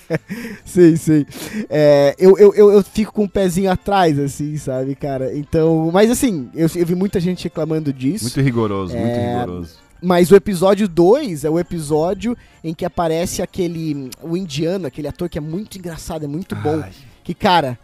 sei, 0.64 0.96
sei. 0.96 1.26
É, 1.68 2.14
eu, 2.18 2.38
eu, 2.38 2.54
eu, 2.54 2.72
eu 2.72 2.82
fico 2.82 3.12
com 3.12 3.24
o 3.24 3.28
pezinho 3.28 3.70
atrás, 3.70 4.18
assim, 4.18 4.56
sabe, 4.56 4.94
cara? 4.94 5.36
Então. 5.36 5.90
Mas 5.92 6.10
assim, 6.10 6.48
eu, 6.54 6.68
eu 6.74 6.86
vi 6.86 6.94
muita 6.94 7.20
gente 7.20 7.44
reclamando 7.44 7.92
disso. 7.92 8.24
muito 8.24 8.40
rigoroso, 8.40 8.96
muito 8.96 9.06
É, 9.06 9.40
rigoroso. 9.40 9.83
Mas 10.04 10.30
o 10.30 10.36
episódio 10.36 10.86
2 10.86 11.44
é 11.44 11.50
o 11.50 11.58
episódio 11.58 12.36
em 12.62 12.74
que 12.74 12.84
aparece 12.84 13.40
aquele. 13.40 14.10
O 14.22 14.36
indiano, 14.36 14.86
aquele 14.86 15.08
ator 15.08 15.28
que 15.28 15.38
é 15.38 15.40
muito 15.40 15.78
engraçado, 15.78 16.24
é 16.24 16.28
muito 16.28 16.54
bom. 16.54 16.80
Ai. 16.82 16.92
Que, 17.22 17.32
cara. 17.34 17.78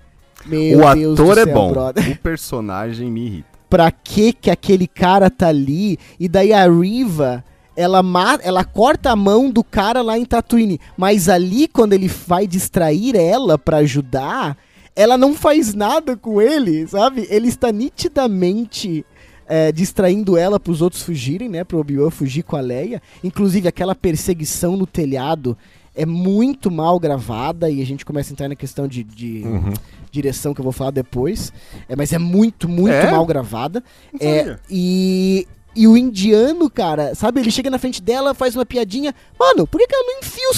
Meu 0.46 0.78
O 0.80 0.94
Deus 0.94 1.20
ator 1.20 1.34
do 1.34 1.40
é 1.40 1.44
céu, 1.44 1.54
bom, 1.54 1.72
brother. 1.72 2.10
o 2.12 2.16
personagem 2.18 3.10
me 3.10 3.26
irrita. 3.26 3.48
Pra 3.68 3.90
que 3.90 4.32
que 4.32 4.50
aquele 4.50 4.86
cara 4.86 5.30
tá 5.30 5.48
ali? 5.48 5.98
E 6.18 6.28
daí 6.28 6.52
a 6.52 6.68
Riva. 6.70 7.44
Ela, 7.76 8.02
ela 8.42 8.64
corta 8.64 9.10
a 9.10 9.16
mão 9.16 9.50
do 9.50 9.64
cara 9.64 10.02
lá 10.02 10.18
em 10.18 10.24
Tatooine. 10.24 10.78
Mas 10.98 11.28
ali, 11.28 11.66
quando 11.66 11.92
ele 11.94 12.08
vai 12.08 12.46
distrair 12.46 13.16
ela 13.16 13.56
pra 13.56 13.78
ajudar, 13.78 14.56
ela 14.94 15.16
não 15.16 15.32
faz 15.34 15.72
nada 15.72 16.16
com 16.16 16.42
ele, 16.42 16.86
sabe? 16.86 17.26
Ele 17.30 17.48
está 17.48 17.72
nitidamente 17.72 19.04
é, 19.52 19.72
distraindo 19.72 20.36
ela 20.36 20.60
pros 20.60 20.80
outros 20.80 21.02
fugirem, 21.02 21.48
né? 21.48 21.64
Pro 21.64 21.80
Obi-Wan 21.80 22.08
fugir 22.10 22.44
com 22.44 22.54
a 22.56 22.60
Leia. 22.60 23.02
Inclusive, 23.24 23.66
aquela 23.66 23.96
perseguição 23.96 24.76
no 24.76 24.86
telhado 24.86 25.58
é 25.94 26.06
muito 26.06 26.70
mal 26.70 27.00
gravada. 27.00 27.68
E 27.68 27.82
a 27.82 27.84
gente 27.84 28.04
começa 28.04 28.30
a 28.30 28.32
entrar 28.32 28.48
na 28.48 28.54
questão 28.54 28.86
de, 28.86 29.02
de 29.02 29.42
Uhum. 29.44 29.72
direção 30.12 30.54
que 30.54 30.60
eu 30.60 30.64
vou 30.64 30.72
falar 30.72 30.92
depois. 30.92 31.52
É, 31.88 31.96
mas 31.96 32.12
é 32.12 32.18
muito, 32.18 32.68
muito 32.68 32.94
É? 32.94 33.10
mal 33.10 33.26
gravada. 33.26 33.82
É, 34.20 34.56
e, 34.70 35.48
e 35.74 35.88
o 35.88 35.96
indiano, 35.96 36.70
cara, 36.70 37.14
sabe? 37.16 37.40
Ele 37.40 37.50
chega 37.50 37.68
na 37.70 37.78
frente 37.78 38.00
dela, 38.00 38.34
faz 38.34 38.54
uma 38.54 38.64
piadinha. 38.64 39.12
Mano, 39.38 39.66
por 39.66 39.78
que, 39.80 39.86
que 39.88 39.94
ela 39.96 40.04
não 40.06 40.18
enfia 40.20 40.48
o 40.50 40.54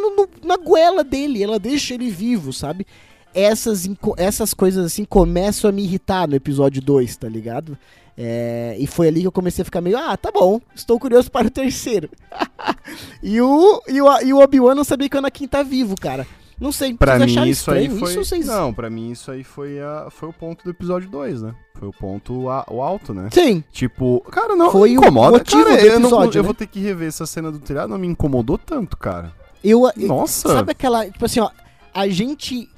no- 0.00 0.16
no- 0.16 0.28
na 0.48 0.56
goela 0.56 1.04
dele? 1.04 1.42
Ela 1.42 1.58
deixa 1.58 1.92
ele 1.92 2.10
vivo, 2.10 2.52
sabe? 2.54 2.86
Essas, 3.34 3.88
essas 4.16 4.52
coisas 4.54 4.84
assim 4.86 5.04
começam 5.04 5.68
a 5.68 5.72
me 5.72 5.84
irritar 5.84 6.26
no 6.26 6.34
episódio 6.34 6.82
2, 6.82 7.16
tá 7.16 7.28
ligado? 7.28 7.78
É, 8.22 8.76
e 8.78 8.86
foi 8.86 9.08
ali 9.08 9.22
que 9.22 9.26
eu 9.26 9.32
comecei 9.32 9.62
a 9.62 9.64
ficar 9.64 9.80
meio, 9.80 9.96
ah, 9.96 10.14
tá 10.14 10.30
bom, 10.30 10.60
estou 10.74 11.00
curioso 11.00 11.30
para 11.30 11.46
o 11.46 11.50
terceiro. 11.50 12.10
e 13.22 13.40
o, 13.40 13.82
e 13.88 14.00
o, 14.02 14.20
e 14.20 14.32
o 14.34 14.40
Obi-Wan 14.40 14.74
não 14.74 14.84
sabia 14.84 15.08
que 15.08 15.16
o 15.16 15.18
Anakin 15.20 15.48
tá 15.48 15.62
vivo, 15.62 15.94
cara. 15.98 16.26
Não 16.60 16.70
sei, 16.70 16.92
Pra 16.92 17.18
mim 17.18 17.48
isso 17.48 17.70
aí 17.70 17.88
foi. 17.88 18.10
isso 18.12 18.22
vocês... 18.22 18.44
Não, 18.46 18.74
pra 18.74 18.90
mim 18.90 19.10
isso 19.12 19.30
aí 19.30 19.42
foi, 19.42 19.80
a... 19.80 20.08
foi 20.10 20.28
o 20.28 20.32
ponto 20.34 20.62
do 20.62 20.68
episódio 20.68 21.08
2, 21.08 21.40
né? 21.40 21.54
Foi 21.78 21.88
o 21.88 21.92
ponto 21.92 22.50
a- 22.50 22.66
o 22.70 22.82
alto, 22.82 23.14
né? 23.14 23.30
Sim, 23.32 23.64
Tipo, 23.72 24.20
cara, 24.30 24.54
não 24.54 24.70
Foi 24.70 24.90
o 24.90 25.00
incomoda. 25.00 25.38
motivo 25.38 25.64
cara, 25.64 25.76
do 25.80 25.86
eu, 25.86 25.98
não- 26.00 26.08
episódio, 26.10 26.38
eu 26.38 26.42
né? 26.42 26.46
vou 26.46 26.52
ter 26.54 26.66
que 26.66 26.78
rever 26.80 27.08
essa 27.08 27.24
cena 27.24 27.50
do 27.50 27.58
telhado, 27.58 27.88
não 27.88 27.96
me 27.98 28.06
incomodou 28.06 28.58
tanto, 28.58 28.98
cara. 28.98 29.32
eu- 29.64 29.90
Nossa. 29.96 30.48
Sabe 30.50 30.72
aquela, 30.72 31.06
tipo 31.10 31.24
assim, 31.24 31.40
ó, 31.40 31.48
a 31.92 32.08
gente. 32.08 32.68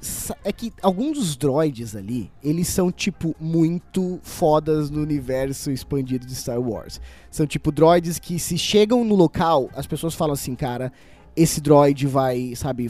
É 0.43 0.51
que 0.51 0.73
alguns 0.81 1.17
dos 1.17 1.35
droids 1.35 1.95
ali, 1.95 2.31
eles 2.43 2.67
são, 2.67 2.91
tipo, 2.91 3.35
muito 3.39 4.19
fodas 4.23 4.89
no 4.89 5.01
universo 5.01 5.71
expandido 5.71 6.25
de 6.25 6.35
Star 6.35 6.59
Wars. 6.59 6.99
São, 7.29 7.45
tipo, 7.45 7.71
droids 7.71 8.19
que 8.19 8.39
se 8.39 8.57
chegam 8.57 9.03
no 9.03 9.15
local, 9.15 9.69
as 9.75 9.87
pessoas 9.87 10.13
falam 10.13 10.33
assim, 10.33 10.55
cara, 10.55 10.91
esse 11.35 11.61
droid 11.61 12.05
vai, 12.07 12.53
sabe, 12.55 12.89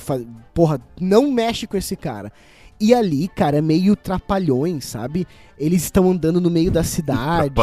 porra, 0.53 0.81
não 0.99 1.31
mexe 1.31 1.67
com 1.67 1.77
esse 1.77 1.95
cara. 1.95 2.31
E 2.79 2.93
ali, 2.93 3.27
cara, 3.29 3.57
é 3.57 3.61
meio 3.61 3.95
trapalhões, 3.95 4.85
sabe? 4.85 5.25
Eles 5.57 5.83
estão 5.83 6.09
andando 6.11 6.41
no 6.41 6.49
meio 6.49 6.69
da 6.71 6.83
cidade. 6.83 7.53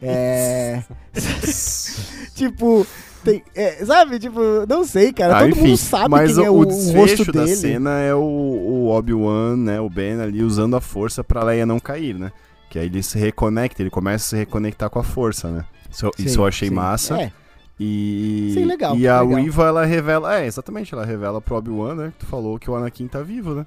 É. 0.00 0.82
tipo, 2.34 2.86
tem, 3.24 3.42
é, 3.54 3.84
sabe? 3.84 4.18
Tipo, 4.18 4.40
não 4.68 4.84
sei, 4.84 5.12
cara. 5.12 5.36
Ah, 5.36 5.40
Todo 5.40 5.50
enfim, 5.50 5.60
mundo 5.68 5.76
sabe 5.76 6.08
mas 6.08 6.34
quem 6.34 6.44
é 6.44 6.50
o, 6.50 6.54
o, 6.54 6.56
o 6.58 6.60
o 6.60 6.66
desfecho 6.66 7.24
rosto 7.24 7.32
da 7.32 7.44
dele. 7.44 7.56
cena 7.56 7.98
é 8.00 8.14
o, 8.14 8.20
o 8.20 8.88
Obi-Wan, 8.90 9.56
né, 9.56 9.80
o 9.80 9.88
Ben 9.88 10.20
ali 10.20 10.42
usando 10.42 10.76
a 10.76 10.80
força 10.80 11.24
pra 11.24 11.42
Leia 11.44 11.66
não 11.66 11.80
cair, 11.80 12.14
né? 12.18 12.32
Que 12.70 12.78
aí 12.78 12.86
ele 12.86 13.02
se 13.02 13.18
reconecta, 13.18 13.82
ele 13.82 13.90
começa 13.90 14.24
a 14.24 14.28
se 14.30 14.36
reconectar 14.36 14.88
com 14.90 14.98
a 14.98 15.04
força, 15.04 15.50
né? 15.50 15.64
Isso, 15.90 16.10
Sim, 16.16 16.24
isso 16.24 16.40
eu 16.40 16.46
achei 16.46 16.68
sim. 16.68 16.74
massa. 16.74 17.20
É, 17.20 17.32
E, 17.78 18.52
Sim, 18.54 18.64
legal, 18.64 18.96
e 18.96 19.06
a 19.08 19.20
legal. 19.20 19.42
Riva, 19.42 19.66
ela 19.66 19.84
revela. 19.84 20.38
É, 20.40 20.46
exatamente, 20.46 20.94
ela 20.94 21.04
revela 21.04 21.40
pro 21.40 21.56
Obi-Wan, 21.56 21.94
né? 21.94 22.12
Que 22.12 22.24
tu 22.24 22.26
falou 22.26 22.58
que 22.58 22.70
o 22.70 22.74
Anakin 22.76 23.08
tá 23.08 23.20
vivo, 23.22 23.54
né? 23.54 23.66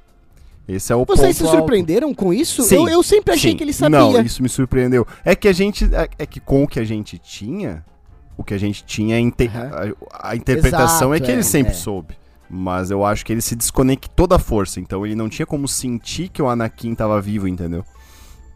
Esse 0.67 0.91
é 0.91 0.95
o 0.95 1.05
Vocês 1.05 1.37
se 1.37 1.43
ponto 1.43 1.51
alto. 1.51 1.59
surpreenderam 1.59 2.13
com 2.13 2.33
isso? 2.33 2.63
Sim, 2.63 2.75
eu, 2.75 2.89
eu 2.89 3.03
sempre 3.03 3.33
achei 3.33 3.51
Sim. 3.51 3.57
que 3.57 3.63
ele 3.63 3.73
sabia. 3.73 3.99
Não, 3.99 4.21
isso 4.21 4.41
me 4.41 4.49
surpreendeu. 4.49 5.05
É 5.23 5.35
que 5.35 5.47
a 5.47 5.53
gente. 5.53 5.85
É, 5.93 6.09
é 6.19 6.25
que 6.25 6.39
com 6.39 6.63
o 6.63 6.67
que 6.67 6.79
a 6.79 6.83
gente 6.83 7.19
tinha, 7.19 7.85
o 8.35 8.43
que 8.43 8.53
a 8.53 8.57
gente 8.57 8.83
tinha, 8.83 9.15
a, 9.15 9.19
inte- 9.19 9.47
Aham. 9.47 9.93
a, 10.11 10.29
a 10.31 10.35
interpretação 10.35 11.13
é 11.13 11.17
Exato, 11.17 11.25
que 11.25 11.31
ele 11.31 11.41
é, 11.41 11.43
sempre 11.43 11.71
é. 11.73 11.75
soube. 11.75 12.15
Mas 12.49 12.89
eu 12.91 13.03
acho 13.05 13.25
que 13.25 13.33
ele 13.33 13.41
se 13.41 13.55
desconectou 13.55 14.27
da 14.27 14.37
força, 14.39 14.79
então 14.79 15.05
ele 15.05 15.15
não 15.15 15.27
tinha 15.29 15.45
como 15.45 15.67
sentir 15.67 16.29
que 16.29 16.41
o 16.41 16.47
Anakin 16.47 16.93
tava 16.95 17.19
vivo, 17.19 17.47
entendeu? 17.47 17.83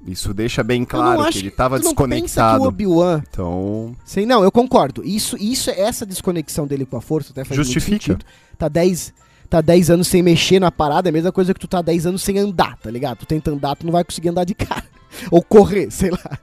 Isso 0.05 0.33
deixa 0.33 0.63
bem 0.63 0.85
claro 0.85 1.29
que 1.29 1.39
ele 1.39 1.51
tava 1.51 1.79
tu 1.79 1.83
não 1.83 1.93
pensa 1.93 2.05
que 2.07 2.21
desconectado. 2.21 2.63
o 2.63 2.67
Obi-Wan... 2.67 3.21
Então, 3.29 3.95
Sim, 4.05 4.25
não, 4.25 4.43
eu 4.43 4.51
concordo. 4.51 5.03
Isso, 5.03 5.35
isso, 5.37 5.69
essa 5.71 6.05
desconexão 6.05 6.65
dele 6.65 6.85
com 6.85 6.95
a 6.97 7.01
força 7.01 7.31
até 7.31 7.43
faz 7.43 7.55
Justifica. 7.57 7.91
muito 7.91 8.03
sentido. 8.03 8.25
Tá 8.57 8.67
10 8.69 9.13
tá 9.49 9.61
10 9.61 9.89
anos 9.89 10.07
sem 10.07 10.21
mexer 10.21 10.59
na 10.59 10.71
parada, 10.71 11.07
é 11.07 11.11
a 11.11 11.13
mesma 11.13 11.31
coisa 11.31 11.53
que 11.53 11.59
tu 11.59 11.67
tá 11.67 11.81
10 11.81 12.05
anos 12.05 12.21
sem 12.21 12.37
andar, 12.37 12.77
tá 12.77 12.89
ligado? 12.91 13.17
Tu 13.19 13.25
tenta 13.25 13.51
andar, 13.51 13.75
tu 13.75 13.85
não 13.85 13.91
vai 13.93 14.03
conseguir 14.03 14.29
andar 14.29 14.43
de 14.43 14.53
cara. 14.53 14.83
Ou 15.31 15.41
correr, 15.41 15.89
sei 15.91 16.11
lá. 16.11 16.37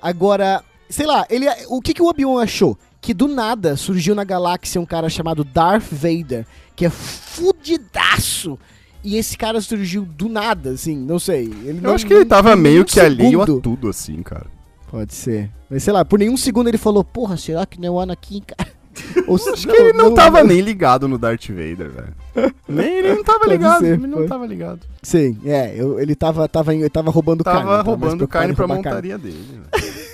Agora, 0.00 0.62
sei 0.88 1.06
lá, 1.06 1.26
ele, 1.28 1.46
o 1.68 1.80
que, 1.80 1.92
que 1.94 2.02
o 2.02 2.06
Obi-Wan 2.06 2.42
achou? 2.42 2.78
Que 3.00 3.12
do 3.12 3.26
nada 3.28 3.76
surgiu 3.76 4.14
na 4.14 4.24
galáxia 4.24 4.80
um 4.80 4.86
cara 4.86 5.08
chamado 5.10 5.44
Darth 5.44 5.88
Vader, 5.92 6.46
que 6.76 6.86
é 6.86 6.90
fudidaço. 6.90 8.58
E 9.02 9.16
esse 9.16 9.36
cara 9.36 9.60
surgiu 9.60 10.02
do 10.06 10.28
nada, 10.30 10.70
assim, 10.70 10.96
não 10.96 11.18
sei. 11.18 11.44
Ele 11.44 11.78
eu 11.78 11.82
não- 11.82 11.94
acho 11.94 12.06
que 12.06 12.14
ele 12.14 12.24
tava 12.24 12.56
meio 12.56 12.84
que 12.84 12.98
alheio 12.98 13.42
a 13.42 13.46
segundo- 13.46 13.60
tudo, 13.60 13.88
assim, 13.90 14.22
cara. 14.22 14.46
Pode 14.90 15.12
ser. 15.14 15.50
Mas 15.68 15.82
sei 15.82 15.92
lá, 15.92 16.04
por 16.04 16.18
nenhum 16.18 16.36
segundo 16.36 16.68
ele 16.68 16.78
falou, 16.78 17.04
porra, 17.04 17.36
será 17.36 17.66
que 17.66 17.78
não 17.80 17.88
é 17.88 17.90
o 17.90 18.00
Anakin, 18.00 18.40
cara? 18.46 18.70
Ou, 19.26 19.36
Acho 19.36 19.66
que 19.68 19.76
ele 19.76 19.92
não, 19.92 20.14
tava 20.14 20.42
nem 20.44 20.60
ligado 20.60 21.06
no 21.08 21.18
Darth 21.18 21.48
Vader, 21.48 21.90
velho. 21.90 22.54
Nem 22.68 22.98
ele 22.98 23.14
não 23.14 23.24
tava 23.24 23.46
ligado. 23.50 23.80
ser, 23.80 23.94
ele 23.94 24.06
não 24.06 24.18
pode. 24.18 24.28
tava 24.28 24.46
ligado. 24.46 24.80
Sim, 25.02 25.38
é, 25.44 25.74
eu- 25.76 25.98
ele 26.00 26.14
tava, 26.14 26.48
tava, 26.48 26.74
ele 26.74 26.88
tava 26.90 27.10
roubando 27.10 27.42
carne. 27.44 27.60
Tava 27.60 27.72
mais 27.74 27.86
roubando 27.86 28.28
carne 28.28 28.54
pra 28.54 28.66
montaria 28.66 29.18
dele. 29.18 29.44
velho. 29.70 29.94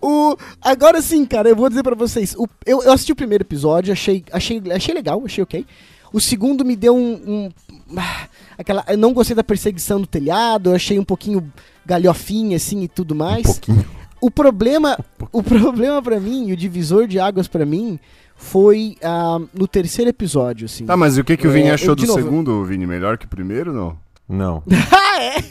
O, 0.00 0.36
agora 0.62 1.00
sim, 1.02 1.24
cara, 1.24 1.48
eu 1.48 1.56
vou 1.56 1.68
dizer 1.68 1.82
pra 1.82 1.94
vocês. 1.94 2.34
o- 2.36 2.48
eu, 2.64 2.82
eu 2.82 2.92
assisti 2.92 3.12
o 3.12 3.16
primeiro 3.16 3.42
episódio, 3.42 3.92
achei, 3.92 4.24
achei, 4.32 4.62
achei 4.72 4.94
legal, 4.94 5.22
achei 5.24 5.42
ok. 5.42 5.66
O 6.12 6.20
segundo 6.20 6.64
me 6.64 6.76
deu 6.76 6.94
um. 6.96 7.12
um- 7.26 7.96
ah, 7.96 8.28
aquela, 8.56 8.84
eu 8.88 8.96
não 8.96 9.12
gostei 9.12 9.34
da 9.36 9.44
perseguição 9.44 9.98
no 9.98 10.06
telhado, 10.06 10.70
eu 10.70 10.74
achei 10.76 10.98
um 10.98 11.04
pouquinho 11.04 11.52
galhofinha 11.84 12.56
assim 12.56 12.82
e 12.82 12.88
tudo 12.88 13.14
mais. 13.14 13.40
Um 13.46 13.52
pouquinho. 13.52 13.86
O 14.20 14.30
problema, 14.30 14.98
o 15.32 15.42
problema 15.42 16.00
para 16.02 16.18
mim, 16.20 16.48
e 16.48 16.52
o 16.52 16.56
divisor 16.56 17.06
de 17.06 17.18
águas 17.20 17.48
pra 17.48 17.64
mim, 17.66 17.98
foi 18.34 18.96
ah, 19.02 19.38
no 19.54 19.66
terceiro 19.66 20.08
episódio, 20.10 20.66
assim. 20.66 20.84
Tá, 20.86 20.96
mas 20.96 21.16
e 21.16 21.20
o 21.20 21.24
que, 21.24 21.36
que 21.36 21.46
o 21.46 21.50
Vini 21.50 21.68
É, 21.68 21.72
achou 21.72 21.90
eu- 21.90 21.96
do 21.96 22.06
novo- 22.06 22.20
segundo, 22.22 22.64
Vini? 22.64 22.86
Melhor 22.86 23.16
que 23.18 23.26
o 23.26 23.28
primeiro, 23.28 23.72
não? 23.72 23.96
Não, 24.28 24.62
ah, 24.92 25.22
é? 25.22 25.44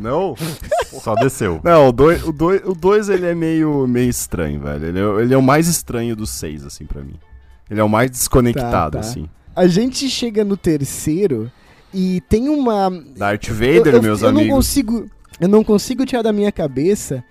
Não? 0.00 0.34
só 1.02 1.14
desceu. 1.14 1.60
Não, 1.62 1.88
o 1.88 1.92
2 1.92 2.24
o 2.24 2.32
dois, 2.32 2.60
o 2.64 2.74
dois, 2.74 3.08
ele 3.08 3.26
é 3.26 3.34
meio, 3.34 3.86
meio 3.86 4.08
estranho, 4.08 4.60
velho. 4.60 4.86
Ele 4.86 4.98
é, 4.98 5.22
ele 5.22 5.34
é 5.34 5.36
o 5.36 5.42
mais 5.42 5.68
estranho 5.68 6.14
dos 6.16 6.30
seis, 6.30 6.64
assim, 6.64 6.84
pra 6.86 7.02
mim. 7.02 7.14
Ele 7.70 7.80
é 7.80 7.84
o 7.84 7.88
mais 7.88 8.10
desconectado, 8.10 8.70
Tá, 8.70 8.90
tá. 8.90 9.00
assim. 9.00 9.28
A 9.54 9.66
gente 9.66 10.08
chega 10.08 10.44
no 10.44 10.56
terceiro 10.56 11.50
e 11.92 12.20
tem 12.22 12.48
uma. 12.48 12.90
Darth 13.16 13.48
Eu- 13.48 13.54
Vader, 13.54 13.94
eu, 13.96 14.02
meus 14.02 14.22
eu 14.22 14.28
amigos. 14.28 14.48
Não 14.48 14.56
consigo, 14.56 15.06
eu 15.40 15.48
não 15.48 15.62
consigo 15.64 16.06
tirar 16.06 16.22
da 16.22 16.32
minha 16.32 16.50
cabeça 16.52 17.22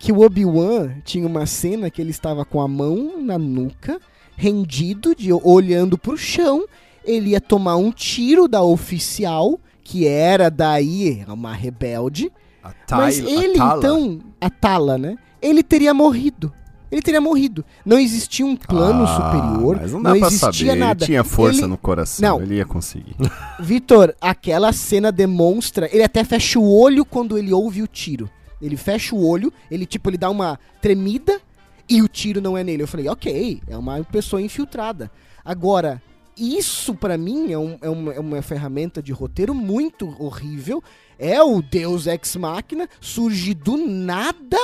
que 0.00 0.10
o 0.12 0.20
Obi-Wan 0.22 0.94
tinha 1.04 1.26
uma 1.26 1.44
cena 1.44 1.90
que 1.90 2.00
ele 2.00 2.10
estava 2.10 2.42
com 2.44 2.58
a 2.62 2.66
mão 2.66 3.20
na 3.22 3.36
nuca, 3.38 4.00
rendido, 4.34 5.14
de, 5.14 5.30
olhando 5.30 5.98
pro 5.98 6.16
chão. 6.16 6.64
Ele 7.04 7.30
ia 7.30 7.40
tomar 7.40 7.76
um 7.76 7.92
tiro 7.92 8.48
da 8.48 8.62
oficial, 8.62 9.60
que 9.84 10.06
era 10.08 10.50
daí 10.50 11.22
uma 11.28 11.52
rebelde. 11.52 12.32
A 12.64 12.72
mas 12.96 13.18
ele, 13.18 13.58
Tala. 13.58 13.78
então, 13.78 14.20
a 14.40 14.48
Tala, 14.48 14.96
né? 14.96 15.16
Ele 15.40 15.62
teria 15.62 15.92
morrido. 15.92 16.50
Ele 16.90 17.02
teria 17.02 17.20
morrido. 17.20 17.62
Não 17.84 17.98
existia 17.98 18.44
um 18.44 18.56
plano 18.56 19.04
Ah, 19.04 19.16
superior. 19.16 19.78
Mas 19.82 19.92
não 19.92 20.02
dá 20.02 20.10
pra 20.16 20.26
existia 20.28 20.68
saber. 20.70 20.74
nada. 20.80 21.04
Ele 21.04 21.06
tinha 21.12 21.24
força 21.24 21.60
Ele- 21.60 21.66
no 21.68 21.76
coração. 21.76 22.38
Não. 22.38 22.42
Ele 22.42 22.56
ia 22.56 22.64
conseguir. 22.64 23.14
Vitor, 23.60 24.14
aquela 24.20 24.72
cena 24.72 25.12
demonstra. 25.12 25.88
Ele 25.92 26.02
até 26.02 26.24
fecha 26.24 26.58
o 26.58 26.68
olho 26.80 27.04
quando 27.04 27.36
ele 27.38 27.52
ouve 27.52 27.82
o 27.82 27.86
tiro. 27.86 28.28
Ele 28.60 28.76
fecha 28.76 29.14
o 29.14 29.26
olho, 29.26 29.52
ele 29.70 29.86
tipo, 29.86 30.08
ele 30.10 30.18
dá 30.18 30.28
uma 30.30 30.58
tremida 30.80 31.40
e 31.88 32.02
o 32.02 32.08
tiro 32.08 32.40
não 32.40 32.56
é 32.56 32.62
nele. 32.64 32.82
Eu 32.82 32.88
falei, 32.88 33.08
ok, 33.08 33.60
é 33.66 33.76
uma 33.76 34.02
pessoa 34.04 34.40
infiltrada. 34.42 35.10
Agora, 35.44 36.02
isso 36.36 36.94
pra 36.94 37.18
mim 37.18 37.52
é, 37.52 37.58
um- 37.58 37.78
é 37.80 37.88
uma, 37.90 38.12
é 38.14 38.20
uma 38.20 38.42
ferramenta 38.42 39.02
de 39.02 39.12
roteiro 39.12 39.54
muito 39.54 40.14
horrível. 40.22 40.82
É 41.18 41.42
o 41.42 41.60
Deus 41.60 42.06
Ex 42.06 42.36
Machina, 42.36 42.88
surge 43.00 43.52
do 43.54 43.76
nada 43.76 44.56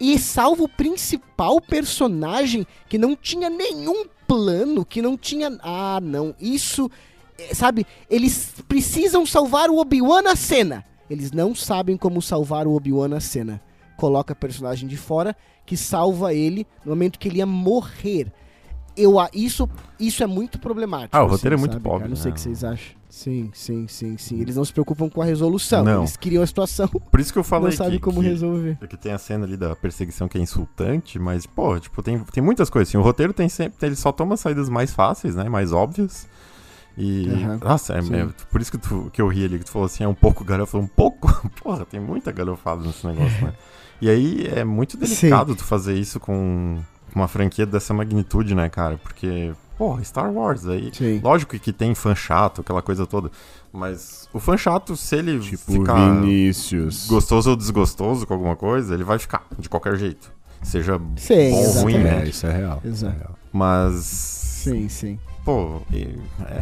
e 0.00 0.18
salva 0.18 0.64
o 0.64 0.68
principal 0.68 1.60
personagem 1.60 2.66
que 2.88 2.98
não 2.98 3.14
tinha 3.14 3.48
nenhum 3.48 4.06
plano, 4.26 4.84
que 4.84 5.00
não 5.00 5.16
tinha. 5.16 5.56
Ah, 5.62 6.00
não, 6.02 6.34
isso 6.40 6.90
é, 7.38 7.54
sabe, 7.54 7.86
eles 8.10 8.52
precisam 8.68 9.24
salvar 9.24 9.70
o 9.70 9.78
Obi-Wan 9.78 10.22
na 10.22 10.36
cena. 10.36 10.84
Eles 11.14 11.32
não 11.32 11.54
sabem 11.54 11.96
como 11.96 12.20
salvar 12.20 12.66
o 12.66 12.74
Obi-Wan 12.74 13.08
na 13.08 13.20
cena. 13.20 13.60
Coloca 13.96 14.34
personagem 14.34 14.88
de 14.88 14.96
fora 14.96 15.34
que 15.64 15.76
salva 15.76 16.34
ele 16.34 16.66
no 16.84 16.90
momento 16.90 17.18
que 17.18 17.28
ele 17.28 17.38
ia 17.38 17.46
morrer. 17.46 18.30
Eu, 18.96 19.18
a- 19.18 19.28
isso, 19.34 19.68
isso 19.98 20.22
é 20.22 20.26
muito 20.26 20.58
problemático. 20.58 21.16
Ah, 21.16 21.24
o 21.24 21.26
roteiro 21.28 21.54
é 21.56 21.58
muito 21.58 21.72
sabe, 21.72 21.82
pobre, 21.82 21.98
cara? 22.00 22.08
Não 22.10 22.16
sei 22.16 22.26
o 22.26 22.28
né? 22.30 22.34
que 22.34 22.40
vocês 22.40 22.62
acham. 22.64 22.94
Sim, 23.08 23.50
sim, 23.54 23.86
sim, 23.88 24.16
sim. 24.18 24.40
Eles 24.40 24.56
não 24.56 24.64
se 24.64 24.72
preocupam 24.72 25.08
com 25.08 25.20
a 25.22 25.24
resolução. 25.24 25.84
Não. 25.84 26.00
Eles 26.00 26.16
criam 26.16 26.42
a 26.42 26.46
situação, 26.46 26.88
Por 26.88 27.20
isso 27.20 27.32
que 27.32 27.38
eu 27.38 27.44
falei 27.44 27.70
não 27.70 27.76
sabem 27.76 27.92
que, 27.94 28.00
como 28.00 28.20
que, 28.20 28.26
resolver. 28.28 28.76
que 28.88 28.96
tem 28.96 29.12
a 29.12 29.18
cena 29.18 29.44
ali 29.46 29.56
da 29.56 29.74
perseguição 29.76 30.26
que 30.28 30.36
é 30.38 30.40
insultante, 30.40 31.18
mas, 31.18 31.46
pô, 31.46 31.78
tipo, 31.78 32.02
tem, 32.02 32.18
tem 32.18 32.42
muitas 32.42 32.68
coisas. 32.70 32.88
Assim, 32.88 32.98
o 32.98 33.02
roteiro 33.02 33.32
tem 33.32 33.48
sempre. 33.48 33.84
Ele 33.86 33.94
só 33.96 34.10
toma 34.12 34.36
saídas 34.36 34.68
mais 34.68 34.92
fáceis, 34.92 35.34
né? 35.36 35.48
Mais 35.48 35.72
óbvias. 35.72 36.26
E. 36.96 37.28
Aham, 37.28 37.58
Nossa, 37.62 37.94
é, 37.94 38.02
sim. 38.02 38.14
é- 38.14 38.28
por 38.50 38.60
isso 38.60 38.70
que, 38.70 38.78
tu, 38.78 39.10
que 39.12 39.20
eu 39.20 39.26
ri 39.28 39.44
ali, 39.44 39.58
que 39.58 39.64
tu 39.64 39.70
falou 39.70 39.86
assim, 39.86 40.04
é 40.04 40.08
um 40.08 40.14
pouco 40.14 40.44
galhofado. 40.44 40.82
Um 40.82 40.86
pouco? 40.86 41.28
Porra, 41.62 41.84
tem 41.84 41.98
muita 42.00 42.30
galhofada 42.30 42.82
nesse 42.84 43.06
negócio, 43.06 43.44
né? 43.44 43.52
E 44.00 44.08
aí 44.10 44.46
é 44.54 44.64
muito 44.64 44.96
delicado 44.96 45.54
tu 45.56 45.64
fazer 45.64 45.94
isso 45.94 46.20
com 46.20 46.78
uma 47.14 47.26
franquia 47.28 47.64
dessa 47.66 47.94
magnitude, 47.94 48.54
né, 48.54 48.68
cara? 48.68 48.98
Porque, 48.98 49.52
porra, 49.78 50.02
Star 50.04 50.30
Wars 50.32 50.66
aí. 50.66 50.90
Sim. 50.92 51.20
Lógico 51.22 51.58
que 51.58 51.72
tem 51.72 51.94
fã 51.94 52.14
chato, 52.14 52.60
aquela 52.60 52.82
coisa 52.82 53.06
toda. 53.06 53.30
Mas 53.72 54.28
o 54.32 54.38
fã 54.38 54.56
chato, 54.56 54.96
se 54.96 55.16
ele 55.16 55.38
Tipo, 55.40 55.72
ficar 55.72 56.20
Vinícius. 56.20 57.06
gostoso 57.06 57.50
ou 57.50 57.56
desgostoso 57.56 58.26
com 58.26 58.34
alguma 58.34 58.54
coisa, 58.56 58.94
ele 58.94 59.04
vai 59.04 59.18
ficar, 59.18 59.44
de 59.58 59.68
qualquer 59.68 59.96
jeito. 59.96 60.32
Seja 60.62 61.00
Sim, 61.16 61.50
bom 61.50 61.56
ou 61.66 61.72
ruim, 61.82 61.98
né? 61.98 62.22
É, 62.24 62.28
isso 62.28 62.46
é 62.46 62.52
real. 62.56 62.80
é 62.84 62.88
Exato. 62.88 63.16
real. 63.16 63.38
Mas. 63.52 63.94
Sim, 64.04 64.88
sim. 64.88 65.18
Pô, 65.44 65.82
e- 65.92 66.08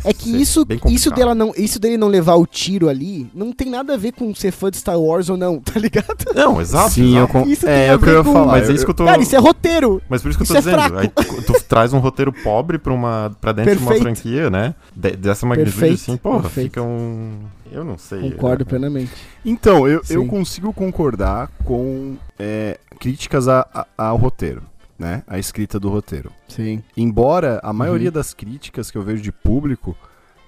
É 0.04 0.12
que 0.12 0.28
isso, 0.42 0.66
isso, 0.88 1.10
dela 1.12 1.34
não, 1.36 1.52
isso 1.56 1.78
dele 1.78 1.96
não 1.96 2.08
levar 2.08 2.34
o 2.34 2.44
tiro 2.46 2.88
ali 2.88 3.30
não 3.32 3.52
tem 3.52 3.70
nada 3.70 3.94
a 3.94 3.96
ver 3.96 4.10
com 4.12 4.34
ser 4.34 4.50
fã 4.50 4.70
de 4.72 4.76
Star 4.78 4.98
Wars 4.98 5.28
ou 5.28 5.36
não, 5.36 5.60
tá 5.62 5.78
ligado? 5.78 6.16
Não, 6.34 6.60
exato. 6.60 6.90
Sim, 6.90 7.16
eu 7.16 7.24
exato. 7.24 7.32
con... 7.32 7.46
Isso 7.46 7.68
é, 7.68 7.86
é 7.86 7.94
o 7.94 7.98
que 8.00 8.08
eu 8.08 8.18
ia 8.18 8.24
com- 8.24 8.32
falar. 8.32 8.46
Mas 8.52 8.68
é 8.68 8.72
eu- 8.72 8.74
isso 8.74 8.84
que 8.84 8.90
eu 8.90 8.94
tô. 8.94 9.04
Cara, 9.04 9.22
isso 9.22 9.36
é 9.36 9.38
roteiro. 9.38 10.02
Mas 10.08 10.20
por 10.20 10.28
isso 10.30 10.38
que 10.38 10.42
eu 10.42 10.48
tô 10.48 10.58
isso 10.58 10.68
é 10.68 10.72
dizendo. 10.76 10.98
Aí 10.98 11.08
tu, 11.08 11.42
tu 11.52 11.64
traz 11.64 11.92
um 11.92 11.98
roteiro 12.00 12.32
pobre 12.32 12.76
pra, 12.78 12.92
uma, 12.92 13.30
pra 13.40 13.52
dentro 13.52 13.76
de 13.76 13.78
uma 13.82 13.92
Perfeito. 13.92 14.02
franquia, 14.16 14.50
né? 14.50 14.74
De- 14.96 15.12
dessa 15.16 15.46
magnitude 15.46 15.78
Perfeito, 15.78 16.00
assim, 16.02 16.16
porra, 16.16 16.40
perfeito. 16.42 16.68
fica 16.70 16.82
um. 16.82 17.30
Eu 17.70 17.84
não 17.84 17.96
sei. 17.96 18.32
Concordo 18.32 18.62
é, 18.62 18.66
plenamente. 18.66 19.12
Então, 19.44 19.86
eu, 19.88 20.02
eu 20.10 20.26
consigo 20.26 20.72
concordar 20.72 21.48
com 21.64 22.16
é, 22.38 22.78
críticas 22.98 23.48
a- 23.48 23.66
a- 23.72 23.86
ao 23.96 24.16
roteiro, 24.16 24.62
né? 25.02 25.22
A 25.26 25.38
escrita 25.38 25.78
do 25.80 25.88
roteiro. 25.90 26.30
Sim. 26.48 26.82
Embora 26.96 27.58
a 27.62 27.72
maioria 27.72 28.08
Uhum. 28.08 28.14
das 28.14 28.32
críticas 28.32 28.90
que 28.90 28.96
eu 28.96 29.02
vejo 29.02 29.20
de 29.22 29.32
público 29.32 29.96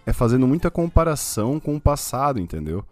é 0.06 0.12
fazendo 0.12 0.46
muita 0.46 0.70
comparação 0.70 1.58
com 1.58 1.74
o 1.76 1.80
passado, 1.80 2.38
entendeu? 2.38 2.84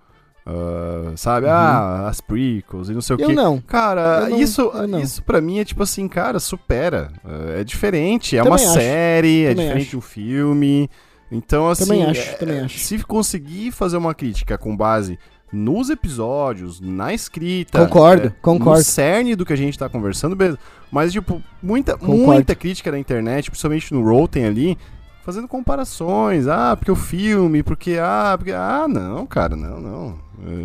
Ah, 0.44 1.12
sabe? 1.16 1.46
Uhum. 1.46 1.52
Ah, 1.52 2.08
as 2.08 2.20
prequels 2.20 2.88
e 2.88 2.92
não 2.94 3.00
sei 3.00 3.14
o 3.16 3.20
Eu 3.20 3.28
quê. 3.28 3.32
não. 3.34 3.60
Cara, 3.60 4.28
não- 4.28 4.38
isso, 4.40 4.72
isso 5.00 5.22
pra 5.22 5.40
mim 5.40 5.60
é 5.60 5.64
tipo 5.64 5.82
assim, 5.84 6.08
cara, 6.08 6.40
supera. 6.40 7.12
É 7.56 7.60
é 7.60 7.64
diferente, 7.64 8.36
é 8.36 8.42
uma 8.42 8.56
acho. 8.56 8.66
série, 8.72 9.44
é 9.44 9.50
Também 9.50 9.64
diferente 9.66 9.82
acho. 9.82 9.90
de 9.90 9.96
um 9.96 10.00
filme. 10.00 10.90
Então, 11.30 11.68
assim, 11.70 11.84
Também 11.86 12.04
acho, 12.06 12.20
é- 12.30 12.32
também 12.34 12.60
acho. 12.60 12.78
se 12.78 12.98
conseguir 13.04 13.70
fazer 13.70 13.96
uma 13.96 14.14
crítica 14.14 14.58
com 14.58 14.76
base 14.76 15.18
nos 15.52 15.90
episódios, 15.90 16.80
na 16.80 17.12
escrita, 17.12 17.78
Concordo, 17.78 18.28
é, 18.28 18.32
concordo. 18.40 18.78
no 18.78 18.84
cerne 18.84 19.36
do 19.36 19.44
que 19.44 19.52
a 19.52 19.56
gente 19.56 19.78
tá 19.78 19.88
conversando, 19.88 20.34
beleza. 20.34 20.58
Mas, 20.90 21.12
tipo, 21.12 21.42
muita, 21.62 21.96
Concordo. 21.96 22.24
muita 22.24 22.54
crítica 22.54 22.90
na 22.90 22.98
internet, 22.98 23.50
principalmente 23.50 23.92
no 23.92 24.02
Rotten 24.02 24.46
ali, 24.46 24.78
fazendo 25.24 25.48
comparações. 25.48 26.46
Ah, 26.48 26.76
porque 26.76 26.90
o 26.90 26.96
filme, 26.96 27.62
porque. 27.62 27.98
Ah, 28.00 28.34
porque. 28.36 28.52
Ah, 28.52 28.86
não, 28.88 29.26
cara, 29.26 29.56
não, 29.56 29.80
não. 29.80 30.18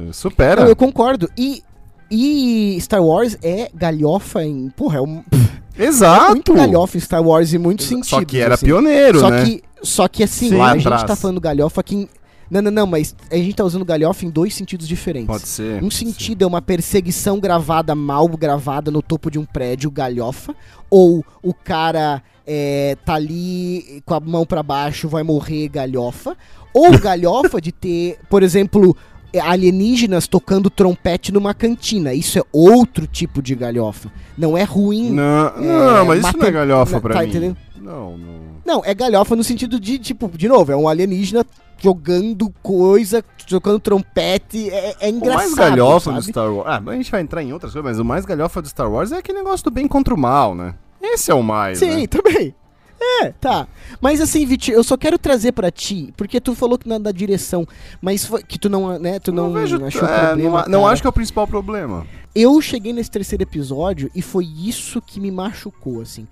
É, 0.10 0.14
supera. 0.14 0.62
Não, 0.62 0.70
eu 0.70 0.76
concordo. 0.76 1.30
E, 1.38 1.64
e 2.10 2.78
Star 2.82 3.04
Wars 3.04 3.38
é 3.42 3.70
galhofa 3.74 4.44
em. 4.44 4.70
Porra, 4.70 4.98
é 5.00 5.02
um. 5.02 5.24
Exato! 5.78 6.32
muito 6.32 6.54
galhofa 6.54 6.98
em 6.98 7.00
Star 7.00 7.22
Wars 7.22 7.54
em 7.54 7.60
muitos 7.60 7.86
sentidos. 7.86 8.10
Só 8.10 8.26
que 8.26 8.40
era 8.40 8.56
assim. 8.56 8.66
pioneiro, 8.66 9.20
só 9.20 9.30
né? 9.30 9.46
Que, 9.46 9.64
só 9.84 10.08
que 10.08 10.24
assim, 10.24 10.50
Sim. 10.50 10.58
Lá 10.58 10.72
a 10.72 10.74
gente 10.78 10.88
atrás. 10.88 11.04
tá 11.04 11.16
falando 11.16 11.40
galhofa 11.40 11.82
aqui 11.82 11.96
em. 11.96 12.10
Não, 12.50 12.62
não, 12.62 12.72
não, 12.72 12.88
mas 12.88 13.16
a 13.30 13.36
gente 13.36 13.56
tá 13.56 13.64
usando 13.64 13.84
galhofa 13.84 14.26
em 14.26 14.30
dois 14.30 14.54
sentidos 14.54 14.88
diferentes. 14.88 15.28
Pode 15.28 15.48
ser. 15.48 15.84
Um 15.84 15.92
sentido 15.92 16.44
é 16.44 16.48
uma 16.48 16.62
perseguição 16.62 17.40
gravada, 17.40 17.94
mal 17.94 18.28
gravada 18.30 18.90
no 18.90 19.02
topo 19.02 19.30
de 19.30 19.38
um 19.38 19.46
prédio, 19.46 19.92
galhofa. 19.92 20.56
Ou 20.90 21.26
o 21.44 21.54
cara 21.54 22.22
é, 22.46 22.96
tá 23.06 23.16
ali 23.16 24.02
com 24.06 24.14
a 24.14 24.20
mão 24.20 24.46
pra 24.46 24.64
baixo, 24.64 25.10
vai 25.10 25.24
morrer, 25.24 25.68
galhofa. 25.68 26.38
Ou 26.74 26.92
galhofa 27.00 27.60
de 27.60 27.72
ter, 27.74 28.18
por 28.30 28.42
exemplo, 28.44 28.96
é, 29.34 29.42
alienígenas 29.42 30.26
tocando 30.28 30.70
trompete 30.70 31.34
numa 31.34 31.54
cantina. 31.54 32.14
Isso 32.14 32.40
é 32.40 32.44
outro 32.54 33.06
tipo 33.06 33.42
de 33.42 33.56
galhofa. 33.56 34.10
Não 34.38 34.58
é 34.58 34.64
ruim. 34.64 35.12
Não, 35.12 35.48
É, 35.58 35.98
não 35.98 36.06
mas 36.06 36.26
isso 36.26 36.38
não 36.38 36.46
é 36.48 36.52
galhofa 36.52 36.94
não, 36.94 37.02
pra 37.02 37.14
tá 37.16 37.22
mim. 37.24 37.28
entendendo? 37.30 37.58
Não, 37.76 38.18
não. 38.18 38.38
Não, 38.66 38.82
é 38.86 38.94
galhofa 38.94 39.36
no 39.36 39.44
sentido 39.44 39.80
de, 39.80 39.98
tipo, 39.98 40.30
de 40.38 40.48
novo, 40.48 40.72
é 40.72 40.76
um 40.76 40.88
alienígena 40.90 41.46
jogando 41.80 42.50
coisa, 42.62 43.24
tocando 43.48 43.80
trompete. 43.80 44.70
É, 44.70 44.96
é 45.02 45.08
O 45.08 45.10
engraçado. 45.16 45.38
mais 45.38 45.54
galhofa 45.54 46.12
do? 46.14 46.22
Star 46.22 46.52
Wars. 46.52 46.68
Ah, 46.68 46.82
a 46.92 46.94
gente 46.96 47.12
vai 47.12 47.22
entrar 47.22 47.44
em 47.44 47.54
outras 47.54 47.72
coisas, 47.74 47.90
mas 47.92 48.00
o 48.00 48.06
mais 48.06 48.26
galhofa 48.26 48.62
do 48.62 48.68
Star 48.70 48.92
Wars 48.92 49.12
é 49.12 49.18
aquele 49.18 49.40
negócio 49.40 49.64
do 49.64 49.72
bem 49.72 49.88
contra 49.88 50.14
o 50.14 50.18
mal, 50.18 50.54
né? 50.56 50.76
Esse 51.02 51.32
é 51.32 51.34
o 51.34 51.44
mais. 51.44 51.78
Sim, 51.80 52.02
né? 52.02 52.08
também. 52.08 52.54
É, 53.00 53.30
tá. 53.40 53.68
Mas 54.02 54.20
assim, 54.20 54.44
Vitinho, 54.46 54.76
eu 54.76 54.84
só 54.84 54.98
quero 54.98 55.20
trazer 55.20 55.52
pra 55.52 55.70
ti, 55.70 56.12
porque 56.18 56.42
tu 56.42 56.56
falou 56.56 56.80
que 56.80 56.90
na, 56.90 56.98
na 56.98 57.12
direção, 57.12 57.66
mas 58.02 58.26
foi- 58.26 58.42
que 58.42 58.58
tu 58.58 58.70
não, 58.70 58.98
né, 58.98 59.20
tu 59.20 59.32
não, 59.32 59.50
não 59.52 59.54
vejo. 59.62 59.84
achou 59.86 60.08
é, 60.10 60.28
problema. 60.28 60.64
não, 60.64 60.80
não 60.82 60.88
acho 60.88 61.02
que 61.04 61.08
é 61.08 61.10
o 61.10 61.14
principal 61.14 61.46
problema. 61.48 62.06
Eu 62.34 62.60
cheguei 62.60 62.92
nesse 62.94 63.12
terceiro 63.12 63.44
episódio 63.44 64.10
e 64.16 64.22
foi 64.24 64.46
isso 64.46 65.00
que 65.00 65.20
me 65.20 65.30
machucou, 65.30 66.02
assim. 66.02 66.28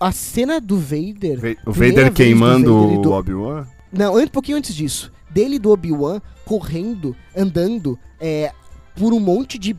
A 0.00 0.10
cena 0.10 0.58
do 0.60 0.78
Vader. 0.78 1.38
Ve- 1.38 1.58
O 1.66 1.72
Vader 1.72 2.10
queimando 2.12 2.82
Vader 2.82 3.00
do- 3.02 3.10
o 3.10 3.12
Obi-Wan? 3.12 3.66
Não, 3.96 4.16
um 4.16 4.26
pouquinho 4.28 4.58
antes 4.58 4.74
disso. 4.74 5.12
Dele 5.30 5.58
do 5.58 5.70
Obi-Wan 5.70 6.20
correndo, 6.44 7.16
andando 7.36 7.98
é, 8.20 8.52
por 8.94 9.12
um 9.12 9.20
monte 9.20 9.58
de 9.58 9.76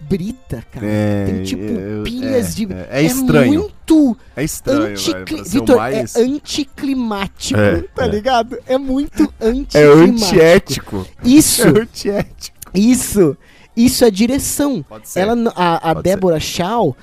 brita, 0.00 0.64
cara. 0.72 0.86
É, 0.86 1.26
Tem 1.26 1.42
tipo 1.44 1.62
é, 1.62 2.02
pilhas 2.04 2.52
é, 2.52 2.54
de. 2.54 2.72
É, 2.72 2.88
é 2.90 3.02
estranho. 3.02 3.52
muito 3.52 4.16
É 4.36 4.42
estranho, 4.44 4.90
anticli... 4.92 5.42
Vitor, 5.44 5.76
mais... 5.76 6.16
é 6.16 6.20
anticlimático, 6.22 7.60
É, 7.60 7.82
tá 7.94 8.04
é. 8.04 8.08
ligado? 8.08 8.58
É 8.66 8.78
muito 8.78 9.22
É 9.40 9.46
anticlimático. 9.48 10.26
antiético. 10.26 11.06
Isso, 11.24 11.62
É 11.68 11.80
antiético. 11.82 12.56
isso, 12.74 13.36
isso 13.84 14.04
é 14.04 14.10
direção. 14.10 14.82
Pode 14.82 15.08
ser. 15.08 15.20
Ela, 15.20 15.34
a, 15.54 15.90
a 15.90 15.94
Débora 15.94 16.40
Shaw 16.40 16.96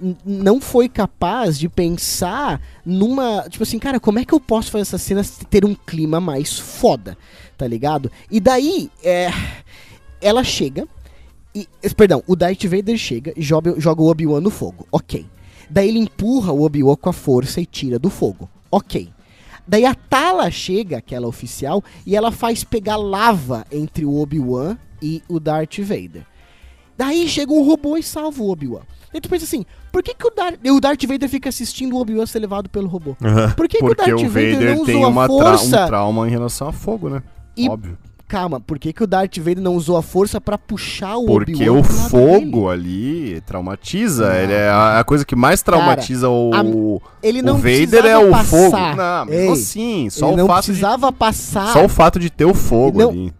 n- 0.00 0.16
não 0.24 0.60
foi 0.60 0.88
capaz 0.88 1.58
de 1.58 1.68
pensar 1.68 2.60
numa. 2.84 3.46
Tipo 3.48 3.62
assim, 3.62 3.78
cara, 3.78 3.98
como 4.00 4.18
é 4.18 4.24
que 4.24 4.32
eu 4.34 4.40
posso 4.40 4.70
fazer 4.70 4.82
essas 4.82 5.02
cenas 5.02 5.38
ter 5.48 5.64
um 5.64 5.74
clima 5.74 6.20
mais 6.20 6.58
foda? 6.58 7.16
Tá 7.56 7.66
ligado? 7.66 8.10
E 8.30 8.40
daí, 8.40 8.90
é, 9.02 9.30
ela 10.20 10.42
chega. 10.44 10.86
E, 11.54 11.66
perdão, 11.96 12.22
o 12.26 12.36
Darth 12.36 12.62
Vader 12.64 12.96
chega 12.96 13.32
e 13.36 13.42
joga, 13.42 13.74
joga 13.78 14.02
o 14.02 14.06
Obi-Wan 14.10 14.40
no 14.40 14.50
fogo. 14.50 14.86
Ok. 14.92 15.26
Daí 15.68 15.88
ele 15.88 15.98
empurra 15.98 16.52
o 16.52 16.62
Obi-Wan 16.62 16.96
com 16.96 17.10
a 17.10 17.12
força 17.12 17.60
e 17.60 17.66
tira 17.66 17.98
do 17.98 18.08
fogo. 18.10 18.48
Ok. 18.70 19.08
Daí 19.70 19.84
a 19.84 19.94
Tala 19.94 20.50
chega, 20.50 20.96
aquela 20.98 21.28
oficial, 21.28 21.80
e 22.04 22.16
ela 22.16 22.32
faz 22.32 22.64
pegar 22.64 22.96
lava 22.96 23.64
entre 23.70 24.04
o 24.04 24.16
Obi-Wan 24.20 24.76
e 25.00 25.22
o 25.28 25.38
Darth 25.38 25.78
Vader. 25.78 26.26
Daí 26.98 27.28
chega 27.28 27.52
um 27.52 27.62
robô 27.62 27.96
e 27.96 28.02
salva 28.02 28.42
o 28.42 28.50
Obi-Wan. 28.50 28.80
Daí 29.12 29.20
tu 29.20 29.28
pensa 29.28 29.44
assim, 29.44 29.64
por 29.92 30.02
que, 30.02 30.12
que 30.12 30.26
o, 30.26 30.30
Dar 30.30 30.54
o 30.54 30.80
Darth 30.80 31.04
Vader 31.06 31.28
fica 31.28 31.48
assistindo 31.48 31.94
o 31.94 32.00
Obi-Wan 32.00 32.26
ser 32.26 32.40
levado 32.40 32.68
pelo 32.68 32.88
robô? 32.88 33.16
Por 33.56 33.68
que, 33.68 33.78
que 33.78 33.84
o 33.84 33.94
Darth 33.94 34.08
o 34.10 34.28
Vader, 34.28 34.54
Vader 34.54 34.76
não 34.76 34.84
tem 34.84 34.96
usou 34.96 35.08
uma 35.08 35.24
a 35.24 35.28
tra- 35.28 35.36
força? 35.36 35.84
um 35.84 35.86
trauma 35.86 36.26
em 36.26 36.30
relação 36.32 36.66
a 36.66 36.72
fogo, 36.72 37.08
né? 37.08 37.22
E- 37.56 37.68
Óbvio. 37.68 37.96
Calma, 38.30 38.60
por 38.60 38.78
que, 38.78 38.92
que 38.92 39.02
o 39.02 39.08
Darth 39.08 39.38
Vader 39.38 39.60
não 39.60 39.74
usou 39.74 39.96
a 39.96 40.02
força 40.02 40.40
pra 40.40 40.56
puxar 40.56 41.16
o 41.16 41.26
Porque 41.26 41.52
Obi-Wan 41.68 41.80
o 41.80 41.82
fogo 41.82 42.70
ali 42.70 43.40
traumatiza. 43.44 44.28
Não. 44.28 44.34
Ele 44.36 44.52
é 44.52 44.68
a, 44.68 45.00
a 45.00 45.04
coisa 45.04 45.24
que 45.24 45.34
mais 45.34 45.62
traumatiza 45.62 46.28
o, 46.28 46.54
a- 46.54 46.62
o 46.62 47.02
Ele 47.20 47.42
não 47.42 47.56
Vader 47.56 47.88
precisava 47.88 48.08
é 48.08 48.18
o 48.18 48.30
passar. 48.30 48.46
fogo. 48.70 48.76
Não, 48.96 49.28
Ei, 49.28 49.48
assim, 49.50 50.08
só 50.10 50.26
ele 50.28 50.34
o, 50.34 50.36
não 50.36 50.46
fato 50.46 50.60
de, 50.62 50.66
precisava 50.68 51.12
passar. 51.12 51.72
só 51.72 51.84
o 51.84 51.88
fato 51.88 52.20
de 52.20 52.30
ter 52.30 52.44
o 52.44 52.54
fogo 52.54 53.00
Não. 53.00 53.10
ali. 53.10 53.34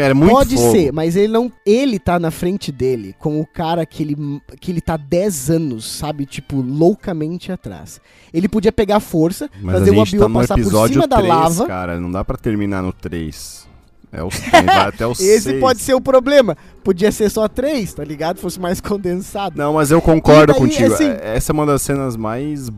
Era 0.00 0.14
muito 0.14 0.30
Pode 0.32 0.56
fogo. 0.56 0.70
ser, 0.72 0.92
mas 0.92 1.14
ele 1.16 1.32
não. 1.32 1.50
Ele 1.66 1.98
tá 1.98 2.18
na 2.18 2.30
frente 2.30 2.70
dele 2.72 3.14
com 3.18 3.38
o 3.40 3.44
cara 3.46 3.84
que 3.84 4.02
ele, 4.02 4.40
que 4.60 4.70
ele 4.70 4.80
tá 4.80 4.96
10 4.96 5.50
anos, 5.50 5.84
sabe? 5.84 6.24
Tipo, 6.24 6.62
loucamente 6.62 7.50
atrás. 7.50 8.00
Ele 8.32 8.48
podia 8.48 8.70
pegar 8.72 8.98
força, 9.00 9.50
Mas 9.60 9.80
fazer 9.80 9.90
o 9.90 9.94
gente 10.06 10.16
tá 10.18 10.30
passar 10.30 10.54
por 10.56 10.88
cima 10.88 11.06
da 11.06 11.16
3, 11.16 11.28
lava. 11.28 11.66
cara. 11.66 12.00
Não 12.00 12.10
dá 12.10 12.24
pra 12.24 12.36
terminar 12.38 12.80
no 12.80 12.92
3. 12.92 13.70
É 14.12 14.18
três, 14.18 14.28
vai 14.66 14.88
até 14.88 15.06
o 15.06 15.14
6. 15.14 15.28
Esse 15.46 15.54
pode 15.60 15.80
ser 15.80 15.94
o 15.94 16.00
problema. 16.00 16.56
Podia 16.84 17.10
ser 17.10 17.30
só 17.30 17.48
3, 17.48 17.94
tá 17.94 18.04
ligado? 18.04 18.38
Fosse 18.38 18.60
mais 18.60 18.78
condensado. 18.82 19.56
Não, 19.56 19.72
mas 19.74 19.90
eu 19.90 20.02
concordo 20.02 20.52
daí, 20.52 20.60
contigo. 20.60 20.92
assim- 20.92 21.14
Essa 21.22 21.50
é 21.50 21.54
uma 21.54 21.64
das 21.66 21.80
cenas 21.82 22.16
mais. 22.16 22.70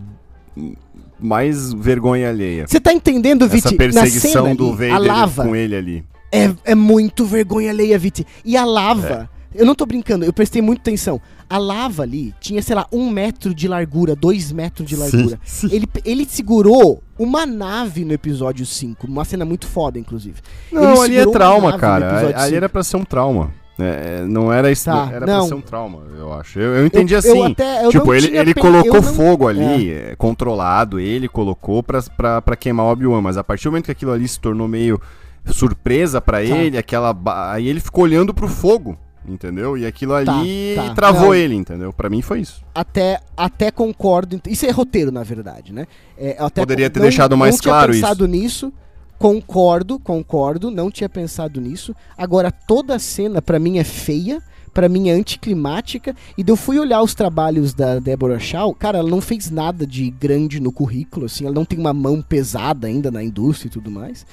mais 1.19 1.73
vergonha 1.73 2.29
alheia. 2.29 2.67
Você 2.67 2.81
tá 2.81 2.93
entendendo, 2.93 3.45
Essa 3.47 3.55
Viti? 3.55 3.75
perseguição 3.77 4.43
Na 4.45 4.49
cena 4.51 4.55
do 4.55 4.65
ali, 4.69 4.73
Vader 4.77 4.95
a 4.95 4.99
lava 4.99 5.45
com 5.45 5.57
ele 5.57 5.75
ali. 5.77 6.05
é, 6.33 6.53
é 6.65 6.75
muito 6.75 7.25
vergonha 7.25 7.71
alheia, 7.71 7.99
Viti. 7.99 8.27
E 8.45 8.57
a 8.57 8.65
lava, 8.65 9.29
eu 9.55 9.65
não 9.65 9.75
tô 9.75 9.87
brincando, 9.87 10.25
eu 10.25 10.33
prestei 10.33 10.61
muita 10.61 10.83
atenção. 10.83 11.21
A 11.49 11.59
lava 11.59 12.03
ali 12.03 12.35
tinha, 12.41 12.63
sei 12.63 12.75
lá, 12.75 12.87
um 12.93 13.09
metro 13.11 13.55
de 13.55 13.69
largura, 13.69 14.17
dois 14.17 14.51
metros 14.51 14.89
de 14.89 14.97
largura. 14.97 15.39
Sim, 15.45 15.69
sim. 15.69 15.75
Ele, 15.75 15.87
ele 16.05 16.27
segurou 16.29 17.03
uma 17.19 17.45
nave 17.47 18.05
no 18.05 18.13
episódio 18.13 18.65
5. 18.67 19.07
Uma 19.07 19.25
cena 19.25 19.45
muito 19.45 19.67
foda, 19.67 19.99
inclusive. 19.99 20.41
Não, 20.73 21.05
Ele 21.05 21.19
ali 21.19 21.29
é 21.29 21.33
trauma, 21.33 21.79
cara. 21.79 22.35
Ali 22.41 22.57
era 22.57 22.69
pra 22.69 22.83
ser 22.83 22.97
um 22.97 23.05
trauma. 23.05 23.51
É, 23.77 24.23
não 24.29 24.53
era 24.53 24.71
isso. 24.71 24.85
Tá, 24.85 25.09
era 25.13 25.27
não. 25.27 25.41
pra 25.41 25.49
ser 25.49 25.55
um 25.55 25.61
trauma, 25.61 26.03
eu 26.17 26.33
acho. 26.33 26.61
Eu, 26.61 26.77
eu 26.77 26.87
entendi 26.87 27.13
Eu- 27.15 27.19
assim. 27.19 27.39
eu 27.39 27.45
até- 27.45 27.89
tipo, 27.89 28.15
ele, 28.15 28.37
ele 28.37 28.55
pen- 28.55 28.63
colocou 28.63 28.95
não- 28.95 29.03
fogo 29.03 29.49
ali, 29.49 29.91
é, 29.93 30.15
controlado, 30.17 31.01
ele 31.01 31.27
colocou 31.29 31.83
pra, 31.83 32.01
pra, 32.17 32.41
pra 32.41 32.55
queimar 32.57 32.87
o 32.87 32.91
Obi-Wan, 32.91 33.21
mas 33.21 33.37
a 33.37 33.43
partir 33.43 33.65
do 33.65 33.73
momento 33.73 33.87
que 33.87 33.91
aquilo 33.91 34.13
ali 34.13 34.29
se 34.29 34.39
tornou 34.39 34.69
meio 34.69 35.01
surpresa 35.47 36.21
pra 36.21 36.43
ele, 36.43 36.79
aquela. 36.79 37.17
Aí 37.53 37.69
ele 37.69 37.81
ficou 37.81 38.05
olhando 38.05 38.33
pro 38.33 38.47
fogo, 38.49 38.97
entendeu? 39.27 39.77
E 39.79 39.87
aquilo 39.87 40.15
ali 40.15 40.75
tá. 40.77 40.95
travou 40.95 41.27
Não. 41.29 41.35
ele, 41.35 41.55
entendeu? 41.55 41.93
Pra 41.93 42.09
mim 42.11 42.23
foi 42.23 42.41
isso. 42.41 42.63
Até, 42.75 43.21
até 43.37 43.71
concordo. 43.71 44.41
Isso 44.47 44.67
é 44.67 44.71
roteiro, 44.71 45.11
na 45.11 45.23
verdade, 45.23 45.73
né? 45.73 45.87
É, 46.17 46.37
Poderia 46.51 46.89
ter 46.91 46.99
não- 47.01 47.05
deixado 47.07 47.37
mais 47.37 47.55
não 47.57 47.61
tinha 47.61 47.87
pensado 47.87 48.27
nisso. 48.29 48.73
Concordo, 49.19 49.99
concordo. 49.99 50.71
Não 50.71 50.91
tinha 50.91 51.09
pensado 51.09 51.61
nisso. 51.61 51.95
Agora, 52.17 52.51
toda 52.51 52.97
a 52.97 52.99
cena, 52.99 53.41
pra 53.41 53.59
mim, 53.59 53.79
é 53.79 53.85
feia. 53.85 54.43
Pra 54.73 54.89
mim, 54.89 55.09
é 55.09 55.13
anticlimática. 55.13 56.17
E 56.37 56.43
eu 56.47 56.57
fui 56.57 56.79
olhar 56.81 57.01
os 57.01 57.15
trabalhos 57.15 57.73
da 57.73 58.01
Deborah 58.01 58.41
Shaw. 58.41 58.75
Cara, 58.75 58.99
ela 58.99 59.09
não 59.09 59.21
fez 59.21 59.49
nada 59.51 59.87
de 59.87 60.11
grande 60.11 60.59
no 60.59 60.73
currículo, 60.73 61.27
assim. 61.27 61.45
Ela 61.47 61.55
não 61.55 61.65
tem 61.65 61.79
uma 61.79 61.95
mão 61.95 62.21
pesada 62.21 62.89
ainda 62.89 63.09
na 63.11 63.23
indústria 63.23 63.69
e 63.69 63.71
tudo 63.71 63.89
mais. 63.89 64.27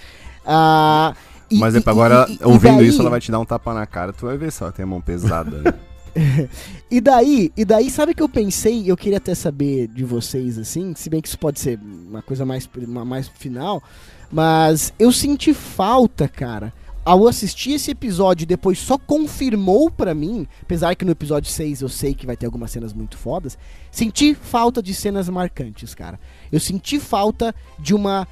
Ah, 0.44 1.14
e- 1.52 1.58
mas 1.60 1.76
e- 1.76 1.78
é 1.78 1.82
pra 1.82 1.92
agora, 1.92 2.26
e- 2.30 2.34
e- 2.34 2.38
e 2.42 2.46
ouvindo 2.46 2.78
daí- 2.78 2.88
isso, 2.88 3.02
ela 3.02 3.10
vai 3.10 3.20
te 3.20 3.32
dar 3.32 3.40
um 3.40 3.46
tapa 3.46 3.74
na 3.74 3.86
cara, 3.86 4.12
tu 4.14 4.26
vai 4.26 4.38
ver 4.38 4.52
se 4.52 4.62
ela 4.64 4.72
tem 4.72 4.84
a 4.84 4.88
mão 4.88 5.02
pesada. 5.02 5.58
né? 5.62 5.74
E 6.92 7.00
daí, 7.00 7.52
e 7.56 7.64
daí, 7.64 7.90
sabe 7.90 8.12
o 8.12 8.16
que 8.16 8.22
eu 8.22 8.28
pensei? 8.28 8.84
Eu 8.86 8.98
queria 8.98 9.18
até 9.18 9.34
saber 9.34 9.88
de 9.88 10.04
vocês, 10.04 10.58
assim, 10.58 10.94
se 10.94 11.10
bem 11.10 11.22
que 11.22 11.28
isso 11.30 11.40
pode 11.40 11.58
ser 11.60 11.80
uma 11.80 12.22
coisa 12.22 12.46
mais, 12.46 12.70
uma, 12.86 13.06
mais 13.06 13.30
final, 13.30 13.82
mas 14.30 14.94
eu 15.00 15.12
senti 15.12 15.54
falta, 15.54 16.28
cara. 16.28 16.74
ao 17.04 17.28
assistir 17.28 17.72
esse 17.72 17.90
episódio 17.90 18.44
e 18.44 18.46
depois 18.46 18.78
só 18.78 18.96
confirmou 18.96 19.90
pra 19.90 20.14
mim, 20.14 20.46
apesar 20.62 20.94
que 20.96 21.04
no 21.04 21.10
episódio 21.10 21.50
6 21.50 21.82
eu 21.82 21.90
sei 21.90 22.14
que 22.14 22.28
vai 22.28 22.38
ter 22.38 22.46
algumas 22.46 22.70
cenas 22.70 22.94
muito 22.94 23.18
fodas, 23.18 23.58
senti 23.90 24.36
falta 24.36 24.84
de 24.84 24.94
cenas 24.94 25.28
marcantes, 25.28 25.96
cara. 25.96 26.20
Eu 26.52 26.60
senti 26.60 27.00
falta 27.00 27.56
de 27.80 27.96
uma 27.96 28.28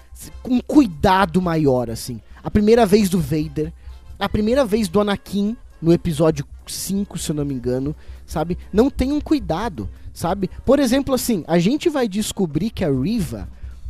um 0.45 0.59
cuidado 0.61 1.41
maior 1.41 1.89
assim. 1.89 2.21
A 2.43 2.49
primeira 2.49 2.85
vez 2.85 3.09
do 3.09 3.19
Vader, 3.19 3.71
a 4.17 4.27
primeira 4.27 4.65
vez 4.65 4.87
do 4.87 4.99
Anakin 4.99 5.55
no 5.81 5.93
episódio 5.93 6.45
5, 6.67 7.17
se 7.17 7.31
eu 7.31 7.35
não 7.35 7.45
me 7.45 7.53
engano, 7.53 7.95
sabe? 8.25 8.57
Não 8.71 8.89
tem 8.89 9.11
um 9.11 9.21
cuidado, 9.21 9.89
sabe? 10.13 10.49
Por 10.65 10.79
exemplo, 10.79 11.15
assim, 11.15 11.43
a 11.47 11.57
gente 11.59 11.89
vai 11.89 12.07
descobrir 12.07 12.69
que 12.69 12.83
a 12.83 12.91
Riva, 12.91 13.47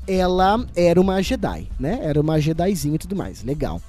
ela 0.08 0.66
era 0.76 1.00
uma 1.00 1.22
Jedi, 1.22 1.68
né? 1.80 2.00
Era 2.02 2.22
uma 2.22 2.40
Jedizinha 2.40 2.96
e 2.96 3.00
tudo 3.00 3.16
mais. 3.16 3.44
Legal. 3.44 3.82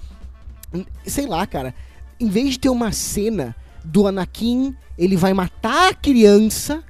Sei 1.06 1.26
lá, 1.26 1.46
cara. 1.46 1.74
Em 2.18 2.28
vez 2.28 2.50
de 2.50 2.60
ter 2.60 2.68
uma 2.68 2.92
cena 2.92 3.56
do 3.84 4.06
Anakin, 4.06 4.74
ele 4.98 5.16
vai 5.16 5.32
matar 5.32 5.90
a 5.90 5.94
criança, 5.94 6.84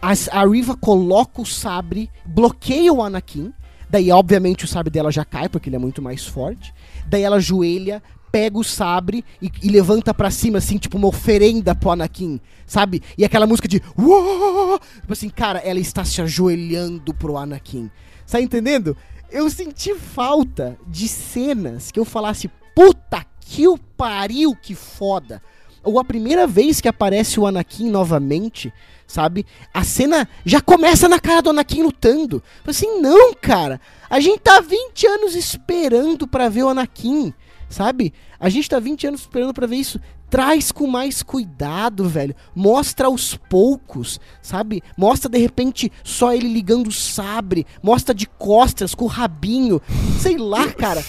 a, 0.00 0.12
a 0.38 0.46
Riva 0.46 0.76
coloca 0.76 1.40
o 1.40 1.46
sabre, 1.46 2.10
bloqueia 2.26 2.92
o 2.92 3.02
Anakin, 3.02 3.52
daí 3.88 4.10
obviamente 4.10 4.64
o 4.64 4.68
sabre 4.68 4.90
dela 4.90 5.10
já 5.10 5.24
cai, 5.24 5.48
porque 5.48 5.70
ele 5.70 5.76
é 5.76 5.78
muito 5.78 6.02
mais 6.02 6.26
forte, 6.26 6.74
daí 7.06 7.22
ela 7.22 7.36
ajoelha, 7.36 8.02
pega 8.30 8.58
o 8.58 8.64
sabre 8.64 9.24
e, 9.40 9.50
e 9.62 9.68
levanta 9.68 10.12
para 10.12 10.30
cima, 10.30 10.58
assim, 10.58 10.76
tipo 10.76 10.98
uma 10.98 11.06
oferenda 11.06 11.74
pro 11.74 11.90
Anakin, 11.90 12.40
sabe? 12.66 13.00
E 13.16 13.24
aquela 13.24 13.46
música 13.46 13.68
de. 13.68 13.80
Uou! 13.96 14.80
Tipo 15.00 15.12
assim, 15.12 15.28
cara, 15.28 15.60
ela 15.60 15.78
está 15.78 16.04
se 16.04 16.20
ajoelhando 16.20 17.14
pro 17.14 17.36
Anakin. 17.36 17.90
Tá 18.28 18.40
entendendo? 18.40 18.96
Eu 19.30 19.48
senti 19.48 19.94
falta 19.94 20.76
de 20.88 21.06
cenas 21.06 21.92
que 21.92 22.00
eu 22.00 22.04
falasse, 22.04 22.50
puta 22.74 23.24
que 23.38 23.68
o 23.68 23.78
pariu, 23.78 24.56
que 24.56 24.74
foda. 24.74 25.40
Ou 25.84 26.00
a 26.00 26.04
primeira 26.04 26.46
vez 26.46 26.80
que 26.80 26.88
aparece 26.88 27.38
o 27.38 27.46
Anakin 27.46 27.88
novamente, 27.88 28.72
sabe? 29.06 29.46
A 29.72 29.84
cena 29.84 30.28
já 30.44 30.60
começa 30.60 31.08
na 31.08 31.20
cara 31.20 31.42
do 31.42 31.50
Anakin 31.50 31.82
lutando. 31.82 32.42
Assim, 32.66 33.00
não, 33.00 33.34
cara. 33.34 33.80
A 34.08 34.20
gente 34.20 34.40
tá 34.40 34.60
20 34.60 35.06
anos 35.06 35.34
esperando 35.34 36.26
para 36.26 36.48
ver 36.48 36.64
o 36.64 36.68
Anakin 36.68 37.32
sabe? 37.74 38.14
A 38.38 38.48
gente 38.48 38.70
tá 38.70 38.78
20 38.78 39.08
anos 39.08 39.20
esperando 39.22 39.52
para 39.52 39.66
ver 39.66 39.76
isso. 39.76 40.00
Traz 40.30 40.72
com 40.72 40.86
mais 40.86 41.22
cuidado, 41.22 42.08
velho. 42.08 42.34
Mostra 42.54 43.06
aos 43.06 43.36
poucos, 43.36 44.20
sabe? 44.40 44.82
Mostra 44.96 45.28
de 45.28 45.38
repente 45.38 45.92
só 46.02 46.32
ele 46.32 46.48
ligando 46.48 46.88
o 46.88 46.92
sabre. 46.92 47.66
Mostra 47.82 48.14
de 48.14 48.26
costas 48.26 48.94
com 48.94 49.04
o 49.04 49.08
rabinho. 49.08 49.82
Sei 50.20 50.36
lá, 50.36 50.68
cara. 50.72 51.04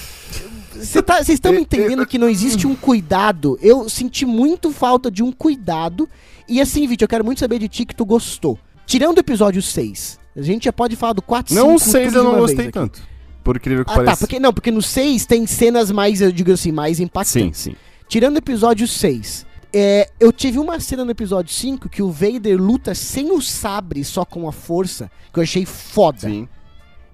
Vocês 0.74 1.06
tá, 1.06 1.22
estão 1.22 1.54
me 1.54 1.62
entendendo 1.62 2.06
que 2.06 2.18
não 2.18 2.28
existe 2.28 2.68
um 2.68 2.76
cuidado? 2.76 3.58
Eu 3.62 3.88
senti 3.88 4.26
muito 4.26 4.72
falta 4.72 5.10
de 5.10 5.24
um 5.24 5.32
cuidado. 5.32 6.10
E 6.48 6.62
assim, 6.62 6.88
Vitor, 6.88 7.06
eu 7.06 7.10
quero 7.10 7.26
muito 7.26 7.40
saber 7.40 7.60
de 7.60 7.68
ti 7.68 7.86
que 7.86 7.96
tu 7.96 8.06
gostou. 8.06 8.58
Tirando 8.86 9.18
o 9.18 9.20
episódio 9.20 9.62
6, 9.62 10.20
a 10.36 10.42
gente 10.42 10.66
já 10.66 10.74
pode 10.74 10.96
falar 10.96 11.14
do 11.14 11.22
4 11.22 11.54
5 11.54 11.68
Não, 11.68 11.76
o 11.76 11.80
6 11.80 12.14
eu 12.14 12.24
não 12.24 12.38
gostei 12.38 12.70
tanto. 12.72 13.02
Por 13.44 13.58
incrível 13.58 13.86
que 13.86 13.92
ah, 13.92 13.94
tá, 13.94 14.00
pareça. 14.00 14.16
Tá, 14.16 14.20
porque, 14.20 14.40
não, 14.40 14.54
porque 14.54 14.72
no 14.72 14.82
6 14.82 15.26
tem 15.26 15.46
cenas 15.46 15.92
mais, 15.92 16.22
eu 16.22 16.32
digo 16.32 16.52
assim, 16.52 16.72
mais 16.72 17.00
impactantes. 17.00 17.60
Sim, 17.60 17.72
sim. 17.72 17.76
Tirando 18.08 18.36
o 18.36 18.38
episódio 18.40 18.88
6, 18.88 19.46
é, 19.74 20.10
eu 20.20 20.32
tive 20.32 20.58
uma 20.60 20.80
cena 20.80 21.04
no 21.04 21.12
episódio 21.12 21.54
5 21.54 21.90
que 21.90 22.02
o 22.02 22.12
Vader 22.12 22.62
luta 22.62 22.96
sem 22.96 23.32
o 23.32 23.42
sabre, 23.42 24.04
só 24.04 24.24
com 24.24 24.48
a 24.48 24.52
força, 24.52 25.12
que 25.34 25.40
eu 25.40 25.44
achei 25.44 25.66
foda. 25.66 26.22
Sim. 26.22 26.48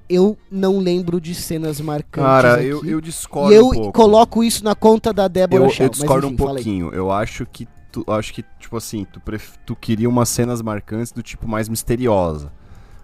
Eu 0.10 0.38
não 0.52 0.80
lembro 0.80 1.22
de 1.22 1.34
cenas 1.34 1.80
marcantes. 1.80 2.30
Cara, 2.30 2.62
eu, 2.62 2.86
eu 2.86 3.00
discordo. 3.00 3.54
E 3.54 3.56
eu 3.56 3.70
um 3.70 3.92
coloco 3.92 4.44
isso 4.44 4.64
na 4.64 4.76
conta 4.76 5.14
da 5.14 5.28
Débora 5.28 5.64
eu, 5.64 5.70
Shell, 5.70 5.88
Eu 5.88 5.90
discordo 5.90 6.28
enfim, 6.28 6.34
um 6.34 6.38
pouquinho. 6.38 6.94
Eu 6.94 7.10
acho 7.10 7.46
que 7.46 7.66
tu, 7.92 8.04
acho 8.08 8.34
que, 8.34 8.44
tipo 8.60 8.78
assim, 8.78 9.06
tu, 9.06 9.20
pref... 9.20 9.58
tu 9.66 9.76
queria 9.76 10.08
umas 10.08 10.30
cenas 10.30 10.62
marcantes 10.62 11.12
do 11.12 11.22
tipo 11.22 11.48
mais 11.48 11.68
misteriosa. 11.68 12.52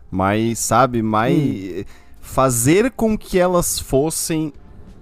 Mas, 0.10 0.60
sabe, 0.60 1.02
mais. 1.02 1.38
Hum 1.38 1.84
fazer 2.28 2.92
com 2.92 3.18
que 3.18 3.40
elas 3.40 3.80
fossem 3.80 4.52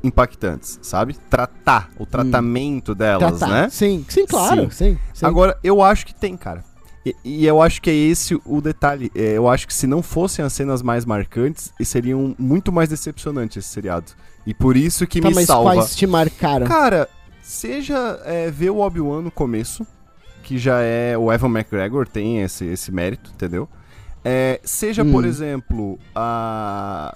impactantes, 0.03 0.77
sabe? 0.83 1.15
Tratar, 1.29 1.89
o 1.97 2.03
hum. 2.03 2.05
tratamento 2.05 2.91
hum. 2.91 2.95
delas, 2.95 3.39
Tratar. 3.39 3.61
né? 3.63 3.69
Sim, 3.69 4.05
sim, 4.07 4.25
claro, 4.25 4.71
sim. 4.71 4.97
sim. 5.13 5.25
Agora, 5.25 5.57
eu 5.63 5.81
acho 5.81 6.05
que 6.05 6.13
tem, 6.13 6.37
cara. 6.37 6.63
E, 7.03 7.15
e, 7.23 7.45
eu 7.45 7.61
acho 7.61 7.81
que 7.81 7.89
é 7.89 7.93
esse 7.93 8.39
o 8.45 8.61
detalhe. 8.61 9.11
É, 9.13 9.33
eu 9.33 9.47
acho 9.47 9.67
que 9.67 9.73
se 9.73 9.85
não 9.85 10.01
fossem 10.01 10.45
as 10.45 10.53
cenas 10.53 10.81
mais 10.81 11.05
marcantes, 11.05 11.71
seriam 11.83 12.35
muito 12.37 12.71
mais 12.71 12.89
decepcionantes 12.89 13.57
esse 13.57 13.67
seriado. 13.67 14.11
E 14.45 14.53
por 14.53 14.77
isso 14.77 15.05
que 15.05 15.19
tá, 15.19 15.29
me 15.29 15.35
mas 15.35 15.45
salva. 15.45 15.73
quais 15.73 15.95
te 15.95 16.07
marcaram? 16.07 16.65
Cara, 16.67 17.09
seja 17.45 18.19
é, 18.25 18.49
ver 18.49 18.71
o 18.71 18.79
Obi-Wan 18.79 19.21
no 19.21 19.31
começo, 19.31 19.85
que 20.43 20.57
já 20.57 20.81
é... 20.81 21.17
O 21.17 21.31
Evan 21.31 21.49
McGregor 21.49 22.07
tem 22.07 22.41
esse, 22.41 22.65
esse 22.65 22.91
mérito, 22.91 23.31
entendeu? 23.33 23.69
É, 24.23 24.59
seja, 24.63 25.03
hum. 25.03 25.11
por 25.11 25.23
exemplo, 25.23 25.99
a. 26.15 27.15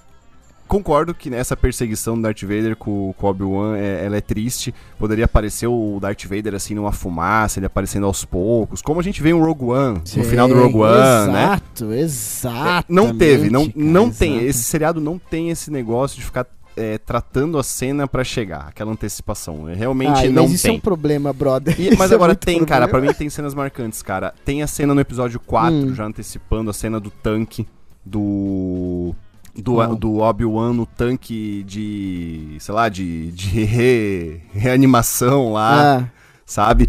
Concordo 0.67 1.15
que 1.15 1.31
nessa 1.31 1.57
perseguição 1.57 2.15
do 2.15 2.21
Darth 2.21 2.43
Vader 2.43 2.75
com, 2.75 3.11
com 3.17 3.25
o 3.25 3.29
Obi-Wan, 3.31 3.75
é, 3.75 4.05
ela 4.05 4.17
é 4.17 4.21
triste. 4.21 4.71
Poderia 4.99 5.25
aparecer 5.25 5.65
o 5.65 5.97
Darth 5.99 6.25
Vader 6.25 6.53
assim 6.53 6.75
numa 6.75 6.91
fumaça, 6.91 7.57
ele 7.57 7.65
aparecendo 7.65 8.05
aos 8.05 8.23
poucos. 8.23 8.79
Como 8.79 8.99
a 8.99 9.03
gente 9.03 9.23
vê 9.23 9.31
em 9.31 9.33
Rogue 9.33 9.65
One, 9.65 10.01
Sim, 10.05 10.19
no 10.19 10.25
final 10.25 10.47
do 10.47 10.53
Rogue 10.53 10.77
One, 10.77 10.93
exato, 10.93 11.31
né? 11.31 11.43
Exato, 11.43 11.93
exato. 11.93 12.93
Não 12.93 13.17
teve, 13.17 13.49
não, 13.49 13.67
não 13.75 14.11
tem. 14.11 14.45
Esse 14.45 14.61
seriado 14.61 15.01
não 15.01 15.17
tem 15.17 15.49
esse 15.49 15.71
negócio 15.71 16.19
de 16.19 16.23
ficar 16.23 16.45
é, 16.79 16.97
tratando 16.97 17.59
a 17.59 17.63
cena 17.63 18.07
para 18.07 18.23
chegar, 18.23 18.67
aquela 18.69 18.91
antecipação. 18.91 19.65
Realmente 19.65 20.27
ah, 20.27 20.29
não 20.29 20.43
mas 20.43 20.53
isso 20.53 20.63
tem. 20.63 20.75
é 20.75 20.77
um 20.77 20.79
problema, 20.79 21.33
brother. 21.33 21.79
E, 21.79 21.95
mas 21.97 22.11
é 22.11 22.15
agora 22.15 22.31
é 22.31 22.35
tem, 22.35 22.57
problema. 22.57 22.67
cara, 22.67 22.87
pra 22.87 23.01
mim 23.01 23.13
tem 23.13 23.29
cenas 23.29 23.53
marcantes, 23.53 24.01
cara. 24.01 24.33
Tem 24.45 24.63
a 24.63 24.67
cena 24.67 24.95
no 24.95 25.01
episódio 25.01 25.39
4, 25.39 25.75
hum. 25.75 25.93
já 25.93 26.05
antecipando 26.05 26.69
a 26.69 26.73
cena 26.73 26.99
do 26.99 27.09
tanque 27.11 27.67
do. 28.05 29.13
Do, 29.55 29.95
do 29.95 30.19
Obi-Wan 30.19 30.73
no 30.73 30.85
tanque 30.85 31.63
de. 31.63 32.55
sei 32.59 32.73
lá, 32.73 32.87
de, 32.87 33.31
de 33.31 33.63
re, 33.65 34.41
reanimação 34.53 35.51
lá, 35.51 35.97
ah. 35.97 36.05
sabe? 36.45 36.87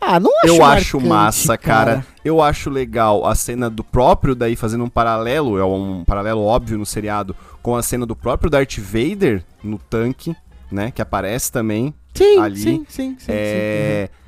Ah, 0.00 0.18
não 0.18 0.30
acho 0.38 0.46
Eu 0.46 0.58
marcante, 0.58 0.80
acho 0.80 1.00
massa, 1.00 1.58
cara. 1.58 1.92
cara. 1.92 2.06
Eu 2.24 2.42
acho 2.42 2.70
legal 2.70 3.26
a 3.26 3.34
cena 3.34 3.68
do 3.68 3.84
próprio, 3.84 4.34
daí 4.34 4.56
fazendo 4.56 4.84
um 4.84 4.88
paralelo, 4.88 5.58
é 5.58 5.64
um 5.64 6.04
paralelo 6.04 6.42
óbvio 6.42 6.78
no 6.78 6.86
seriado, 6.86 7.36
com 7.62 7.76
a 7.76 7.82
cena 7.82 8.06
do 8.06 8.16
próprio 8.16 8.50
Darth 8.50 8.78
Vader 8.78 9.44
no 9.62 9.78
tanque, 9.78 10.34
né? 10.72 10.90
Que 10.90 11.02
aparece 11.02 11.52
também 11.52 11.94
sim, 12.14 12.38
ali. 12.38 12.56
Sim, 12.56 12.86
sim, 12.88 13.16
sim. 13.18 13.26
É... 13.28 14.08
sim. 14.10 14.20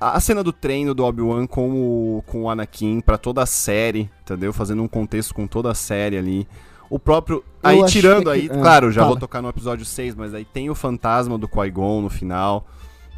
A 0.00 0.18
cena 0.18 0.42
do 0.42 0.50
treino 0.50 0.94
do 0.94 1.04
Obi-Wan 1.04 1.46
com 1.46 1.70
o, 1.72 2.24
com 2.26 2.44
o 2.44 2.50
Anakin 2.50 3.02
para 3.02 3.18
toda 3.18 3.42
a 3.42 3.46
série, 3.46 4.10
entendeu? 4.22 4.50
Fazendo 4.50 4.82
um 4.82 4.88
contexto 4.88 5.34
com 5.34 5.46
toda 5.46 5.70
a 5.70 5.74
série 5.74 6.16
ali. 6.16 6.48
O 6.88 6.98
próprio. 6.98 7.44
Aí 7.62 7.84
tirando 7.84 8.30
aí, 8.30 8.48
ah, 8.50 8.54
claro, 8.54 8.90
já 8.90 9.04
vou 9.04 9.16
tocar 9.16 9.42
no 9.42 9.48
episódio 9.50 9.84
6, 9.84 10.14
mas 10.14 10.32
aí 10.32 10.44
tem 10.46 10.70
o 10.70 10.74
fantasma 10.74 11.36
do 11.36 11.46
Qui-Gon 11.46 12.00
no 12.00 12.08
final. 12.08 12.66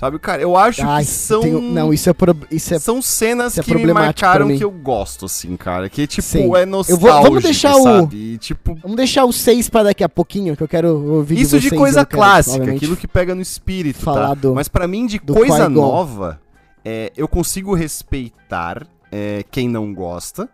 Sabe, 0.03 0.19
cara, 0.19 0.43
eu 0.43 0.57
acho 0.57 0.85
que 0.85 1.05
são. 1.05 1.43
Tenho, 1.43 1.61
não, 1.61 1.95
isso 1.95 2.11
é, 2.11 2.13
pro, 2.13 2.37
isso 2.51 2.75
é. 2.75 2.79
São 2.81 3.01
cenas 3.01 3.57
é 3.57 3.63
que 3.63 3.73
me 3.73 3.93
marcaram 3.93 4.49
que 4.49 4.65
eu 4.65 4.71
gosto, 4.73 5.27
assim, 5.27 5.57
cara. 5.57 5.89
Que, 5.89 6.09
tipo, 6.09 6.27
Sim. 6.27 6.57
é 6.57 6.67
nostálgico. 6.67 7.09
Vou, 7.09 7.23
vamos 7.23 7.43
deixar 7.45 7.73
sabe? 7.75 8.35
o. 8.35 8.39
tipo... 8.39 8.75
Vamos 8.83 8.97
deixar 8.97 9.25
o 9.25 9.33
6 9.33 9.71
pra 9.71 9.85
daqui 9.85 10.03
a 10.03 10.09
pouquinho, 10.09 10.57
que 10.57 10.63
eu 10.65 10.67
quero 10.67 10.89
ouvir 10.89 11.43
Isso 11.43 11.61
de, 11.61 11.71
de 11.71 11.77
coisa 11.77 12.05
clássica, 12.05 12.69
aquilo 12.69 12.97
que 12.97 13.07
pega 13.07 13.33
no 13.33 13.41
espírito, 13.41 14.01
tá? 14.01 14.07
Falar 14.07 14.29
tá? 14.31 14.35
Do, 14.35 14.57
Mas 14.57 14.67
para 14.67 14.89
mim, 14.89 15.07
de 15.07 15.21
coisa 15.21 15.69
nova, 15.69 16.41
é, 16.85 17.13
eu 17.17 17.29
consigo 17.29 17.73
respeitar 17.73 18.85
é, 19.13 19.45
quem 19.53 19.69
não 19.69 19.95
gosta. 19.95 20.49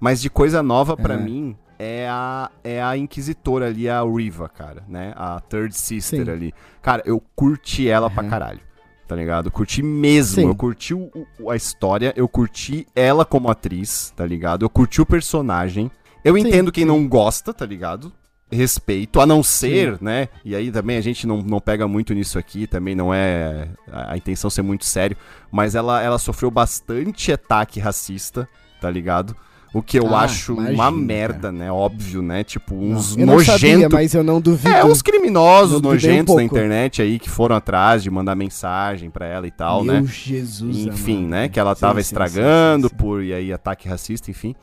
Mas 0.00 0.18
de 0.18 0.30
coisa 0.30 0.62
nova, 0.62 0.96
para 0.96 1.12
é. 1.12 1.18
mim, 1.18 1.54
é 1.78 2.08
a, 2.08 2.50
é 2.64 2.82
a 2.82 2.96
Inquisitora 2.96 3.66
ali, 3.66 3.86
a 3.86 4.02
Riva, 4.02 4.48
cara, 4.48 4.82
né? 4.88 5.12
A 5.14 5.40
Third 5.40 5.76
Sister 5.76 6.24
Sim. 6.24 6.30
ali. 6.30 6.54
Cara, 6.80 7.02
eu 7.04 7.22
curti 7.36 7.86
ela 7.86 8.08
uhum. 8.08 8.14
pra 8.14 8.24
caralho 8.24 8.60
tá 9.06 9.14
ligado? 9.14 9.50
curti 9.50 9.82
mesmo. 9.82 10.34
Sim. 10.34 10.48
Eu 10.48 10.54
curti 10.54 10.94
o, 10.94 11.10
a 11.48 11.56
história, 11.56 12.12
eu 12.16 12.28
curti 12.28 12.86
ela 12.94 13.24
como 13.24 13.50
atriz, 13.50 14.12
tá 14.16 14.26
ligado? 14.26 14.64
Eu 14.64 14.70
curti 14.70 15.00
o 15.00 15.06
personagem. 15.06 15.90
Eu 16.24 16.34
sim, 16.34 16.40
entendo 16.40 16.72
quem 16.72 16.84
sim. 16.84 16.88
não 16.88 17.06
gosta, 17.06 17.52
tá 17.52 17.66
ligado? 17.66 18.12
Respeito, 18.50 19.20
a 19.20 19.26
não 19.26 19.42
ser, 19.42 20.00
né? 20.00 20.28
E 20.44 20.54
aí 20.54 20.70
também 20.70 20.96
a 20.96 21.00
gente 21.00 21.26
não, 21.26 21.38
não 21.38 21.60
pega 21.60 21.88
muito 21.88 22.14
nisso 22.14 22.38
aqui, 22.38 22.66
também 22.66 22.94
não 22.94 23.12
é 23.12 23.68
a, 23.90 24.12
a 24.12 24.16
intenção 24.16 24.48
ser 24.48 24.62
muito 24.62 24.84
sério, 24.84 25.16
mas 25.50 25.74
ela, 25.74 26.00
ela 26.00 26.18
sofreu 26.18 26.50
bastante 26.50 27.32
ataque 27.32 27.80
racista, 27.80 28.48
tá 28.80 28.90
ligado? 28.90 29.34
O 29.74 29.82
que 29.82 29.98
eu 29.98 30.14
ah, 30.14 30.20
acho 30.20 30.52
imagina, 30.52 30.74
uma 30.74 30.90
merda, 30.92 31.50
né? 31.50 31.70
Óbvio, 31.70 32.22
né? 32.22 32.44
Tipo, 32.44 32.76
uns 32.76 33.16
não, 33.16 33.34
nojentos. 33.34 33.92
mas 33.92 34.14
eu 34.14 34.22
não 34.22 34.40
duvido. 34.40 34.72
É, 34.72 34.84
uns 34.84 35.02
criminosos 35.02 35.82
nojentos 35.82 36.32
um 36.32 36.36
da 36.36 36.44
internet 36.44 37.02
aí 37.02 37.18
que 37.18 37.28
foram 37.28 37.56
atrás 37.56 38.00
de 38.00 38.08
mandar 38.08 38.36
mensagem 38.36 39.10
pra 39.10 39.26
ela 39.26 39.48
e 39.48 39.50
tal, 39.50 39.82
Meu 39.82 39.94
né? 39.94 40.04
Jesus. 40.06 40.76
Enfim, 40.76 41.16
amado. 41.18 41.28
né? 41.30 41.48
Que 41.48 41.58
ela 41.58 41.74
tava 41.74 41.94
sim, 41.94 42.02
estragando 42.02 42.88
sim, 42.88 42.94
sim, 42.94 42.96
por. 42.96 43.20
E 43.20 43.34
aí, 43.34 43.52
ataque 43.52 43.88
racista, 43.88 44.30
enfim. 44.30 44.54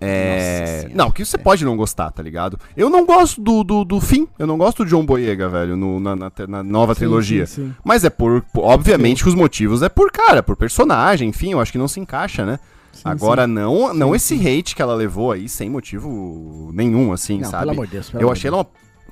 É... 0.00 0.80
Senhora. 0.82 0.94
Não, 0.94 1.10
que 1.10 1.24
você 1.24 1.36
pode 1.36 1.64
não 1.64 1.76
gostar, 1.76 2.10
tá 2.10 2.22
ligado? 2.22 2.58
Eu 2.76 2.88
não 2.88 3.04
gosto 3.04 3.40
do, 3.40 3.64
do, 3.64 3.84
do 3.84 4.00
fim. 4.00 4.28
Eu 4.38 4.46
não 4.46 4.56
gosto 4.56 4.84
do 4.84 4.90
John 4.90 5.04
Boyega, 5.04 5.48
velho, 5.48 5.76
no- 5.76 5.98
na, 5.98 6.14
na, 6.14 6.32
na 6.46 6.62
nova 6.62 6.94
Sim, 6.94 6.98
trilogia. 7.00 7.46
sim, 7.46 7.68
sim. 7.68 7.74
Mas 7.82 8.04
é 8.04 8.10
por. 8.10 8.42
por- 8.52 8.62
Obviamente 8.62 9.22
que 9.22 9.28
os 9.28 9.34
motivos 9.34 9.82
é 9.82 9.88
por 9.88 10.12
cara, 10.12 10.42
por 10.42 10.54
personagem, 10.54 11.30
enfim, 11.30 11.52
eu 11.52 11.60
acho 11.60 11.72
que 11.72 11.78
não 11.78 11.88
se 11.88 11.98
encaixa, 11.98 12.44
né? 12.44 12.60
Sim, 12.92 13.02
Agora, 13.04 13.46
sim. 13.46 13.52
não 13.52 13.94
não 13.94 14.14
esse 14.14 14.34
hate 14.34 14.74
que 14.74 14.82
ela 14.82 14.94
levou 14.94 15.30
aí, 15.32 15.48
sem 15.48 15.70
motivo 15.70 16.70
nenhum, 16.72 17.12
assim, 17.12 17.38
Não, 17.40 17.50
sabe? 17.50 17.60
pelo 17.62 17.70
amor 17.72 17.86
de 17.86 17.92
Deus. 17.92 18.10
eu 18.14 18.30
achei 18.30 18.50
Deus. 18.50 18.60
ela 18.60 18.66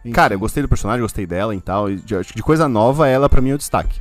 uma. 0.05 0.13
Cara, 0.15 0.35
eu 0.35 0.39
gostei 0.39 0.63
do 0.63 0.69
personagem, 0.69 1.03
gostei 1.03 1.27
dela 1.27 1.55
e 1.55 1.61
tal. 1.61 1.91
E 1.91 1.97
de, 1.97 2.15
de 2.35 2.43
coisa 2.43 2.69
nova, 2.69 3.09
ela 3.09 3.29
pra 3.29 3.41
mim 3.41 3.51
é 3.51 3.55
o 3.55 3.59
destaque. 3.59 4.01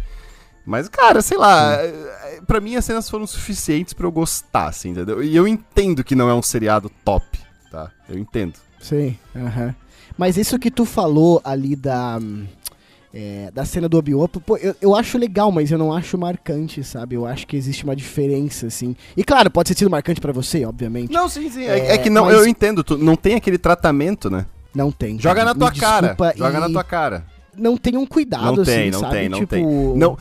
Mas, 0.66 0.88
cara, 0.88 1.22
sei 1.22 1.38
lá, 1.38 1.74
é, 1.76 2.42
pra 2.48 2.60
mim 2.60 2.76
as 2.76 2.86
cenas 2.86 3.08
foram 3.10 3.26
suficientes 3.28 3.94
pra 3.94 4.06
eu 4.08 4.12
gostar, 4.12 4.68
assim, 4.68 4.90
entendeu? 4.90 5.24
E 5.24 5.36
eu 5.36 5.48
entendo 5.48 6.04
que 6.04 6.16
não 6.16 6.28
é 6.30 6.34
um 6.34 6.42
seriado 6.42 6.92
top, 7.04 7.40
tá? 7.72 7.92
Eu 8.10 8.18
entendo. 8.18 8.54
Sim, 8.80 9.18
aham. 9.36 9.76
Mas 10.18 10.38
isso 10.38 10.58
que 10.58 10.72
tu 10.72 10.86
falou 10.86 11.42
ali 11.44 11.76
da. 11.76 12.20
É, 13.16 13.50
da 13.54 13.64
cena 13.64 13.88
do 13.88 13.98
Obi-Wan, 13.98 14.28
pô, 14.28 14.58
eu, 14.58 14.76
eu 14.82 14.94
acho 14.94 15.18
legal, 15.18 15.50
mas 15.50 15.72
eu 15.72 15.78
não 15.78 15.94
acho 15.94 16.18
marcante, 16.18 16.84
sabe? 16.84 17.16
Eu 17.16 17.26
acho 17.26 17.48
que 17.48 17.56
existe 17.56 17.86
uma 17.86 17.96
diferença, 17.96 18.68
assim. 18.68 18.94
E 19.16 19.24
claro, 19.24 19.50
pode 19.50 19.70
ter 19.74 19.80
sido 19.80 19.90
marcante 19.90 20.20
pra 20.20 20.34
você, 20.34 20.66
obviamente. 20.66 21.14
Não, 21.14 21.30
sim, 21.30 21.50
sim. 21.50 21.64
É, 21.64 21.80
É, 21.80 21.94
é 21.94 21.98
que 21.98 22.10
não, 22.10 22.26
mas- 22.26 22.36
eu 22.36 22.46
entendo, 22.46 22.84
tu, 22.84 22.98
não 22.98 23.16
tem 23.16 23.36
aquele 23.36 23.58
tratamento, 23.58 24.30
né? 24.30 24.46
Não 24.76 24.92
tem. 24.92 25.18
Joga 25.18 25.46
na 25.46 25.56
tua 25.56 25.72
cara. 25.72 26.08
desculpa, 26.10 26.34
Joga 26.38 26.58
e 26.58 26.60
na 26.60 26.70
tua 26.70 26.84
cara. 26.84 27.26
Não 27.58 27.78
tem 27.78 27.98
um 27.98 28.06
cuidado, 28.06 28.56
Não 28.56 28.62
assim, 28.62 28.72
tem, 28.72 28.92
não 28.92 29.00
sabe? 29.00 29.16
tem, 29.16 29.30
não 29.30 29.40
tipo, 29.40 29.50
tem. 29.50 29.66
Não, 29.66 30.18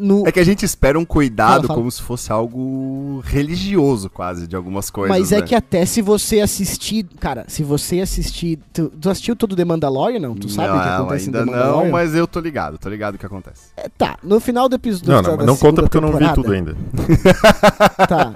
No, 0.00 0.26
é 0.26 0.32
que 0.32 0.38
a 0.38 0.44
gente 0.44 0.64
espera 0.64 0.98
um 0.98 1.04
cuidado 1.04 1.52
Fala, 1.52 1.66
fala. 1.68 1.78
como 1.78 1.90
se 1.90 2.02
fosse 2.02 2.30
algo 2.30 3.20
religioso, 3.24 4.08
quase, 4.08 4.46
de 4.46 4.54
algumas 4.54 4.90
coisas. 4.90 5.18
Mas 5.18 5.32
é 5.32 5.40
né? 5.40 5.46
que 5.46 5.54
até 5.54 5.84
se 5.84 6.00
você 6.00 6.40
assistir. 6.40 7.04
Cara, 7.18 7.44
se 7.48 7.62
você 7.62 8.00
assistir. 8.00 8.58
Tu, 8.72 8.88
tu 8.88 9.10
assistiu 9.10 9.34
todo 9.34 9.56
The 9.56 9.64
Mandalorian, 9.64 10.20
não? 10.20 10.34
Tu 10.34 10.48
sabe 10.48 10.68
o 10.68 10.80
que 10.80 10.86
Não, 10.86 10.94
acontece 10.96 11.26
ainda 11.26 11.42
em 11.42 11.46
The 11.46 11.50
não, 11.50 11.90
mas 11.90 12.14
eu 12.14 12.26
tô 12.26 12.38
ligado, 12.40 12.78
tô 12.78 12.88
ligado 12.88 13.16
o 13.16 13.18
que 13.18 13.26
acontece. 13.26 13.70
É, 13.76 13.88
tá, 13.88 14.16
no 14.22 14.38
final 14.38 14.68
do 14.68 14.76
episódio. 14.76 15.12
Não, 15.12 15.36
não, 15.36 15.46
não 15.46 15.56
conta 15.56 15.82
porque 15.82 15.96
eu 15.96 16.02
não 16.02 16.12
vi 16.16 16.32
tudo 16.34 16.52
ainda. 16.52 16.76
Tá. 18.08 18.34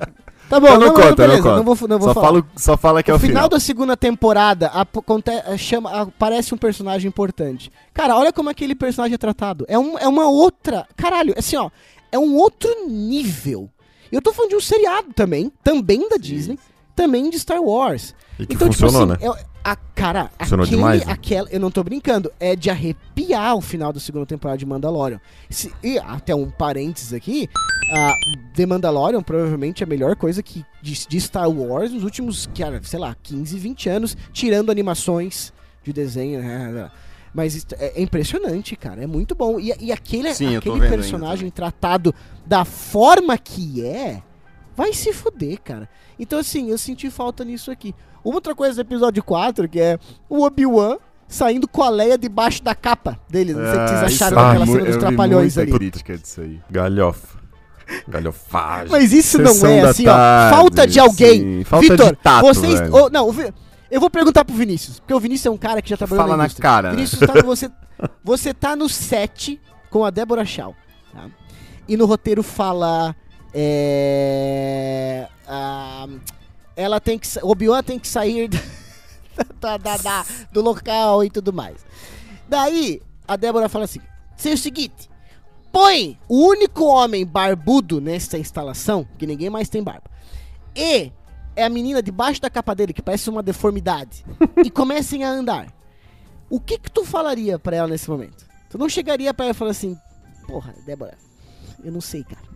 Tá 0.49 0.61
bom, 0.61 0.67
Então 0.67 0.79
não, 0.79 0.87
não 0.89 0.95
conta, 0.95 1.15
beleza, 1.15 1.37
não 1.37 1.43
conta. 1.43 1.57
não 1.57 1.75
vou, 1.75 1.89
não 1.89 1.99
vou 1.99 2.09
Só, 2.09 2.15
falar. 2.15 2.27
falo, 2.27 2.47
só 2.57 2.77
fala 2.77 3.03
que 3.03 3.11
é 3.11 3.15
o 3.15 3.19
final, 3.19 3.35
final. 3.35 3.49
da 3.49 3.59
segunda 3.59 3.97
temporada, 3.97 4.67
aconte- 4.69 5.31
chama, 5.59 5.91
aparece 6.03 6.55
um 6.55 6.59
personagem 6.59 7.09
importante. 7.09 7.73
Cara, 7.93 8.17
olha 8.17 8.33
como 8.33 8.51
aquele 8.51 8.75
personagem 8.75 9.15
é 9.15 9.19
tratado. 9.19 9.65
É, 9.69 9.79
um, 9.79 9.99
é 9.99 10.07
uma 10.07 10.29
outra. 10.29 10.87
Caralho, 10.97 11.35
assim, 11.37 11.57
ó. 11.57 11.71
É 12.13 12.19
um 12.19 12.37
outro 12.37 12.71
nível. 12.89 13.69
Eu 14.13 14.23
tô 14.23 14.33
falando 14.33 14.51
de 14.51 14.57
um 14.57 14.61
seriado 14.61 15.13
também, 15.15 15.51
também 15.65 16.09
da 16.09 16.17
Disney, 16.17 16.59
também 16.95 17.31
de 17.31 17.39
Star 17.39 17.61
Wars. 17.63 18.15
E 18.39 18.47
que 18.47 18.55
então, 18.55 18.69
funcionou, 18.69 19.03
tipo 19.07 19.13
assim, 19.25 19.25
né? 19.25 19.41
é- 19.41 19.55
a, 19.67 19.77
cara, 19.77 20.31
Funcionou 20.41 20.65
aquele, 20.65 20.77
demais, 20.77 21.07
né? 21.07 21.13
aquela, 21.13 21.49
eu 21.51 21.59
não 21.59 21.71
tô 21.71 21.83
brincando, 21.83 22.31
é 22.39 22.55
de 22.55 22.69
arrepiar 22.69 23.57
o 23.57 23.63
final 23.63 23.95
da 23.95 23.99
segunda 23.99 24.27
temporada 24.27 24.59
de 24.59 24.67
Mandalorian. 24.67 25.19
Se- 25.49 25.73
e 25.83 25.99
até 25.99 26.35
um 26.35 26.51
parênteses 26.51 27.15
aqui, 27.15 27.49
a 27.91 28.13
The 28.55 28.67
Mandalorian 28.67 29.23
provavelmente 29.23 29.83
é 29.83 29.87
a 29.87 29.89
melhor 29.89 30.17
coisa 30.17 30.43
que 30.43 30.63
de, 30.83 31.09
de 31.09 31.21
Star 31.21 31.49
Wars 31.49 31.91
nos 31.93 32.05
últimos, 32.05 32.47
cara, 32.55 32.79
sei 32.83 32.99
lá, 33.01 33.17
15, 33.23 33.59
20 33.59 33.89
anos, 33.89 34.17
tirando 34.35 34.71
animações 34.71 35.51
de 35.83 35.95
desenho, 35.95 36.43
né? 36.43 36.91
Mas 37.33 37.55
isso 37.55 37.67
é, 37.79 37.99
é 37.99 38.03
impressionante, 38.03 38.77
cara. 38.77 39.03
É 39.03 39.07
muito 39.07 39.35
bom. 39.35 39.59
E, 39.59 39.75
e 39.81 39.91
aquele, 39.91 40.33
Sim, 40.35 40.53
eu 40.53 40.59
aquele 40.59 40.75
vendo 40.75 40.85
ainda 40.85 40.97
personagem 40.99 41.51
tratado 41.51 42.15
da 42.47 42.65
forma 42.67 43.37
que 43.39 43.85
é, 43.85 44.23
vai 44.77 44.93
se 44.93 45.13
fuder, 45.13 45.59
cara. 45.63 45.89
Então, 46.19 46.39
assim, 46.39 46.71
eu 46.71 46.79
senti 46.79 47.11
falta 47.11 47.45
nisso 47.45 47.71
aqui. 47.71 47.95
Uma 48.25 48.37
outra 48.37 48.55
coisa 48.55 48.75
do 48.77 48.81
episódio 48.87 49.23
4, 49.23 49.69
que 49.69 49.81
é 49.81 49.99
o 50.29 50.43
Obi-Wan 50.45 50.97
saindo 51.29 51.67
com 51.67 51.83
a 51.83 51.89
Leia 51.91 52.17
debaixo 52.17 52.63
da 52.63 52.75
capa 52.75 53.19
dele. 53.29 53.53
Não 53.55 53.61
sei 53.65 53.81
o 53.81 53.85
que 53.85 53.91
vocês 53.91 54.03
Ah, 54.03 54.07
acharam 54.07 54.37
isso- 54.37 54.37
daquela 54.37 54.65
ah, 54.65 54.67
cena 54.67 54.85
dos 54.85 54.97
trapalhões 54.97 55.59
ali. 55.59 55.73
crítica 55.73 56.17
disso 56.19 56.41
aí. 56.41 56.61
Galhofa. 56.71 57.39
Galhofagem. 58.09 58.91
Mas 58.91 59.13
isso 59.13 59.39
Sessão 59.39 59.69
não 59.71 59.77
é 59.77 59.81
assim, 59.83 60.07
ó. 60.07 60.13
tarde, 60.15 60.57
Falta 60.57 60.87
de 60.87 60.99
alguém. 61.01 61.41
sim. 61.41 61.65
Falta 61.65 61.89
Vitor, 61.89 62.11
de 62.11 62.17
tato, 62.23 62.43
vocês. 62.47 62.81
oh, 62.93 63.11
não, 63.11 63.29
eu 63.91 64.01
vou 64.01 64.11
perguntar 64.11 64.45
pro 64.45 64.55
Vinícius, 64.55 64.99
porque 65.01 65.13
o 65.15 65.21
Vinícius 65.21 65.47
é 65.47 65.51
um 65.51 65.57
cara 65.57 65.83
que 65.83 65.91
já 65.91 65.97
trabalhou 65.97 66.25
Fala 66.25 66.37
na 66.37 66.39
na 66.39 66.45
indústria. 66.45 66.63
cara, 66.63 66.89
né? 66.91 66.97
Vinícius, 66.97 67.21
tá- 67.21 67.43
você, 67.43 67.71
você 68.23 68.55
tá 68.55 68.75
no 68.75 68.89
set 68.89 69.61
com 69.91 70.05
a 70.05 70.11
Débora 70.11 70.45
Shaw. 70.45 70.75
tá? 71.13 71.27
E 71.87 71.97
no 71.97 72.07
roteiro 72.07 72.43
fala. 72.43 73.15
É, 73.57 75.29
ah, 75.47 76.07
ela 76.77 77.01
tem 77.01 77.19
que. 77.19 77.29
Obi-Wan 77.43 77.83
tem 77.83 77.99
que 77.99 78.09
sair 78.09 78.49
da- 79.61 79.77
da- 79.77 79.97
da- 79.97 80.27
do 80.53 80.61
local 80.61 81.25
e 81.25 81.31
tudo 81.31 81.53
mais. 81.53 81.85
Daí, 82.49 83.01
a 83.27 83.37
Débora 83.37 83.69
fala 83.69 83.85
assim: 83.85 84.01
"Sei 84.37 84.55
o 84.55 84.59
seguinte, 84.59 85.09
põe 85.73 86.19
o 86.29 86.47
único 86.49 86.85
homem 86.85 87.25
barbudo 87.25 88.01
nessa 88.01 88.37
instalação, 88.39 89.07
que 89.19 89.27
ninguém 89.27 89.51
mais 89.51 89.69
tem 89.69 89.83
barba, 89.83 90.11
e 90.75 91.13
é 91.57 91.65
a 91.65 91.69
menina 91.71 92.03
debaixo 92.03 92.41
da 92.41 92.51
capa 92.51 92.75
dele, 92.75 92.93
que 92.93 93.03
parece 93.03 93.31
uma 93.31 93.43
deformidade, 93.43 94.25
e 94.65 94.71
comecem 94.71 95.23
a 95.25 95.31
andar. 95.31 95.73
O 96.51 96.61
que 96.61 96.79
que 96.79 96.91
tu 96.91 97.05
falaria 97.05 97.59
pra 97.59 97.77
ela 97.77 97.89
nesse 97.89 98.11
momento? 98.11 98.45
Tu 98.69 98.77
não 98.77 98.89
chegaria 98.89 99.33
pra 99.33 99.47
ela 99.47 99.55
e 99.55 99.57
falar 99.57 99.71
assim, 99.71 99.97
porra, 100.47 100.75
Débora, 100.85 101.17
eu 101.83 101.91
não 101.93 102.01
sei, 102.01 102.23
cara. 102.25 102.54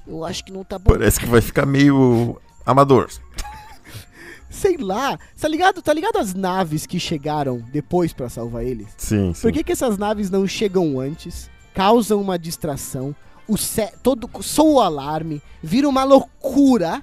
Eu 0.06 0.24
acho 0.24 0.44
que 0.44 0.52
não 0.52 0.64
tá 0.64 0.78
bom. 0.78 0.92
Parece 0.92 1.18
que 1.20 1.26
vai 1.26 1.40
ficar 1.40 1.66
meio 1.66 2.40
amador. 2.66 3.08
Sei 4.50 4.76
lá. 4.76 5.18
Tá 5.40 5.48
ligado? 5.48 5.82
Tá 5.82 5.92
ligado 5.92 6.16
as 6.18 6.34
naves 6.34 6.86
que 6.86 6.98
chegaram 7.00 7.62
depois 7.72 8.12
pra 8.12 8.28
salvar 8.28 8.64
eles? 8.64 8.88
Sim, 8.96 9.34
sim. 9.34 9.42
Por 9.42 9.52
que, 9.52 9.64
que 9.64 9.72
essas 9.72 9.98
naves 9.98 10.30
não 10.30 10.46
chegam 10.46 10.98
antes, 11.00 11.50
causam 11.74 12.20
uma 12.20 12.38
distração, 12.38 13.14
o 13.48 13.56
ce- 13.56 13.92
todo 14.02 14.30
soa 14.42 14.74
o 14.74 14.80
alarme, 14.80 15.42
vira 15.62 15.88
uma 15.88 16.04
loucura 16.04 17.02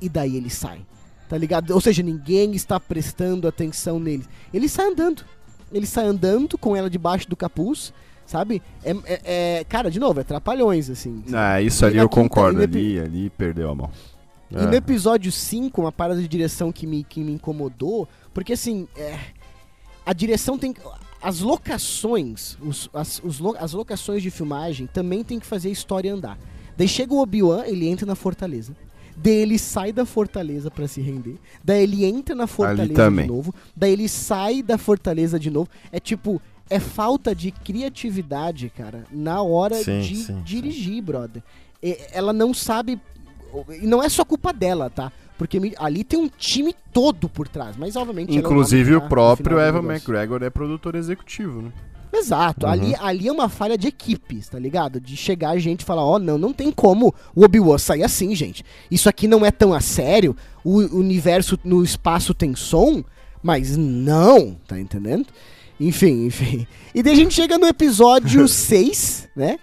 e 0.00 0.08
daí 0.08 0.36
ele 0.36 0.50
sai? 0.50 0.80
Tá 1.28 1.36
ligado? 1.36 1.72
Ou 1.72 1.80
seja, 1.80 2.02
ninguém 2.02 2.52
está 2.54 2.78
prestando 2.80 3.46
atenção 3.48 3.98
neles. 3.98 4.28
Ele 4.54 4.68
sai 4.68 4.86
andando. 4.86 5.24
Ele 5.72 5.86
sai 5.86 6.06
andando 6.06 6.56
com 6.56 6.76
ela 6.76 6.88
debaixo 6.88 7.28
do 7.28 7.36
capuz, 7.36 7.92
sabe? 8.26 8.60
É, 8.84 8.90
é- 9.04 9.20
é- 9.60 9.64
cara, 9.64 9.90
de 9.90 9.98
novo, 9.98 10.20
é 10.20 10.24
trapalhões, 10.24 10.90
assim. 10.90 11.22
Ah, 11.32 11.60
isso 11.62 11.84
ali 11.86 11.96
eu 11.98 12.08
quinta- 12.08 12.22
concordo. 12.22 12.60
Ali, 12.62 12.98
ali 13.00 13.30
perdeu 13.30 13.70
a 13.70 13.74
mão. 13.74 13.90
E 14.50 14.54
no 14.54 14.74
episódio 14.74 15.32
5, 15.32 15.80
uma 15.80 15.90
parada 15.90 16.20
de 16.20 16.28
direção 16.28 16.70
que 16.70 16.86
me, 16.86 17.02
que 17.02 17.20
me 17.20 17.32
incomodou, 17.32 18.06
porque 18.32 18.52
assim, 18.52 18.86
é, 18.96 19.18
a 20.04 20.12
direção 20.12 20.56
tem. 20.58 20.74
As 21.20 21.40
locações, 21.40 22.56
os- 22.60 22.88
as, 22.94 23.20
os 23.24 23.38
lo- 23.40 23.56
as 23.58 23.72
locações 23.72 24.22
de 24.22 24.30
filmagem 24.30 24.86
também 24.86 25.24
tem 25.24 25.38
que 25.40 25.46
fazer 25.46 25.68
a 25.68 25.72
história 25.72 26.12
andar. 26.12 26.38
Daí 26.76 26.86
chega 26.88 27.12
o 27.14 27.18
Obi-Wan, 27.20 27.64
ele 27.66 27.88
entra 27.88 28.06
na 28.06 28.14
fortaleza. 28.14 28.76
Daí 29.16 29.32
ele 29.34 29.58
sai 29.58 29.92
da 29.92 30.04
fortaleza 30.04 30.70
pra 30.70 30.86
se 30.86 31.00
render. 31.00 31.36
Daí 31.64 31.82
ele 31.82 32.04
entra 32.04 32.34
na 32.34 32.46
fortaleza 32.46 32.86
de 33.22 33.26
novo. 33.26 33.54
Daí 33.74 33.92
ele 33.92 34.08
sai 34.08 34.62
da 34.62 34.76
fortaleza 34.76 35.38
de 35.40 35.50
novo. 35.50 35.68
É 35.90 35.98
tipo, 35.98 36.40
é 36.68 36.80
falta 36.80 37.34
de 37.34 37.50
criatividade, 37.50 38.70
cara, 38.76 39.04
na 39.10 39.42
hora 39.42 39.76
Sim, 39.76 40.00
de 40.00 40.16
sim, 40.16 40.42
dirigir, 40.42 41.02
brother. 41.02 41.42
E- 41.82 41.98
ela 42.12 42.32
não 42.32 42.52
sabe. 42.52 43.00
E 43.80 43.86
não 43.86 44.02
é 44.02 44.08
só 44.08 44.24
culpa 44.24 44.52
dela, 44.52 44.90
tá? 44.90 45.12
Porque 45.38 45.60
ali 45.78 46.02
tem 46.02 46.18
um 46.18 46.28
time 46.28 46.74
todo 46.92 47.28
por 47.28 47.46
trás. 47.46 47.76
Mas 47.76 47.94
obviamente. 47.96 48.34
Inclusive 48.36 48.96
o 48.96 49.02
próprio 49.02 49.60
Evan. 49.60 49.92
McGregor 49.92 50.42
é 50.42 50.50
produtor 50.50 50.94
executivo, 50.94 51.62
né? 51.62 51.72
Exato. 52.12 52.66
Uhum. 52.66 52.72
Ali, 52.72 52.94
ali 52.98 53.28
é 53.28 53.32
uma 53.32 53.48
falha 53.48 53.76
de 53.76 53.88
equipes, 53.88 54.48
tá 54.48 54.58
ligado? 54.58 55.00
De 55.00 55.16
chegar 55.16 55.50
a 55.50 55.58
gente 55.58 55.80
e 55.80 55.84
falar, 55.84 56.04
ó, 56.04 56.18
não, 56.18 56.38
não 56.38 56.52
tem 56.52 56.72
como 56.72 57.14
o 57.34 57.44
Obi-Wan 57.44 57.78
sair 57.78 58.02
assim, 58.02 58.34
gente. 58.34 58.64
Isso 58.90 59.08
aqui 59.08 59.28
não 59.28 59.44
é 59.44 59.50
tão 59.50 59.74
a 59.74 59.80
sério. 59.80 60.36
O 60.64 60.78
universo 60.98 61.58
no 61.62 61.84
espaço 61.84 62.32
tem 62.32 62.54
som, 62.54 63.04
mas 63.42 63.76
não, 63.76 64.56
tá 64.66 64.80
entendendo? 64.80 65.26
Enfim, 65.78 66.26
enfim. 66.26 66.66
E 66.94 67.02
daí 67.02 67.12
a 67.12 67.16
gente 67.16 67.34
chega 67.34 67.58
no 67.58 67.66
episódio 67.66 68.46
6, 68.48 69.28
né? 69.36 69.58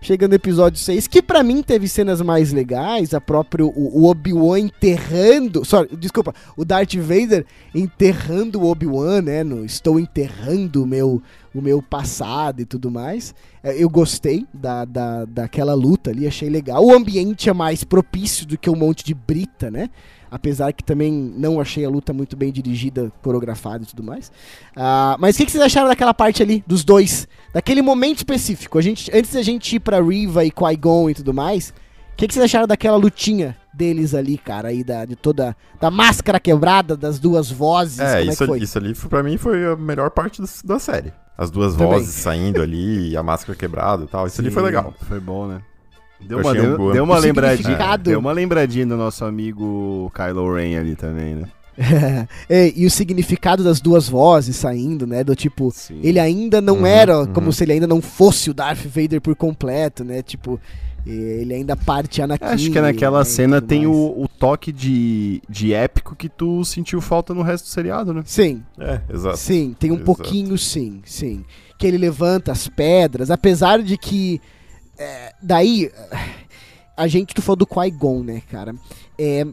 Chega 0.00 0.28
no 0.28 0.34
episódio 0.34 0.78
6, 0.78 1.06
que 1.06 1.22
pra 1.22 1.42
mim 1.42 1.62
teve 1.62 1.88
cenas 1.88 2.20
mais 2.20 2.52
legais, 2.52 3.14
a 3.14 3.20
próprio 3.22 3.68
o, 3.68 4.02
o 4.02 4.10
Obi-Wan 4.10 4.58
enterrando, 4.60 5.64
sorry, 5.64 5.88
desculpa, 5.96 6.34
o 6.58 6.62
Darth 6.62 6.94
Vader 6.96 7.46
enterrando 7.74 8.60
o 8.60 8.66
Obi-Wan, 8.66 9.22
né, 9.22 9.42
no 9.42 9.64
estou 9.64 9.98
enterrando 9.98 10.82
o 10.82 10.86
meu 10.86 11.22
o 11.54 11.62
meu 11.62 11.80
passado 11.80 12.60
e 12.60 12.64
tudo 12.64 12.90
mais. 12.90 13.34
É, 13.62 13.80
Eu 13.82 13.88
gostei 13.88 14.46
da, 14.52 14.84
da, 14.84 15.24
daquela 15.24 15.74
luta 15.74 16.10
ali, 16.10 16.26
achei 16.26 16.48
legal. 16.50 16.84
O 16.84 16.92
ambiente 16.92 17.48
é 17.48 17.52
mais 17.52 17.84
propício 17.84 18.44
do 18.46 18.58
que 18.58 18.68
um 18.68 18.76
monte 18.76 19.04
de 19.04 19.14
brita, 19.14 19.70
né? 19.70 19.88
Apesar 20.30 20.72
que 20.72 20.82
também 20.82 21.12
não 21.12 21.60
achei 21.60 21.84
a 21.84 21.88
luta 21.88 22.12
muito 22.12 22.36
bem 22.36 22.50
dirigida, 22.50 23.12
coreografada 23.22 23.84
e 23.84 23.86
tudo 23.86 24.02
mais. 24.02 24.32
Ah, 24.74 25.16
mas 25.20 25.36
o 25.36 25.38
que, 25.38 25.46
que 25.46 25.52
vocês 25.52 25.62
acharam 25.62 25.86
daquela 25.86 26.12
parte 26.12 26.42
ali, 26.42 26.64
dos 26.66 26.82
dois? 26.84 27.28
Daquele 27.52 27.80
momento 27.82 28.16
específico. 28.18 28.76
A 28.76 28.82
gente, 28.82 29.10
antes 29.16 29.32
da 29.32 29.42
gente 29.42 29.76
ir 29.76 29.80
pra 29.80 30.02
Riva 30.02 30.44
e 30.44 30.50
Qui-Gon 30.50 31.10
e 31.10 31.14
tudo 31.14 31.32
mais, 31.32 31.68
o 31.68 32.16
que, 32.16 32.26
que 32.26 32.34
vocês 32.34 32.44
acharam 32.44 32.66
daquela 32.66 32.96
lutinha 32.96 33.56
deles 33.72 34.12
ali, 34.12 34.36
cara, 34.36 34.68
aí 34.68 34.82
da, 34.82 35.04
de 35.04 35.14
toda. 35.14 35.56
Da 35.80 35.88
máscara 35.90 36.40
quebrada, 36.40 36.96
das 36.96 37.20
duas 37.20 37.48
vozes. 37.50 38.00
É, 38.00 38.18
como 38.18 38.22
isso, 38.22 38.42
é 38.42 38.46
que 38.46 38.46
foi? 38.50 38.58
isso 38.58 38.78
ali 38.78 38.94
foi- 38.94 39.10
pra 39.10 39.22
mim 39.22 39.36
foi 39.36 39.64
a 39.66 39.76
melhor 39.76 40.10
parte 40.10 40.42
do- 40.42 40.48
da 40.64 40.80
série. 40.80 41.12
As 41.36 41.50
duas 41.50 41.74
Também. 41.74 41.92
vozes 41.92 42.14
saindo 42.14 42.62
ali, 42.62 43.10
e 43.12 43.16
a 43.16 43.22
máscara 43.22 43.58
quebrada 43.58 44.04
e 44.04 44.06
tal. 44.06 44.26
Isso 44.26 44.40
ali 44.40 44.50
foi 44.50 44.62
Sim, 44.62 44.66
legal. 44.66 44.94
Foi 45.08 45.18
bom, 45.20 45.46
né? 45.48 45.60
Deu 46.20 46.38
Eu 46.38 46.44
uma, 46.44 46.50
achei 46.52 46.62
um 46.62 46.76
deu, 46.76 46.92
deu 46.92 47.04
uma 47.04 47.18
lembradinha. 47.18 47.56
significado. 47.58 48.04
Deu 48.04 48.18
uma 48.18 48.32
lembradinha 48.32 48.86
do 48.86 48.96
nosso 48.96 49.24
amigo 49.24 50.10
Kylo 50.14 50.54
Ren 50.54 50.78
ali 50.78 50.94
também, 50.96 51.34
né? 51.34 51.48
É, 52.48 52.72
e 52.76 52.86
o 52.86 52.90
significado 52.90 53.64
das 53.64 53.80
duas 53.80 54.08
vozes 54.08 54.54
saindo, 54.56 55.06
né? 55.08 55.24
Do 55.24 55.34
tipo, 55.34 55.70
Sim. 55.72 55.98
ele 56.04 56.20
ainda 56.20 56.60
não 56.60 56.78
Uhum, 56.78 56.86
era 56.86 57.18
uhum. 57.18 57.26
como 57.26 57.52
se 57.52 57.64
ele 57.64 57.72
ainda 57.72 57.86
não 57.86 58.00
fosse 58.00 58.48
o 58.48 58.54
Darth 58.54 58.86
Vader 58.86 59.20
por 59.20 59.34
completo, 59.34 60.04
né? 60.04 60.22
Tipo, 60.22 60.60
ele 61.06 61.54
ainda 61.54 61.76
parte 61.76 62.22
Anakin. 62.22 62.44
Acho 62.44 62.70
que 62.70 62.80
naquela 62.80 63.18
né, 63.18 63.24
cena 63.24 63.60
tem 63.60 63.86
o, 63.86 63.92
o 63.92 64.26
toque 64.28 64.72
de, 64.72 65.42
de 65.48 65.72
épico 65.74 66.16
que 66.16 66.28
tu 66.28 66.64
sentiu 66.64 67.00
falta 67.00 67.34
no 67.34 67.42
resto 67.42 67.64
do 67.64 67.68
seriado, 67.68 68.14
né? 68.14 68.22
Sim, 68.24 68.62
É, 68.78 69.00
exato. 69.12 69.36
sim, 69.36 69.74
tem 69.78 69.90
um 69.90 69.94
Exato. 69.94 70.06
pouquinho 70.06 70.56
sim, 70.56 71.02
sim. 71.04 71.44
Que 71.78 71.86
ele 71.86 71.98
levanta 71.98 72.52
as 72.52 72.68
pedras, 72.68 73.30
apesar 73.30 73.82
de 73.82 73.96
que. 73.98 74.40
é, 74.98 75.32
daí. 75.42 75.90
A 76.96 77.08
gente, 77.08 77.34
tu 77.34 77.42
falou 77.42 77.56
do 77.56 77.66
Qui-Gon, 77.66 78.22
né, 78.22 78.40
cara? 78.48 78.72
É, 79.18 79.44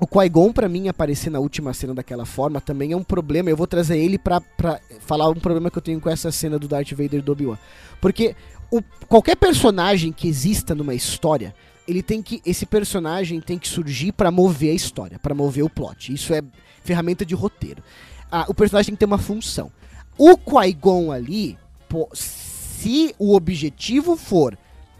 o 0.00 0.06
Qui-Gon, 0.06 0.52
pra 0.52 0.68
mim, 0.68 0.88
aparecer 0.88 1.30
na 1.30 1.38
última 1.38 1.72
cena 1.72 1.94
daquela 1.94 2.26
forma 2.26 2.60
também 2.60 2.90
é 2.90 2.96
um 2.96 3.04
problema. 3.04 3.48
Eu 3.48 3.56
vou 3.56 3.68
trazer 3.68 3.96
ele 3.96 4.18
pra, 4.18 4.40
pra 4.40 4.80
falar 4.98 5.28
um 5.30 5.34
problema 5.36 5.70
que 5.70 5.78
eu 5.78 5.82
tenho 5.82 6.00
com 6.00 6.10
essa 6.10 6.32
cena 6.32 6.58
do 6.58 6.66
Darth 6.66 6.90
Vader 6.90 7.22
do 7.22 7.30
Obi-Wan. 7.30 7.56
Porque 8.00 8.34
o- 8.70 8.82
qualquer 9.08 9.36
personagem 9.36 10.12
que 10.12 10.26
exista 10.28 10.74
numa 10.74 10.94
história, 10.94 11.54
ele 11.86 12.02
tem 12.02 12.20
que. 12.22 12.40
Esse 12.44 12.66
personagem 12.66 13.40
tem 13.40 13.58
que 13.58 13.68
surgir 13.68 14.12
pra 14.12 14.30
mover 14.30 14.70
a 14.72 14.74
história, 14.74 15.18
pra 15.18 15.34
mover 15.34 15.64
o 15.64 15.70
plot. 15.70 16.12
Isso 16.12 16.34
é 16.34 16.42
ferramenta 16.82 17.24
de 17.24 17.34
roteiro. 17.34 17.82
Ah, 18.30 18.44
o 18.48 18.54
personagem 18.54 18.86
tem 18.88 18.94
que 18.96 19.00
ter 19.00 19.04
uma 19.06 19.18
função. 19.18 19.70
O 20.18 20.36
Qui-Gon 20.36 21.12
ali, 21.12 21.56
pô, 21.88 22.08
se 22.12 23.14
o 23.18 23.34
objetivo 23.34 24.16
for 24.16 24.58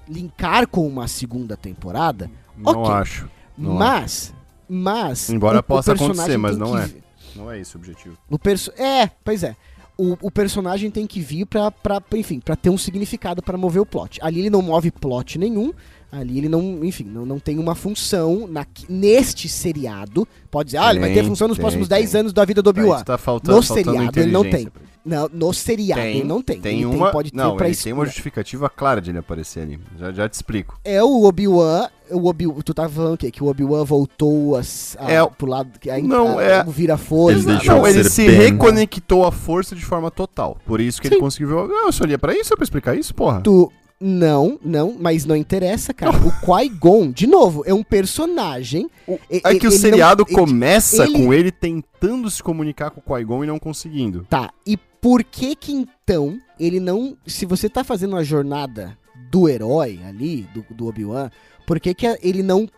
linkar 0.09 0.69
com 0.69 0.87
uma 0.87 1.09
segunda 1.09 1.57
temporada, 1.57 2.31
Não 2.57 2.73
Ok. 2.83 2.95
acho. 2.95 3.29
Não 3.59 3.75
mas, 3.75 4.33
mas. 4.69 5.29
Embora 5.29 5.59
o- 5.59 5.61
o 5.61 5.63
possa 5.63 5.93
personagem 5.93 6.23
acontecer, 6.23 6.39
mas 6.39 6.57
não 6.57 6.73
que 6.73 6.79
é. 6.79 7.07
Não 7.35 7.51
é 7.51 7.61
esse 7.61 7.77
o 7.77 7.79
objetivo. 7.79 8.17
O 8.31 8.39
perso 8.39 8.73
é, 8.79 9.11
pois 9.23 9.43
é. 9.43 9.55
O, 9.99 10.17
o 10.21 10.31
personagem 10.31 10.91
tem 10.91 11.07
que 11.07 11.21
vir 11.21 11.47
pra, 11.47 11.71
pra, 11.71 12.03
enfim, 12.15 12.39
pra 12.39 12.55
ter 12.55 12.69
um 12.69 12.77
significado 12.77 13.43
pra 13.43 13.57
mover 13.57 13.81
o 13.81 13.87
plot. 13.87 14.19
Ali 14.23 14.41
ele 14.41 14.51
não 14.51 14.61
move 14.61 14.91
plot 14.91 15.39
nenhum. 15.39 15.73
Ali 16.13 16.39
ele 16.39 16.49
não, 16.49 16.85
enfim, 16.85 17.05
não, 17.05 17.27
não 17.27 17.39
tem 17.39 17.59
uma 17.59 17.75
função 17.75 18.47
na, 18.47 18.67
neste 18.89 19.49
seriado. 19.49 20.27
Pode 20.51 20.69
dizer, 20.69 20.79
ah, 20.79 20.91
ele 20.91 21.01
vai 21.01 21.09
ter 21.11 21.21
Tem, 21.21 21.29
função 21.29 21.49
nos 21.49 21.57
tem, 21.57 21.63
próximos 21.63 21.89
tem. 21.89 21.99
10 21.99 22.15
anos 22.15 22.33
da 22.33 22.45
vida 22.45 22.63
do 22.63 22.71
Obi-Wan. 22.71 23.03
tá 23.03 23.19
faltando, 23.19 23.57
No 23.57 23.63
faltando 23.63 23.91
seriado 23.91 24.21
ele 24.21 24.31
não 24.31 24.43
tem. 24.49 24.69
Ele. 25.07 25.15
Não, 25.15 25.31
no 25.33 25.53
seriado 25.55 26.01
ele 26.01 26.25
não 26.25 26.43
tem. 26.43 26.61
Tem 26.61 26.77
ele 26.79 26.87
uma, 26.87 27.11
pode 27.13 27.31
ter 27.31 27.37
não, 27.37 27.57
pra 27.57 27.67
ele 27.69 27.77
tem 27.77 27.93
uma 27.93 28.05
justificativa 28.05 28.69
clara 28.69 29.01
de 29.01 29.11
ele 29.11 29.19
aparecer 29.19 29.61
ali. 29.61 29.79
Já, 29.99 30.13
já 30.13 30.29
te 30.29 30.35
explico. 30.35 30.79
É 30.85 31.03
o 31.03 31.25
Obi-Wan. 31.25 31.89
O 32.11 32.29
Obi 32.29 32.47
tu 32.65 32.73
tava 32.73 32.89
falando 32.89 33.15
o 33.15 33.17
quê? 33.19 33.31
Que 33.33 33.43
o 33.43 33.47
Obi-Wan 33.49 33.85
voltou 33.85 34.55
a, 34.57 34.61
a, 34.99 35.11
É, 35.13 35.27
pro 35.27 35.47
lado. 35.49 35.79
Que 35.81 35.91
a, 35.91 35.99
não, 36.01 36.39
a, 36.39 36.43
é- 36.43 36.65
vira 36.65 36.97
força. 36.97 37.39
Ele 37.39 37.47
deixou 37.47 37.75
não, 37.77 37.87
ele 37.87 38.05
se 38.05 38.27
Ben. 38.27 38.37
reconectou 38.37 39.25
à 39.25 39.33
força 39.33 39.75
de 39.75 39.85
forma 39.85 40.11
total. 40.11 40.57
Por 40.65 40.81
isso 40.81 41.01
que 41.01 41.09
ele 41.09 41.17
Sim. 41.17 41.21
conseguiu 41.21 41.49
ver. 41.49 41.69
Não, 41.69 41.87
eu 41.87 41.93
só 41.93 42.05
olhei 42.05 42.17
pra 42.19 42.33
isso, 42.37 42.53
é 42.53 42.57
pra 42.57 42.65
explicar 42.65 42.97
isso, 42.97 43.15
porra. 43.15 43.41
Tu. 43.41 43.73
Não, 43.99 44.59
não, 44.63 44.95
mas 45.01 45.25
não 45.25 45.35
interessa, 45.35 45.95
cara. 45.95 46.13
O 46.19 46.31
Qui-Gon, 46.45 47.11
de 47.11 47.27
novo, 47.27 47.63
é 47.65 47.73
um 47.73 47.83
personagem. 47.83 48.91
O- 49.09 49.19
E- 49.31 49.41
É 49.43 49.55
que 49.55 49.67
o 49.67 49.71
ele 49.71 49.79
seriado 49.79 50.23
não- 50.23 50.29
ele- 50.29 50.39
começa 50.39 51.05
ele- 51.05 51.13
com 51.15 51.33
ele 51.33 51.51
tentando 51.51 52.31
se 52.31 52.43
comunicar 52.43 52.91
com 52.91 53.01
o 53.01 53.03
Qui-Gon 53.17 53.45
e 53.45 53.47
não 53.47 53.59
conseguindo. 53.59 54.27
Tá, 54.29 54.51
e 54.67 54.79
por 55.07 55.23
que 55.23 55.55
que 55.55 55.73
então 55.73 56.37
ele 56.59 56.81
não. 56.81 57.17
Se 57.25 57.47
você 57.47 57.69
tá 57.69 57.85
fazendo 57.85 58.17
a 58.17 58.25
jornada 58.25 58.99
do 59.31 59.49
herói 59.49 60.01
ali, 60.05 60.49
do, 60.53 60.67
do 60.69 60.89
Obi-Wan, 60.89 61.31
por 61.65 61.79
que 61.79 61.95
que 61.95 62.19
ele 62.21 62.43
não 62.43 62.69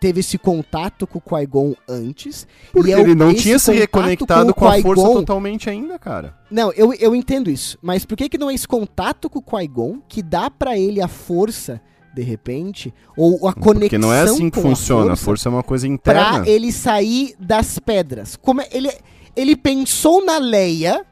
teve 0.00 0.18
esse 0.18 0.36
contato 0.36 1.06
com 1.06 1.18
o 1.18 1.22
Qui-Gon 1.22 1.76
antes? 1.88 2.48
Porque 2.72 2.90
E 2.90 2.94
é 2.94 2.98
ele 3.00 3.14
não 3.14 3.32
tinha 3.32 3.60
se 3.60 3.72
reconectado 3.72 4.52
com 4.52 4.62
com, 4.62 4.66
a 4.68 4.80
força 4.82 5.04
totalmente 5.04 5.70
ainda, 5.70 6.00
cara. 6.00 6.36
Não, 6.50 6.72
eu, 6.72 6.92
eu 6.94 7.14
entendo 7.14 7.48
isso, 7.48 7.78
mas 7.80 8.04
por 8.04 8.16
que 8.16 8.28
que 8.28 8.38
não 8.38 8.50
é 8.50 8.54
esse 8.54 8.66
contato 8.66 9.30
com 9.30 9.38
o 9.38 9.42
Qui-Gon 9.42 10.00
que 10.08 10.20
dá 10.20 10.50
pra 10.50 10.76
ele 10.76 11.00
a 11.00 11.06
força, 11.06 11.80
de 12.12 12.22
repente, 12.22 12.92
ou 13.16 13.46
a 13.46 13.52
conexão 13.52 13.80
Porque 13.82 13.98
não 13.98 14.12
é 14.12 14.22
assim 14.22 14.50
que 14.50 14.60
funciona. 14.60 15.10
a 15.10 15.12
A 15.12 15.16
força, 15.16 15.24
força 15.24 15.48
é 15.48 15.52
uma 15.52 15.62
coisa 15.62 15.86
interna. 15.86 16.40
pra 16.40 16.48
ele 16.50 16.72
sair 16.72 17.36
das 17.38 17.78
pedras? 17.78 18.34
Como 18.34 18.60
é, 18.60 18.66
ele, 18.72 18.90
ele 19.36 19.54
pensou 19.54 20.24
na 20.24 20.38
Leia, 20.38 21.06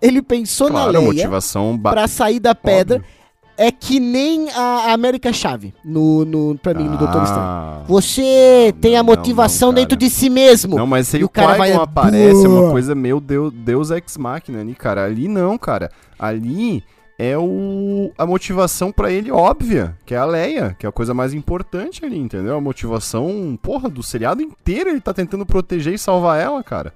ele 0.00 0.22
pensou 0.22 0.68
Claro, 0.68 0.92
na 0.92 0.98
Leia 0.98 1.04
motivação 1.12 1.76
ba- 1.76 1.90
pra 1.92 2.06
sair 2.08 2.40
da 2.40 2.54
pedra, 2.54 2.96
Óbvio. 2.96 3.10
é 3.56 3.70
que 3.72 3.98
nem 3.98 4.50
a 4.50 4.92
América 4.92 5.32
Chave 5.32 5.74
no, 5.84 6.24
no, 6.24 6.56
pra 6.58 6.72
mim, 6.74 6.84
no 6.84 6.96
Doutor 6.96 7.22
Estranho. 7.22 7.42
Ah. 7.42 7.82
Você 7.88 8.70
Não, 8.74 8.80
tem 8.80 8.96
a 8.96 9.02
não, 9.02 9.06
motivação 9.06 9.68
não, 9.68 9.74
cara. 9.74 9.82
dentro 9.86 9.96
de 9.98 10.08
si 10.10 10.30
mesmo. 10.30 10.76
Não, 10.76 10.86
mas 10.86 11.08
se 11.08 11.22
o 11.24 11.28
cara 11.28 11.54
vai- 11.58 11.70
Qui-Gon 11.70 11.82
aparece, 11.82 12.44
é 12.44 12.48
uma 12.48 12.70
coisa 12.70 12.94
meio 12.94 13.20
Deus, 13.20 13.52
Deus 13.52 13.90
Ex 13.90 14.16
Machina 14.16 14.60
ali, 14.60 14.74
cara. 14.74 15.04
Ali 15.04 15.26
não, 15.28 15.58
cara. 15.58 15.90
Ali 16.18 16.84
é 17.20 17.36
o, 17.36 18.12
a 18.16 18.24
motivação 18.24 18.92
pra 18.92 19.10
ele 19.10 19.32
óbvia, 19.32 19.96
que 20.06 20.14
é 20.14 20.18
a 20.18 20.24
Leia, 20.24 20.76
que 20.78 20.86
é 20.86 20.88
a 20.88 20.92
coisa 20.92 21.12
mais 21.12 21.34
importante 21.34 22.04
ali, 22.04 22.16
entendeu? 22.16 22.56
A 22.56 22.60
motivação, 22.60 23.58
porra, 23.60 23.88
do 23.88 24.04
seriado 24.04 24.40
inteiro 24.40 24.90
ele 24.90 25.00
tá 25.00 25.12
tentando 25.12 25.44
proteger 25.44 25.94
e 25.94 25.98
salvar 25.98 26.40
ela, 26.40 26.62
cara. 26.62 26.92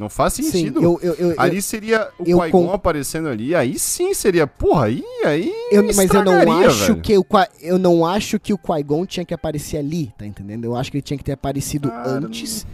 Não 0.00 0.08
faz 0.08 0.32
Sim, 0.32 0.44
sentido. 0.44 0.82
eu, 0.82 0.98
eu, 1.02 1.12
eu, 1.14 1.34
ali 1.36 1.60
seria 1.60 2.08
o 2.18 2.24
Qui-Gon 2.24 2.50
con- 2.50 2.72
aparecendo 2.72 3.28
ali, 3.28 3.54
aí 3.54 3.78
sim 3.78 4.14
seria, 4.14 4.46
porra, 4.46 4.86
aí, 4.86 5.04
aí 5.26 5.52
Eu- 5.70 5.84
mas 5.94 6.10
eu 6.12 6.24
não 6.24 6.52
acho 6.60 6.86
velho. 6.94 7.00
que 7.02 7.18
o 7.18 7.22
Qui- 7.22 7.48
eu 7.60 7.78
não 7.78 8.06
acho 8.06 8.40
que 8.40 8.54
o 8.54 8.58
Qui-Gon 8.58 9.04
tinha 9.04 9.26
que 9.26 9.34
aparecer 9.34 9.76
ali, 9.76 10.10
tá 10.18 10.26
entendendo? 10.26 10.64
Eu 10.64 10.74
acho 10.74 10.90
que 10.90 10.96
ele 10.96 11.02
tinha 11.02 11.18
que 11.18 11.24
ter 11.24 11.32
aparecido 11.32 11.90
Cara, 11.90 12.08
antes. 12.08 12.66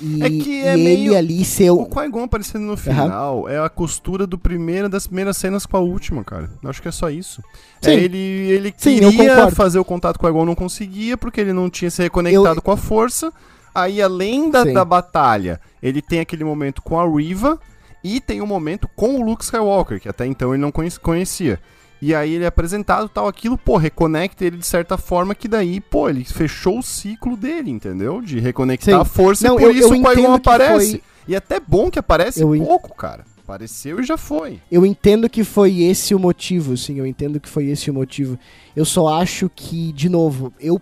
E, 0.00 0.22
É 0.24 0.28
que 0.28 0.60
é 0.62 0.76
e 0.76 0.84
meio- 0.84 1.12
ele 1.12 1.16
ali 1.16 1.44
ser 1.44 1.70
O 1.70 1.82
o. 1.82 1.86
Qui-Gon 1.86 2.24
aparecendo 2.24 2.62
no 2.64 2.76
final 2.76 3.48
é 3.48 3.58
a 3.64 3.68
costura 3.70 4.26
do 4.26 4.36
primeiro 4.36 4.88
das 4.88 5.06
primeiras 5.06 5.36
cenas 5.36 5.64
com 5.64 5.76
a 5.76 5.80
última, 5.80 6.22
cara. 6.24 6.50
Eu 6.62 6.68
acho 6.68 6.82
que 6.82 6.88
é 6.88 6.92
só 6.92 7.08
isso. 7.08 7.42
Sim. 7.80 7.90
É, 7.92 7.94
ele 7.94 8.18
ele 8.18 8.74
Sim, 8.76 8.98
queria 8.98 9.50
fazer 9.52 9.78
o 9.78 9.84
contato 9.84 10.18
com 10.18 10.26
o 10.26 10.28
Qui-Gon, 10.28 10.44
não 10.44 10.54
conseguia, 10.56 11.16
porque 11.16 11.40
ele 11.40 11.52
não 11.52 11.70
tinha 11.70 11.90
se 11.90 12.02
reconectado 12.02 12.60
com 12.60 12.72
a 12.72 12.76
força. 12.76 13.32
Aí, 13.74 14.00
além 14.00 14.50
da, 14.50 14.64
da 14.64 14.84
batalha, 14.84 15.60
ele 15.82 16.00
tem 16.00 16.20
aquele 16.20 16.44
momento 16.44 16.80
com 16.82 16.98
a 16.98 17.04
Riva 17.06 17.58
e 18.02 18.20
tem 18.20 18.40
um 18.40 18.46
momento 18.46 18.88
com 18.94 19.16
o 19.16 19.22
Luke 19.24 19.42
Skywalker, 19.42 20.00
que 20.00 20.08
até 20.08 20.24
então 20.26 20.54
ele 20.54 20.62
não 20.62 20.70
conhe- 20.70 20.96
conhecia. 21.02 21.58
E 22.00 22.14
aí 22.14 22.34
ele 22.34 22.44
é 22.44 22.46
apresentado 22.46 23.08
tal, 23.08 23.26
aquilo, 23.26 23.56
pô, 23.56 23.76
reconecta 23.78 24.44
ele 24.44 24.58
de 24.58 24.66
certa 24.66 24.98
forma 24.98 25.34
que 25.34 25.48
daí, 25.48 25.80
pô, 25.80 26.08
ele 26.08 26.22
fechou 26.24 26.78
o 26.78 26.82
ciclo 26.82 27.36
dele, 27.36 27.70
entendeu? 27.70 28.20
De 28.20 28.38
reconectar 28.38 28.94
Sim. 28.94 29.00
a 29.00 29.04
força 29.04 29.48
Não, 29.48 29.56
e 29.56 29.60
por 29.60 29.66
eu- 29.68 29.72
isso 29.72 29.94
eu 29.94 30.00
o 30.00 30.02
que 30.02 30.48
aparece. 30.48 30.90
foi- 30.90 31.02
E 31.26 31.34
até 31.34 31.58
bom 31.58 31.90
que 31.90 31.98
aparece 31.98 32.42
Eu 32.42 32.54
en- 32.54 32.62
pouco, 32.64 32.94
cara. 32.94 33.24
Apareceu 33.42 34.00
e 34.00 34.04
já 34.04 34.16
foi. 34.18 34.60
Eu 34.70 34.84
entendo 34.86 35.28
que 35.28 35.42
foi 35.44 35.82
esse 35.82 36.14
o 36.14 36.18
motivo, 36.18 36.76
sim, 36.76 36.98
eu 36.98 37.06
entendo 37.06 37.40
que 37.40 37.48
foi 37.48 37.64
esse 37.66 37.90
o 37.90 37.94
motivo. 37.94 38.38
Eu 38.76 38.84
só 38.84 39.08
acho 39.20 39.50
que, 39.54 39.90
de 39.92 40.08
novo, 40.08 40.52
eu. 40.60 40.80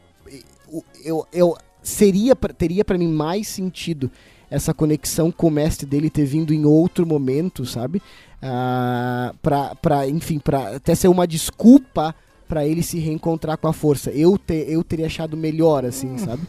Eu, 0.68 0.84
eu, 1.04 1.26
eu 1.32 1.56
seria, 1.82 2.34
teria 2.34 2.84
pra 2.84 2.98
mim 2.98 3.08
mais 3.08 3.48
sentido 3.48 4.10
essa 4.50 4.74
conexão 4.74 5.32
com 5.32 5.48
o 5.48 5.50
mestre 5.50 5.86
dele 5.86 6.10
ter 6.10 6.26
vindo 6.26 6.52
em 6.52 6.66
outro 6.66 7.06
momento, 7.06 7.64
sabe? 7.64 8.02
Ah, 8.42 9.34
pra, 9.40 9.74
pra, 9.76 10.06
enfim, 10.08 10.38
pra 10.38 10.76
até 10.76 10.94
ser 10.94 11.08
uma 11.08 11.26
desculpa 11.26 12.14
pra 12.46 12.66
ele 12.66 12.82
se 12.82 12.98
reencontrar 12.98 13.56
com 13.56 13.66
a 13.66 13.72
força. 13.72 14.10
Eu, 14.10 14.36
te, 14.36 14.66
eu 14.68 14.84
teria 14.84 15.06
achado 15.06 15.36
melhor, 15.36 15.86
assim, 15.86 16.18
sabe? 16.18 16.42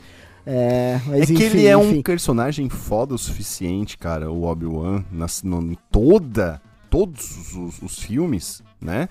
É, 0.45 0.99
mas 1.05 1.21
é 1.21 1.25
que 1.27 1.33
enfim, 1.33 1.45
ele 1.59 1.67
é 1.67 1.77
um 1.77 2.01
personagem 2.01 2.67
foda 2.67 3.15
o 3.15 3.17
suficiente, 3.17 3.97
cara, 3.97 4.29
o 4.29 4.43
Obi-Wan, 4.43 5.05
em 5.13 5.77
toda, 5.89 6.61
todos 6.89 7.55
os, 7.55 7.81
os 7.81 7.99
filmes, 7.99 8.61
né? 8.81 9.07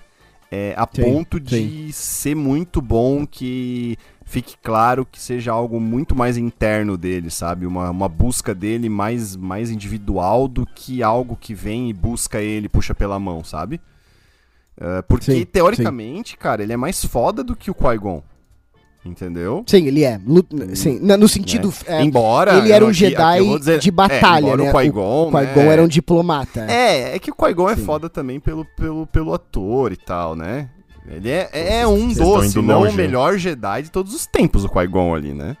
É, 0.51 0.75
a 0.77 0.87
Sim, 0.93 1.01
ponto 1.01 1.39
de 1.39 1.91
ser 1.91 2.35
muito 2.35 2.79
bom 2.79 3.25
que 3.25 3.97
fique 4.33 4.55
claro 4.63 5.05
que 5.05 5.21
seja 5.21 5.51
algo 5.51 5.79
muito 5.79 6.15
mais 6.15 6.37
interno 6.37 6.97
dele, 6.97 7.29
sabe? 7.29 7.67
Uma, 7.67 7.91
uma 7.91 8.09
busca 8.09 8.55
dele 8.55 8.89
mais, 8.89 9.35
mais 9.35 9.69
individual 9.69 10.47
do 10.47 10.65
que 10.65 11.03
algo 11.03 11.37
que 11.39 11.53
vem 11.53 11.87
e 11.87 11.93
busca 11.93 12.41
ele, 12.41 12.67
puxa 12.67 12.95
pela 12.95 13.19
mão, 13.19 13.43
sabe? 13.43 13.79
É, 14.75 15.03
porque, 15.03 15.31
Sim, 15.31 15.45
teoricamente, 15.45 16.35
cara, 16.35 16.63
ele 16.63 16.73
é 16.73 16.77
mais 16.77 17.05
foda 17.05 17.43
do 17.43 17.55
que 17.55 17.69
o 17.69 17.75
Qui-Gon. 17.75 18.23
Entendeu? 19.05 19.63
Sim, 19.67 19.85
ele 19.85 20.03
é. 20.03 20.19
Lu- 20.25 20.47
sim, 20.73 20.97
no 20.99 21.27
sentido. 21.27 21.71
é, 21.85 22.01
embora. 22.01 22.57
ele 22.57 22.71
era 22.71 22.83
um 22.83 22.91
Jedi 22.91 23.57
dizer- 23.59 23.77
de 23.79 23.91
batalha, 23.91 24.51
é, 24.51 24.57
né? 24.57 24.71
O 24.71 24.73
Qui-Gon, 24.75 25.25
Qui-Gon 25.29 25.61
né? 25.63 25.67
era 25.67 25.83
um 25.83 25.87
diplomata. 25.87 26.61
É, 26.71 27.15
é 27.15 27.19
que 27.19 27.29
o 27.29 27.35
Qui-Gon 27.35 27.69
é 27.69 27.75
Sim. 27.75 27.85
foda 27.85 28.09
também 28.09 28.39
pelo, 28.39 28.65
pelo, 28.77 29.05
pelo 29.05 29.33
ator 29.33 29.91
e 29.91 29.97
tal, 29.97 30.35
né? 30.35 30.69
Ele 31.07 31.29
é, 31.29 31.49
é 31.51 31.85
Vocês- 31.85 31.87
um 31.87 31.97
vocês 31.97 32.11
estão 32.11 32.33
doce, 32.33 32.47
indo 32.49 32.61
não 32.63 32.79
longe, 32.79 32.87
o 32.87 32.91
hein? 32.91 32.97
melhor 32.97 33.37
Jedi 33.37 33.83
de 33.83 33.91
todos 33.91 34.13
os 34.13 34.25
tempos, 34.25 34.63
o 34.63 34.69
Qui-Gon 34.69 35.13
ali, 35.13 35.33
né? 35.33 35.57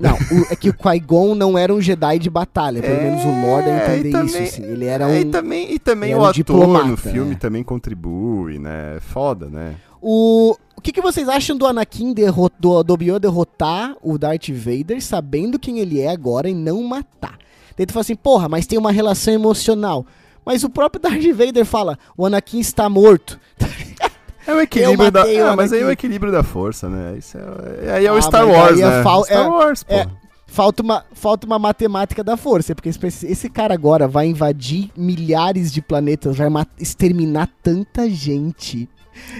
Não, 0.00 0.14
o- 0.14 0.46
é 0.50 0.54
que 0.56 0.70
o 0.70 0.74
Qui-Gon 0.74 1.34
não 1.34 1.58
era 1.58 1.74
um 1.74 1.80
Jedi 1.80 2.18
de 2.20 2.30
batalha. 2.30 2.80
Pelo 2.80 3.02
menos 3.02 3.24
o 3.24 3.28
É, 3.28 3.96
entender 3.98 4.08
e 4.08 4.08
isso, 4.24 4.32
também- 4.34 4.48
assim. 4.48 4.62
Ele 4.62 4.84
era 4.86 5.10
É, 5.10 5.20
E 5.20 5.24
um... 5.24 5.30
também, 5.30 5.72
e 5.74 5.78
também 5.78 6.14
o 6.14 6.18
um 6.18 6.24
ator 6.24 6.86
no 6.86 6.96
filme 6.96 7.30
né? 7.30 7.36
também 7.38 7.62
contribui, 7.64 8.58
né? 8.58 8.96
É 8.96 9.00
Foda, 9.00 9.46
né? 9.46 9.74
O, 10.00 10.56
o 10.76 10.80
que, 10.80 10.92
que 10.92 11.00
vocês 11.00 11.28
acham 11.28 11.56
do 11.56 11.66
Anakin 11.66 12.12
derro- 12.14 12.48
do, 12.60 12.82
do 12.84 12.94
Obi-Wan 12.94 13.18
derrotar 13.18 13.96
o 14.00 14.16
Darth 14.16 14.48
Vader 14.50 15.02
sabendo 15.02 15.58
quem 15.58 15.80
ele 15.80 16.00
é 16.00 16.08
agora 16.08 16.48
e 16.48 16.54
não 16.54 16.80
matar? 16.84 17.36
Daí 17.76 17.84
tu 17.84 17.92
fala 17.92 18.02
assim, 18.02 18.14
porra, 18.14 18.48
mas 18.48 18.66
tem 18.68 18.78
uma 18.78 18.92
relação 18.92 19.34
emocional. 19.34 20.06
Mas 20.46 20.62
o 20.62 20.70
próprio 20.70 21.02
Darth 21.02 21.24
Vader 21.34 21.64
fala, 21.64 21.98
o 22.16 22.24
Anakin 22.24 22.60
está 22.60 22.88
morto. 22.88 23.38
É 24.48 24.54
o 24.54 24.60
equilíbrio 24.60 25.10
da. 25.10 25.22
Ah, 25.22 25.54
mas 25.54 25.72
aí 25.72 25.82
é 25.82 25.84
o 25.84 25.90
equilíbrio 25.90 26.32
da 26.32 26.42
força, 26.42 26.88
né? 26.88 27.16
Isso 27.18 27.36
é, 27.82 27.92
aí 27.92 28.06
é 28.06 28.08
Ah, 28.08 28.14
o 28.14 28.22
Star 28.22 28.46
mas 28.46 28.56
Wars, 28.56 28.76
aí 28.76 28.82
é 28.82 28.88
né? 28.88 29.02
fal- 29.02 29.24
Star 29.24 29.44
é- 29.44 29.48
Wars, 29.48 29.82
pô. 29.84 29.94
é- 29.94 30.06
Falta 30.50 30.82
uma, 30.82 31.04
falta 31.12 31.46
uma 31.46 31.58
matemática 31.58 32.24
da 32.24 32.34
força, 32.34 32.74
porque 32.74 32.88
esse, 32.88 33.26
esse 33.26 33.50
cara 33.50 33.74
agora 33.74 34.08
vai 34.08 34.26
invadir 34.28 34.90
milhares 34.96 35.70
de 35.70 35.82
planetas, 35.82 36.38
vai 36.38 36.48
exterminar 36.80 37.50
tanta 37.62 38.08
gente. 38.08 38.88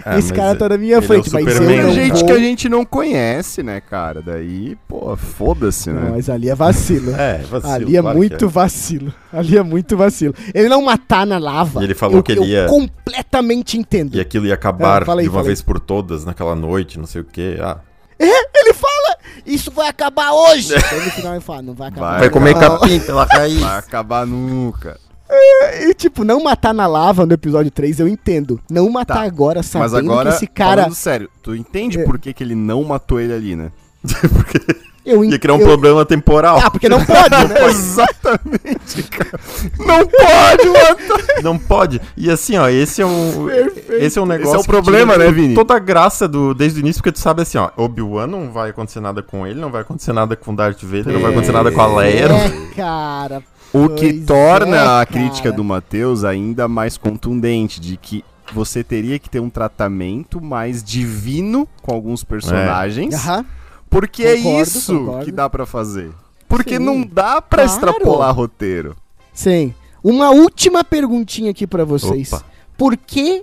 É, 0.05 0.19
esse 0.19 0.29
mas 0.29 0.33
cara 0.33 0.55
tá 0.57 0.69
na 0.69 0.79
minha 0.79 0.99
é 0.99 1.03
frente, 1.03 1.31
mas 1.33 1.47
eu 1.47 1.67
Tem 1.67 1.79
não 1.81 1.89
né, 1.89 1.93
gente 1.93 2.15
vou... 2.19 2.27
que 2.27 2.33
a 2.33 2.39
gente 2.39 2.69
não 2.69 2.85
conhece, 2.85 3.63
né, 3.63 3.81
cara? 3.81 4.23
Daí, 4.23 4.77
pô, 4.87 5.17
foda-se, 5.17 5.91
Não, 5.91 6.03
né? 6.03 6.09
mas 6.13 6.31
ali 6.31 6.49
é 6.49 6.55
vacilo. 6.55 7.13
É, 7.19 7.39
vacilo, 7.39 7.73
Ali 7.73 7.97
é 7.97 8.01
claro 8.01 8.17
muito 8.17 8.37
que 8.37 8.45
é. 8.45 8.49
vacilo. 8.49 9.13
Ali 9.33 9.59
é 9.59 9.63
muito 9.63 9.97
vacilo. 9.97 10.35
Ele 10.55 10.69
não 10.69 10.83
matar 10.83 11.27
na 11.27 11.39
lava. 11.39 11.81
E 11.81 11.85
ele 11.85 11.95
falou 11.95 12.19
eu, 12.19 12.23
que 12.23 12.33
ele 12.33 12.41
eu 12.41 12.45
ia- 12.45 12.67
completamente 12.67 13.77
entendo. 13.77 14.15
E 14.17 14.21
aquilo 14.21 14.47
ia 14.47 14.55
acabar 14.55 15.03
Ah, 15.09 15.13
aí, 15.15 15.23
de 15.25 15.29
uma 15.29 15.43
vez 15.43 15.61
por 15.63 15.81
todas 15.81 16.25
naquela 16.25 16.55
noite, 16.55 16.99
não 16.99 17.07
sei 17.07 17.21
o 17.23 17.25
quê. 17.25 17.57
Ah, 17.61 17.79
Ele 18.21 18.75
fala, 18.75 19.17
isso 19.47 19.71
vai 19.71 19.89
acabar 19.89 20.33
hoje. 20.33 20.75
Aí 20.93 21.05
no 21.05 21.11
final 21.11 21.33
ele 21.35 21.41
fala, 21.41 21.63
não 21.63 21.75
vai 21.75 21.89
acabar. 21.89 22.11
Vai 22.11 22.19
vai 22.21 22.31
comer 22.31 22.55
não. 22.55 22.61
capim 22.61 23.01
pela 23.01 23.25
raiz. 23.25 23.61
Vai 23.61 23.79
acabar 23.79 24.27
nunca. 24.27 24.99
E 25.31 25.95
tipo, 25.95 26.25
não 26.25 26.43
matar 26.43 26.73
na 26.73 26.87
lava 26.87 27.27
no 27.27 27.33
episódio 27.35 27.71
3 27.71 28.01
eu 28.01 28.09
entendo. 28.09 28.59
Não 28.71 28.89
matar 28.91 29.17
Tá, 29.17 29.23
agora 29.23 29.63
sabendo 29.63 29.91
Mas 29.91 29.95
agora, 29.95 30.31
que 30.31 30.37
esse 30.37 30.47
cara... 30.47 30.83
falando 30.83 30.95
sério, 30.95 31.29
tu 31.43 31.55
entende 31.55 32.01
É. 32.01 32.05
por 32.05 32.19
que, 32.19 32.33
que 32.33 32.43
ele 32.43 32.55
não 32.55 32.83
matou 32.85 33.21
ele 33.21 33.33
ali, 33.33 33.57
né? 33.57 33.71
Eu, 35.07 35.25
en- 35.25 35.31
Ia 35.31 35.39
criar 35.39 35.55
um 35.55 35.61
eu- 35.61 35.67
problema 35.67 36.05
temporal. 36.05 36.59
Ah, 36.63 36.71
porque 36.71 36.87
não 36.87 37.03
pode, 37.03 37.31
né? 37.49 37.65
Exatamente, 37.71 39.03
cara. 39.05 39.41
Não 39.79 40.07
pode, 40.07 40.69
mano. 40.69 41.23
Não 41.43 41.59
pode. 41.59 41.99
E 42.15 42.31
assim, 42.31 42.59
ó, 42.59 42.69
esse 42.69 43.01
é 43.01 43.07
um. 43.07 43.47
Perfeito. 43.47 43.93
Esse 44.05 44.19
é 44.19 44.23
um 44.23 44.27
negócio. 44.27 44.57
é 44.57 44.59
o 44.59 44.65
problema, 44.65 45.17
né, 45.17 45.31
Vini? 45.33 45.55
Toda 45.55 45.75
a 45.77 45.79
graça 45.79 46.29
do, 46.29 46.53
desde 46.53 46.81
o 46.81 46.83
início, 46.83 47.01
porque 47.01 47.13
tu 47.13 47.21
sabe 47.21 47.41
assim, 47.41 47.57
ó, 47.57 47.71
Obi-Wan 47.75 48.27
não 48.27 48.51
vai 48.53 48.69
acontecer 48.69 49.01
nada 49.01 49.23
com 49.23 49.47
ele, 49.47 49.59
não 49.59 49.71
vai 49.71 49.81
acontecer 49.81 50.13
nada 50.13 50.37
com 50.37 50.55
Darth 50.55 50.83
Vader, 50.83 51.11
não 51.15 51.21
vai 51.23 51.31
acontecer 51.31 51.53
nada 51.53 51.73
com 51.73 51.81
a 51.81 51.97
Leia. 51.97 52.29
não- 52.29 52.37
É, 52.37 52.51
cara. 52.77 53.43
O 53.73 53.89
que 53.91 54.13
Pois 54.13 54.25
torna 54.27 54.77
é, 54.77 55.01
a 55.03 55.07
crítica 55.07 55.53
do 55.53 55.63
Matheus 55.63 56.25
ainda 56.25 56.67
mais 56.67 56.97
contundente, 56.97 57.81
de 57.81 57.97
que 57.97 58.25
você 58.53 58.83
teria 58.83 59.19
que 59.19 59.29
ter 59.29 59.41
um 59.41 59.51
tratamento 59.51 60.41
mais 60.41 60.83
divino 60.83 61.69
com 61.83 61.95
alguns 61.95 62.25
personagens, 62.25 63.15
Aham. 63.15 63.45
porque 63.91 64.23
Concordo, 64.37 64.49
é 64.59 64.63
isso 64.63 64.99
concordo. 64.99 65.25
que 65.27 65.33
dá 65.33 65.51
pra 65.51 65.67
fazer. 65.67 66.11
Porque 66.49 66.79
Sim, 66.79 66.85
não 66.85 67.03
dá 67.03 67.43
pra 67.43 67.65
claro. 67.65 67.71
extrapolar 67.71 68.35
roteiro. 68.35 68.97
Sim. 69.35 69.75
Uma 70.03 70.31
última 70.31 70.83
perguntinha 70.83 71.51
aqui 71.51 71.67
pra 71.67 71.85
vocês. 71.85 72.33
Opa. 72.33 72.45
Por 72.77 72.97
que... 72.97 73.43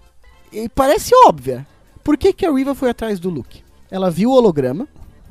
Parece 0.73 1.11
óbvia. 1.28 1.67
Por 2.03 2.17
que, 2.17 2.34
que 2.34 2.45
a 2.45 2.51
Riva 2.51 2.73
foi 2.73 2.89
atrás 2.89 3.19
do 3.19 3.30
Luke? 3.30 3.61
Ela 3.91 4.09
viu 4.09 4.32
o 4.32 4.34
holograma. 4.34 4.88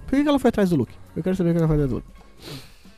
Por 0.07 0.17
que, 0.17 0.23
que 0.23 0.29
ela 0.29 0.39
foi 0.39 0.51
atrás 0.51 0.71
do 0.71 0.77
Luke? 0.77 0.95
Eu 1.17 1.23
quero 1.23 1.35
saber 1.35 1.51
o 1.51 1.53
que 1.55 1.59
ela 1.59 1.67
foi 1.67 1.77
atrás 1.77 1.91
do 1.91 1.97
Luke. 1.97 2.09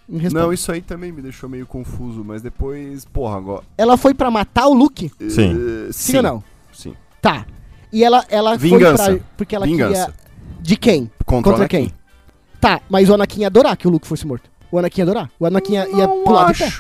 Não, 0.09 0.53
isso 0.53 0.71
aí 0.71 0.81
também 0.81 1.11
me 1.11 1.21
deixou 1.21 1.49
meio 1.49 1.67
confuso, 1.67 2.25
mas 2.25 2.41
depois, 2.41 3.05
porra, 3.05 3.37
agora. 3.37 3.63
Ela 3.77 3.97
foi 3.97 4.15
pra 4.15 4.31
matar 4.31 4.67
o 4.69 4.75
Luke? 4.75 5.11
Sim. 5.29 5.87
Eh, 5.89 5.93
Sim, 5.93 6.17
ou 6.19 6.23
não? 6.23 6.45
Sim. 6.73 6.95
Tá. 7.21 7.45
E 7.93 8.05
ela, 8.05 8.25
ela 8.29 8.57
Vingança. 8.57 9.05
foi 9.05 9.17
pra... 9.17 9.27
Porque 9.37 9.57
ela 9.57 9.67
Vingança. 9.67 10.07
queria... 10.13 10.27
De 10.61 10.77
quem? 10.77 11.11
Contra, 11.25 11.53
Contra 11.53 11.69
quem? 11.69 11.93
Tá, 12.61 12.81
mas 12.89 13.09
o 13.09 13.15
Anakin 13.15 13.41
ia 13.41 13.47
adorar 13.49 13.77
que 13.77 13.87
o 13.87 13.91
Luke 13.91 14.07
fosse 14.07 14.27
morto. 14.27 14.49
O 14.71 14.79
Anakin 14.79 15.01
ia 15.01 15.05
adorar. 15.05 15.31
O 15.39 15.47
Anakin 15.47 15.73
ia, 15.75 15.89
ia 15.89 16.09
pular 16.09 16.53
de 16.53 16.59
pé. 16.59 16.71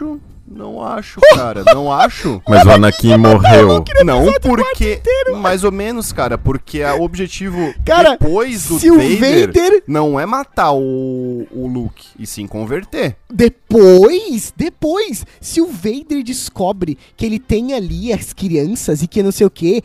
Acho. 0.48 0.56
Não 0.58 0.82
acho, 0.82 1.20
cara. 1.34 1.64
Não 1.74 1.92
acho. 1.92 2.40
Mas 2.48 2.64
o 2.64 2.70
Anakin 2.70 3.16
morreu. 3.16 3.84
Não, 4.04 4.24
porque. 4.40 5.00
Mais 5.40 5.64
ou 5.64 5.72
menos, 5.72 6.12
cara. 6.12 6.38
Porque 6.38 6.82
a- 6.82 6.94
o 6.94 7.02
objetivo 7.02 7.74
Cara, 7.84 8.10
depois 8.12 8.66
do 8.68 8.78
Se 8.78 8.90
o 8.90 8.94
Vader, 8.96 9.46
Vader 9.46 9.82
não 9.86 10.18
é 10.18 10.24
matar 10.26 10.72
o, 10.72 11.46
o 11.50 11.66
Luke, 11.66 12.06
e 12.18 12.26
sim 12.26 12.46
converter. 12.46 13.16
Depois, 13.32 14.52
depois, 14.56 15.26
se 15.40 15.60
o 15.60 15.66
Vader 15.66 16.22
descobre 16.22 16.96
que 17.16 17.26
ele 17.26 17.38
tem 17.38 17.74
ali 17.74 18.12
as 18.12 18.32
crianças 18.32 19.02
e 19.02 19.06
que 19.08 19.22
não 19.22 19.32
sei 19.32 19.46
o 19.46 19.50
que, 19.50 19.82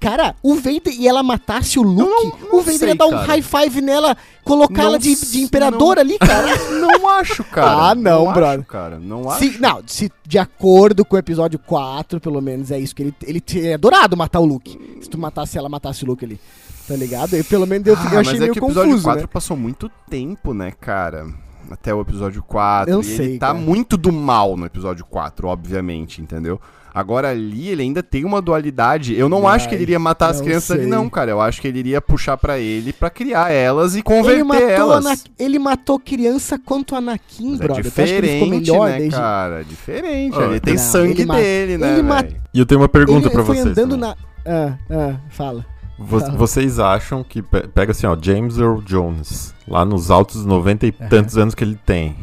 cara, 0.00 0.34
o 0.42 0.54
Vader 0.56 0.92
e 0.98 1.06
ela 1.06 1.22
matasse 1.22 1.78
o 1.78 1.82
Luke, 1.82 2.00
não- 2.00 2.48
não 2.50 2.58
o 2.58 2.62
Vader 2.62 2.78
sei, 2.78 2.88
ia 2.88 2.94
dar 2.94 3.06
um 3.06 3.10
cara. 3.10 3.26
high 3.26 3.42
five 3.42 3.80
nela, 3.80 4.16
colocar 4.44 4.82
ela 4.82 4.98
de, 4.98 5.14
de 5.14 5.40
imperador 5.42 5.96
não- 5.96 6.02
ali, 6.02 6.18
cara. 6.18 6.50
Não 6.80 7.08
acho, 7.08 7.44
cara. 7.44 7.90
Ah, 7.90 7.94
não, 7.94 8.24
acho, 8.30 8.34
brother. 8.34 8.64
cara. 8.64 8.98
Não 8.98 9.28
acho. 9.30 9.38
Se, 9.40 9.58
não, 9.60 9.82
se 9.86 9.99
de 10.24 10.38
acordo 10.38 11.04
com 11.04 11.16
o 11.16 11.18
episódio 11.18 11.58
4, 11.58 12.20
pelo 12.20 12.40
menos 12.40 12.70
é 12.70 12.78
isso 12.78 12.94
que 12.94 13.02
ele 13.02 13.14
ele 13.26 13.40
teria 13.40 13.74
adorado 13.74 14.16
matar 14.16 14.38
o 14.38 14.44
Luke. 14.44 14.78
Se 15.02 15.10
tu 15.10 15.18
matasse 15.18 15.58
ela, 15.58 15.68
matasse 15.68 16.04
o 16.04 16.06
Luke 16.06 16.24
ali. 16.24 16.38
Tá 16.86 16.94
ligado? 16.94 17.36
E 17.36 17.42
pelo 17.42 17.66
menos 17.66 17.86
eu, 17.86 17.94
Ah, 17.96 18.14
eu 18.14 18.20
achei 18.20 18.32
mas 18.32 18.34
é 18.34 18.38
meio 18.40 18.52
que 18.52 18.60
o 18.60 18.64
episódio 18.66 18.90
confuso, 18.90 19.04
4 19.04 19.20
né? 19.22 19.26
passou 19.32 19.56
muito 19.56 19.90
tempo, 20.08 20.54
né, 20.54 20.70
cara? 20.72 21.26
Até 21.70 21.94
o 21.94 22.00
episódio 22.00 22.42
4. 22.42 22.92
Eu 22.92 23.00
e 23.00 23.04
sei, 23.04 23.26
ele 23.26 23.38
tá 23.38 23.48
cara. 23.48 23.58
muito 23.58 23.96
do 23.96 24.12
mal 24.12 24.56
no 24.56 24.66
episódio 24.66 25.04
4, 25.04 25.46
obviamente, 25.46 26.20
entendeu? 26.20 26.60
Agora 26.92 27.28
ali 27.30 27.68
ele 27.68 27.82
ainda 27.82 28.02
tem 28.02 28.24
uma 28.24 28.42
dualidade. 28.42 29.14
Eu 29.16 29.28
não 29.28 29.46
acho 29.46 29.68
que 29.68 29.74
ele 29.74 29.82
iria 29.82 29.98
matar 29.98 30.30
as 30.30 30.40
crianças 30.40 30.72
ali, 30.72 30.80
sei. 30.82 30.90
não, 30.90 31.08
cara. 31.08 31.30
Eu 31.30 31.40
acho 31.40 31.60
que 31.60 31.68
ele 31.68 31.78
iria 31.78 32.00
puxar 32.00 32.36
pra 32.36 32.58
ele 32.58 32.92
pra 32.92 33.08
criar 33.10 33.50
elas 33.52 33.94
e 33.94 33.98
Ele 33.98 34.02
converter 34.02 34.44
matou, 34.44 34.68
elas. 34.68 35.06
Ana- 35.06 35.16
ele 35.38 35.58
matou 35.58 35.98
criança 35.98 36.58
quanto 36.58 36.94
Anakin, 36.96 37.52
Mas 37.52 37.60
é 37.60 37.64
brother. 37.64 37.84
Ele 37.84 37.90
ficou 37.90 38.04
diferente, 38.04 38.50
melhor 38.50 38.88
né, 38.90 38.98
desde... 38.98 39.16
cara? 39.16 39.64
Diferente. 39.64 40.36
Ah, 40.38 40.44
ele 40.46 40.60
tem 40.60 40.74
não, 40.74 40.80
sangue 40.82 41.12
ele 41.12 41.26
ma- 41.26 41.36
dele, 41.36 41.78
né, 41.78 41.92
ele 41.92 42.02
ma-? 42.02 42.24
E 42.52 42.58
eu 42.58 42.66
tenho 42.66 42.80
uma 42.80 42.88
pergunta 42.88 43.26
ele 43.28 43.34
pra 43.34 43.44
foi 43.44 43.56
vocês. 43.56 43.68
andando 43.68 43.96
na... 43.96 44.16
Ah, 44.44 44.74
ah, 44.90 45.16
fala. 45.30 45.64
Vo- 45.98 46.18
Fala. 46.18 46.32
Vocês 46.32 46.78
acham 46.78 47.22
que. 47.22 47.42
pe- 47.42 47.68
Pega 47.68 47.90
assim, 47.92 48.06
ó, 48.06 48.16
James 48.20 48.56
Earl 48.56 48.80
Jones, 48.80 49.54
lá 49.68 49.84
nos 49.84 50.10
altos 50.10 50.46
90 50.46 50.86
e 50.86 50.92
tantos 50.92 51.36
anos 51.36 51.54
que 51.54 51.62
ele 51.62 51.78
tem. 51.84 52.16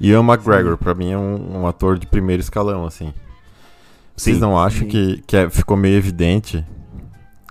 Ian 0.00 0.20
McGregor, 0.22 0.76
pra 0.76 0.94
mim, 0.94 1.10
é 1.12 1.16
um, 1.16 1.60
um 1.62 1.66
ator 1.66 1.98
de 1.98 2.06
primeiro 2.06 2.42
escalão, 2.42 2.84
assim. 2.84 3.14
Vocês 4.16 4.38
não 4.38 4.58
acham 4.58 4.80
Sim. 4.82 4.88
que, 4.88 5.22
que 5.26 5.36
é- 5.36 5.50
ficou 5.50 5.76
meio 5.76 5.96
evidente 5.96 6.64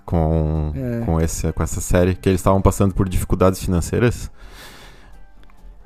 com, 0.04 0.72
É. 0.74 1.04
com, 1.04 1.20
esse, 1.20 1.52
com 1.52 1.62
essa 1.62 1.80
série 1.80 2.14
que 2.14 2.28
eles 2.28 2.40
estavam 2.40 2.60
passando 2.62 2.94
por 2.94 3.08
dificuldades 3.08 3.60
financeiras? 3.62 4.30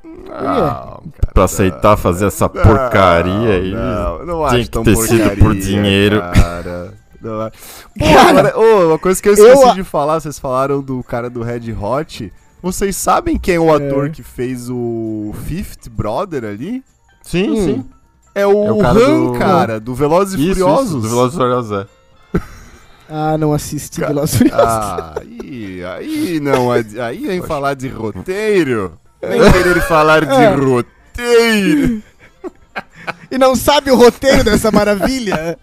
Não, 0.03 0.25
cara, 0.33 0.99
Pra 1.33 1.43
aceitar 1.43 1.97
fazer 1.97 2.27
essa 2.27 2.47
porcaria 2.49 3.55
aí? 3.55 3.71
Não, 3.73 4.25
não 4.25 4.35
Tinha 4.47 4.59
acho 4.61 4.63
que 4.65 4.69
tão 4.69 4.83
ter 4.83 4.95
sido 4.95 5.37
por 5.37 5.55
dinheiro. 5.55 6.19
Cara. 6.33 6.93
Não 7.21 7.51
Cara, 7.99 8.57
ô, 8.57 8.87
uma 8.89 8.99
coisa 8.99 9.21
que 9.21 9.27
eu 9.27 9.35
eu 9.35 9.45
esqueci 9.53 9.69
a- 9.69 9.73
de 9.73 9.83
falar, 9.83 10.19
vocês 10.21 10.39
falaram 10.39 10.81
do 10.81 11.03
cara 11.03 11.29
do 11.29 11.43
Red 11.43 11.73
Hot. 11.73 12.31
Vocês 12.61 12.95
sabem 12.95 13.37
quem 13.37 13.55
é 13.55 13.59
o 13.59 13.73
ator 13.73 14.07
É. 14.07 14.09
que 14.09 14.23
fez 14.23 14.69
o 14.69 15.33
Fifth 15.45 15.89
Brother 15.89 16.43
ali? 16.45 16.83
Sim, 17.21 17.49
Hum. 17.51 17.55
sim. 17.65 17.85
É 18.35 18.45
o, 18.45 18.65
É 18.67 18.71
o 18.71 18.77
cara 18.77 18.99
Han, 18.99 19.25
do- 19.31 19.39
cara, 19.39 19.79
do 19.79 19.93
Velozes 19.95 20.33
e 20.39 20.43
Isso, 20.51 20.59
Furiosos. 20.59 20.87
isso, 20.89 20.99
do 21.01 21.09
Velozes 21.09 21.33
e 21.33 21.37
Furiosos, 21.37 21.71
é. 21.71 21.85
Ah, 23.09 23.37
não 23.37 23.53
assisti 23.53 23.99
Ca- 23.99 24.07
Velozes 24.07 24.35
e 24.35 24.37
Furiosos. 24.37 24.63
Ah, 24.65 25.13
aí, 25.19 25.83
aí 25.83 26.39
não, 26.39 26.71
aí 26.71 27.25
vem 27.25 27.41
falar 27.41 27.73
de 27.73 27.87
roteiro. 27.87 28.93
Vem 29.21 29.51
querer 29.51 29.81
falar 29.81 30.25
de 30.25 30.31
É. 30.33 30.53
roteiro. 30.53 32.03
E 33.31 33.37
não 33.37 33.55
sabe 33.55 33.89
o 33.91 33.95
roteiro 33.95 34.43
dessa 34.43 34.71
maravilha? 34.71 35.57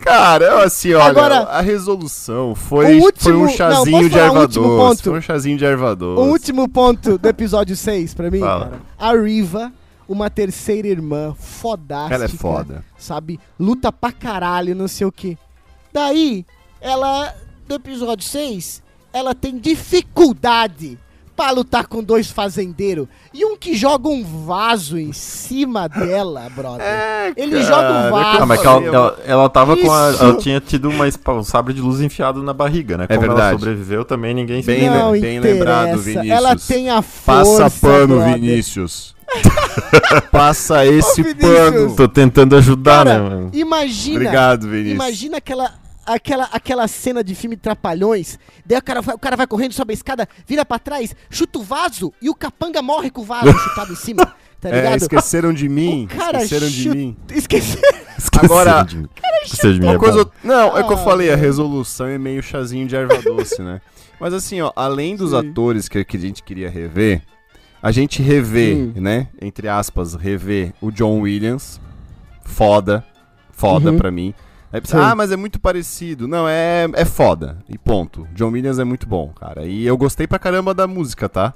Cara, 0.00 0.44
eu, 0.46 0.58
assim, 0.58 0.92
olha, 0.94 1.04
Agora, 1.10 1.36
a 1.42 1.60
resolução 1.60 2.54
foi, 2.54 2.98
o 2.98 3.02
último- 3.04 3.22
foi 3.22 3.32
um 3.34 3.42
não, 3.44 3.48
chazinho 3.50 3.96
posso 3.98 4.08
de 4.08 4.10
falar 4.10 4.24
um 4.24 4.28
erva 4.28 4.40
último 4.40 4.66
doce. 4.66 4.78
ponto? 4.88 5.02
Foi 5.02 5.18
um 5.18 5.22
chazinho 5.22 5.58
de 5.58 5.64
erva 5.64 5.96
O 6.00 6.20
último 6.26 6.68
ponto 6.68 7.18
do 7.18 7.28
episódio 7.28 7.76
6 7.76 8.14
pra 8.14 8.30
mim, 8.30 8.40
Fala. 8.40 8.64
cara. 8.64 8.80
A 8.98 9.12
Riva, 9.22 9.70
uma 10.10 10.28
terceira 10.28 10.88
irmã 10.88 11.34
fodástica. 11.38 12.14
Ela 12.16 12.24
é 12.24 12.28
foda. 12.28 12.84
Sabe? 12.98 13.38
Luta 13.58 13.92
pra 13.92 14.10
caralho, 14.10 14.74
não 14.74 14.88
sei 14.88 15.06
o 15.06 15.12
que. 15.12 15.38
Daí, 15.92 16.44
ela, 16.80 17.32
do 17.68 17.76
episódio 17.76 18.24
6, 18.26 18.82
ela 19.12 19.36
tem 19.36 19.56
dificuldade 19.56 20.98
pra 21.36 21.52
lutar 21.52 21.86
com 21.86 22.02
dois 22.02 22.28
fazendeiros 22.30 23.06
e 23.32 23.44
um 23.46 23.56
que 23.56 23.74
joga 23.74 24.08
um 24.08 24.22
vaso 24.44 24.98
em 24.98 25.12
cima 25.12 25.88
dela, 25.88 26.50
brother. 26.54 26.84
É, 26.84 27.32
Ele 27.36 27.62
joga 27.62 28.08
um 28.08 28.10
vaso. 28.10 28.42
Ah, 28.42 28.46
mas 28.46 28.64
ela, 28.64 28.84
ela, 28.84 29.18
ela 29.24 29.48
tava 29.48 29.76
com 29.76 29.90
a. 29.92 30.10
Isso. 30.10 30.22
Ela 30.24 30.36
tinha 30.36 30.60
tido 30.60 30.90
uma, 30.90 31.06
um 31.06 31.44
sabre 31.44 31.72
de 31.72 31.80
luz 31.80 32.00
enfiado 32.00 32.42
na 32.42 32.52
barriga, 32.52 32.98
né? 32.98 33.04
É 33.08 33.14
Como 33.14 33.26
ela 33.26 33.34
verdade. 33.36 33.58
sobreviveu 33.60 34.04
também, 34.04 34.34
ninguém 34.34 34.62
Bem, 34.62 34.90
não 34.90 35.12
bem 35.12 35.36
interessa. 35.36 35.54
lembrado, 35.54 35.98
Vinícius. 35.98 36.30
Ela 36.36 36.56
tem 36.56 36.90
a 36.90 37.00
força. 37.00 37.62
Passa 37.62 37.80
pano, 37.86 38.16
brother. 38.16 38.34
Vinícius. 38.34 39.14
Passa 40.30 40.84
esse 40.86 41.20
Ô, 41.22 41.34
pano. 41.36 41.96
Tô 41.96 42.08
tentando 42.08 42.56
ajudar, 42.56 43.04
Cara, 43.04 43.18
né? 43.22 43.28
mano? 43.28 43.50
Imagina. 43.52 44.16
Obrigado, 44.16 44.68
Vinícius. 44.68 44.94
Imagina 44.94 45.36
aquela, 45.38 45.74
aquela, 46.06 46.44
aquela 46.52 46.88
cena 46.88 47.22
de 47.22 47.34
filme 47.34 47.56
Trapalhões. 47.56 48.38
Daí 48.64 48.78
o 48.78 48.82
cara, 48.82 49.00
vai, 49.02 49.14
o 49.14 49.18
cara 49.18 49.36
vai 49.36 49.46
correndo, 49.46 49.72
sobe 49.72 49.92
a 49.92 49.94
escada, 49.94 50.28
vira 50.46 50.64
pra 50.64 50.78
trás, 50.78 51.14
chuta 51.30 51.58
o 51.58 51.62
vaso 51.62 52.12
e 52.20 52.28
o 52.28 52.34
capanga 52.34 52.82
morre 52.82 53.10
com 53.10 53.22
o 53.22 53.24
vaso 53.24 53.52
chutado 53.58 53.92
em 53.92 53.96
cima. 53.96 54.34
Tá 54.60 54.68
É, 54.68 54.76
ligado? 54.76 54.96
esqueceram 54.96 55.52
de 55.54 55.68
mim. 55.68 56.04
O 56.12 56.16
cara 56.18 56.42
esqueceram 56.42 56.68
de 56.68 56.90
mim. 56.90 57.16
Esqueci. 57.34 57.78
Agora- 58.42 58.82
de 58.82 58.98
mim. 58.98 59.08
Esqueceu 59.44 59.72
de 59.72 59.80
mim, 59.80 59.86
Uma 59.86 59.94
é 59.94 59.98
coisa. 59.98 60.30
Não, 60.44 60.76
é 60.76 60.82
que 60.82 60.92
eu 60.92 60.96
Ah, 60.98 61.04
falei, 61.04 61.28
a 61.28 61.34
velho. 61.34 61.46
resolução 61.46 62.06
é 62.06 62.18
meio 62.18 62.42
chazinho 62.42 62.86
de 62.86 62.94
erva 62.94 63.16
doce, 63.22 63.62
né? 63.62 63.80
Mas 64.20 64.34
assim, 64.34 64.60
ó, 64.60 64.70
além 64.76 65.16
dos 65.16 65.30
Sim. 65.30 65.38
atores 65.50 65.88
que, 65.88 66.04
que 66.04 66.16
a 66.18 66.20
gente 66.20 66.42
queria 66.42 66.68
rever, 66.68 67.22
a 67.82 67.90
gente 67.90 68.22
revê, 68.22 68.90
né? 68.96 69.28
Entre 69.40 69.68
aspas, 69.68 70.14
rever 70.14 70.72
o 70.80 70.90
John 70.90 71.20
Williams. 71.20 71.80
Foda. 72.44 73.04
Foda 73.52 73.90
Uhum. 73.92 73.96
pra 73.98 74.10
mim. 74.10 74.34
Aí, 74.72 74.80
Sim. 74.84 74.96
ah, 74.98 75.14
mas 75.14 75.32
é 75.32 75.36
muito 75.36 75.58
parecido. 75.60 76.28
Não, 76.28 76.48
é, 76.48 76.86
é 76.94 77.04
foda. 77.04 77.58
E 77.68 77.76
ponto. 77.76 78.26
John 78.34 78.50
Williams 78.50 78.78
é 78.78 78.84
muito 78.84 79.06
bom, 79.06 79.28
cara. 79.28 79.64
E 79.66 79.84
eu 79.84 79.96
gostei 79.96 80.26
pra 80.26 80.38
caramba 80.38 80.72
da 80.72 80.86
música, 80.86 81.28
tá? 81.28 81.52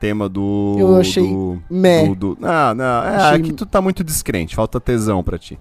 Tema 0.00 0.28
do. 0.28 0.76
Eu 0.78 0.96
achei 0.96 1.22
do- 1.26 1.62
Meh. 1.70 2.06
do, 2.08 2.14
do- 2.14 2.38
Não, 2.40 2.74
não, 2.74 2.84
é, 3.04 3.16
Achei- 3.16 3.40
aqui 3.40 3.52
tu 3.52 3.64
tá 3.64 3.80
muito 3.80 4.02
descrente, 4.04 4.54
falta 4.54 4.78
tesão 4.80 5.22
pra 5.22 5.38
ti. 5.38 5.58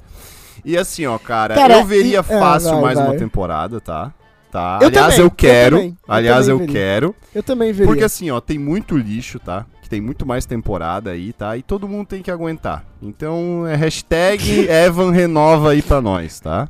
E 0.63 0.77
assim, 0.77 1.05
ó, 1.05 1.17
cara, 1.17 1.53
Cara, 1.55 1.75
eu 1.79 1.85
veria 1.85 2.13
e- 2.13 2.15
é, 2.17 2.23
fácil 2.23 2.71
vai, 2.71 2.81
mais 2.81 2.97
vai. 2.97 3.07
uma 3.07 3.15
temporada, 3.17 3.79
tá? 3.79 4.13
Tá. 4.55 4.79
Eu 4.81 4.87
aliás, 4.87 5.05
também, 5.07 5.19
eu 5.19 5.25
eu 5.25 5.31
quero. 5.31 5.75
também, 5.77 5.89
eu 6.07 6.13
aliás, 6.13 6.47
eu 6.47 6.57
veria. 6.59 6.73
quero. 6.73 7.15
Eu 7.33 7.43
também 7.43 7.73
veria. 7.73 7.87
Porque 7.87 8.03
assim, 8.05 8.31
ó, 8.31 8.39
tem 8.39 8.57
muito 8.57 8.95
lixo, 8.97 9.37
tá? 9.37 9.65
Que 9.81 9.89
tem 9.89 9.99
muito 9.99 10.25
mais 10.25 10.45
temporada 10.45 11.11
aí, 11.11 11.33
tá? 11.33 11.57
E 11.57 11.61
todo 11.61 11.89
mundo 11.89 12.07
tem 12.07 12.21
que 12.21 12.31
aguentar. 12.31 12.85
Então, 13.01 13.67
é 13.67 13.75
hashtag 13.75 14.65
Evan 14.71 15.11
renova 15.11 15.71
aí 15.71 15.81
pra 15.81 15.99
nós, 16.01 16.39
tá? 16.39 16.69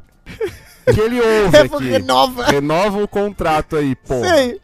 Que 0.92 1.00
ele 1.00 1.22
ouve 1.22 1.58
Evan 1.58 1.76
aqui. 1.78 1.86
renova. 1.90 2.46
Renova 2.46 3.04
o 3.04 3.08
contrato 3.08 3.76
aí, 3.76 3.96
pô. 3.96 4.20
Sei. 4.20 4.60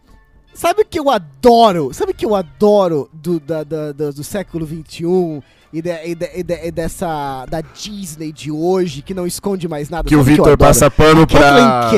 Sabe 0.54 0.82
o 0.82 0.86
que 0.86 1.00
eu 1.00 1.10
adoro? 1.10 1.94
Sabe 1.94 2.12
o 2.12 2.16
que 2.16 2.26
eu 2.26 2.34
adoro 2.36 3.08
do, 3.14 3.40
da, 3.40 3.64
da- 3.64 3.92
da- 3.92 4.10
do 4.12 4.24
século 4.24 4.66
XXI 4.68 5.42
e, 5.74 5.82
de- 5.82 6.06
e 6.06 6.16
de- 6.16 6.30
e 6.36 6.44
de- 6.44 6.68
e 6.68 6.72
dessa 6.72 7.46
da 7.46 7.62
Disney 7.62 8.32
de 8.32 8.52
hoje 8.52 9.02
que 9.02 9.14
não 9.14 9.26
esconde 9.26 9.68
mais 9.68 9.90
nada? 9.90 10.08
Que 10.08 10.16
o 10.16 10.24
Victor 10.24 10.54
adoro? 10.54 10.58
passa 10.58 10.90
pano 10.92 11.26
pra, 11.28 11.92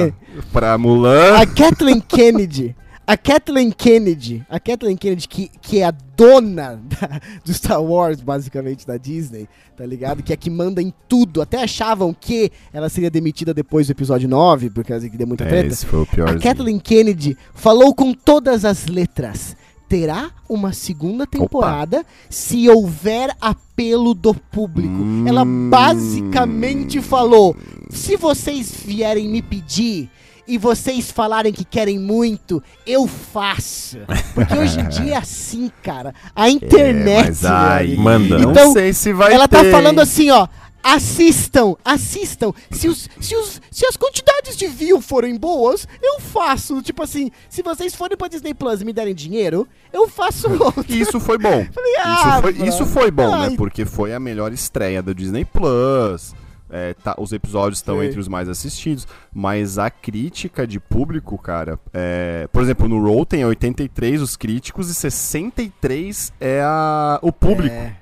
pra 0.51 0.77
Mulan. 0.77 1.37
A 1.37 1.45
Kathleen 1.45 1.99
Kennedy. 1.99 2.75
A 3.05 3.17
Kathleen 3.17 3.69
Kennedy, 3.69 4.45
a 4.49 4.57
Kathleen 4.61 4.95
Kennedy, 4.95 5.27
que, 5.27 5.51
que 5.61 5.79
é 5.79 5.83
a 5.83 5.91
dona 5.91 6.79
da- 6.87 7.19
do 7.43 7.53
Star 7.53 7.83
Wars, 7.83 8.21
basicamente, 8.21 8.87
da 8.87 8.95
Disney, 8.95 9.45
tá 9.75 9.85
ligado? 9.85 10.23
Que 10.23 10.31
é 10.31 10.37
que 10.37 10.49
manda 10.49 10.81
em 10.81 10.93
tudo. 11.09 11.41
Até 11.41 11.61
achavam 11.61 12.15
que 12.17 12.49
ela 12.71 12.87
seria 12.87 13.11
demitida 13.11 13.53
depois 13.53 13.87
do 13.87 13.91
episódio 13.91 14.29
9, 14.29 14.69
por 14.69 14.85
causa 14.85 15.09
que 15.09 15.17
deu 15.17 15.27
muita 15.27 15.43
É, 15.43 15.47
treta. 15.49 15.67
esse 15.67 15.85
foi 15.85 15.99
o 15.99 16.03
A 16.03 16.05
piorzinho. 16.05 16.41
Kathleen 16.41 16.79
Kennedy 16.79 17.37
falou 17.53 17.93
com 17.93 18.13
todas 18.13 18.63
as 18.63 18.85
letras. 18.87 19.53
Terá 19.93 20.31
uma 20.49 20.73
segunda 20.73 21.27
temporada 21.27 22.03
se 22.27 22.67
houver 22.67 23.29
apelo 23.39 24.15
do 24.15 24.33
público. 24.33 24.89
Hum. 24.91 25.23
Ela 25.27 25.45
basicamente 25.45 26.99
falou: 26.99 27.55
se 27.91 28.17
vocês 28.17 28.73
vierem 28.83 29.29
me 29.29 29.39
pedir 29.39 30.09
e 30.47 30.57
vocês 30.57 31.11
falarem 31.11 31.53
que 31.53 31.63
querem 31.63 31.99
muito, 31.99 32.61
eu 32.87 33.05
faço. 33.05 33.99
Porque 34.33 34.57
hoje 34.57 34.79
em 34.79 34.89
dia 34.89 35.13
é 35.13 35.17
assim, 35.17 35.71
cara. 35.83 36.11
A 36.35 36.49
internet. 36.49 37.27
mas 37.27 37.41
meu 37.43 37.51
aí, 37.53 37.85
amigo. 37.89 38.01
manda. 38.01 38.39
Não 38.39 38.49
Então, 38.51 38.73
sei 38.73 38.93
se 38.93 39.13
vai 39.13 39.31
ela 39.31 39.47
ter. 39.47 39.57
tá 39.63 39.71
falando 39.71 39.97
hein? 39.99 40.03
assim, 40.03 40.31
ó. 40.31 40.47
Assistam, 40.83 41.75
assistam. 41.83 42.51
Se, 42.69 42.89
os, 42.89 43.09
se, 43.19 43.35
os, 43.35 43.61
se 43.71 43.85
as 43.85 43.95
quantidades 43.95 44.57
de 44.57 44.67
view 44.67 45.01
forem 45.01 45.37
boas, 45.37 45.87
eu 46.01 46.19
faço. 46.19 46.81
Tipo 46.81 47.03
assim, 47.03 47.31
se 47.49 47.63
vocês 47.63 47.95
forem 47.95 48.17
pra 48.17 48.27
Disney 48.27 48.53
Plus 48.53 48.81
e 48.81 48.85
me 48.85 48.91
derem 48.91 49.15
dinheiro, 49.15 49.65
eu 49.93 50.07
faço 50.09 50.47
outro. 50.61 50.85
Isso 50.89 51.19
foi 51.19 51.37
bom. 51.37 51.65
ah, 52.03 52.13
isso, 52.29 52.41
foi, 52.41 52.67
isso 52.67 52.85
foi 52.85 53.11
bom, 53.11 53.33
Ai. 53.33 53.49
né? 53.51 53.55
Porque 53.57 53.85
foi 53.85 54.13
a 54.13 54.19
melhor 54.19 54.51
estreia 54.51 55.01
do 55.01 55.15
Disney 55.15 55.45
Plus. 55.45 56.35
É, 56.69 56.95
tá- 56.95 57.15
os 57.19 57.31
episódios 57.31 57.77
estão 57.77 58.03
entre 58.03 58.19
os 58.19 58.27
mais 58.27 58.49
assistidos. 58.49 59.07
Mas 59.33 59.77
a 59.77 59.89
crítica 59.89 60.65
de 60.67 60.79
público, 60.79 61.37
cara. 61.37 61.79
é, 61.93 62.47
por 62.51 62.61
exemplo, 62.61 62.89
no 62.89 62.99
Rotten 63.01 63.41
é 63.41 63.47
83 63.47 64.21
os 64.21 64.35
críticos 64.35 64.89
e 64.89 64.95
63 64.95 66.33
é 66.41 66.61
a, 66.61 67.19
o 67.21 67.31
público. 67.31 67.75
É, 67.75 67.95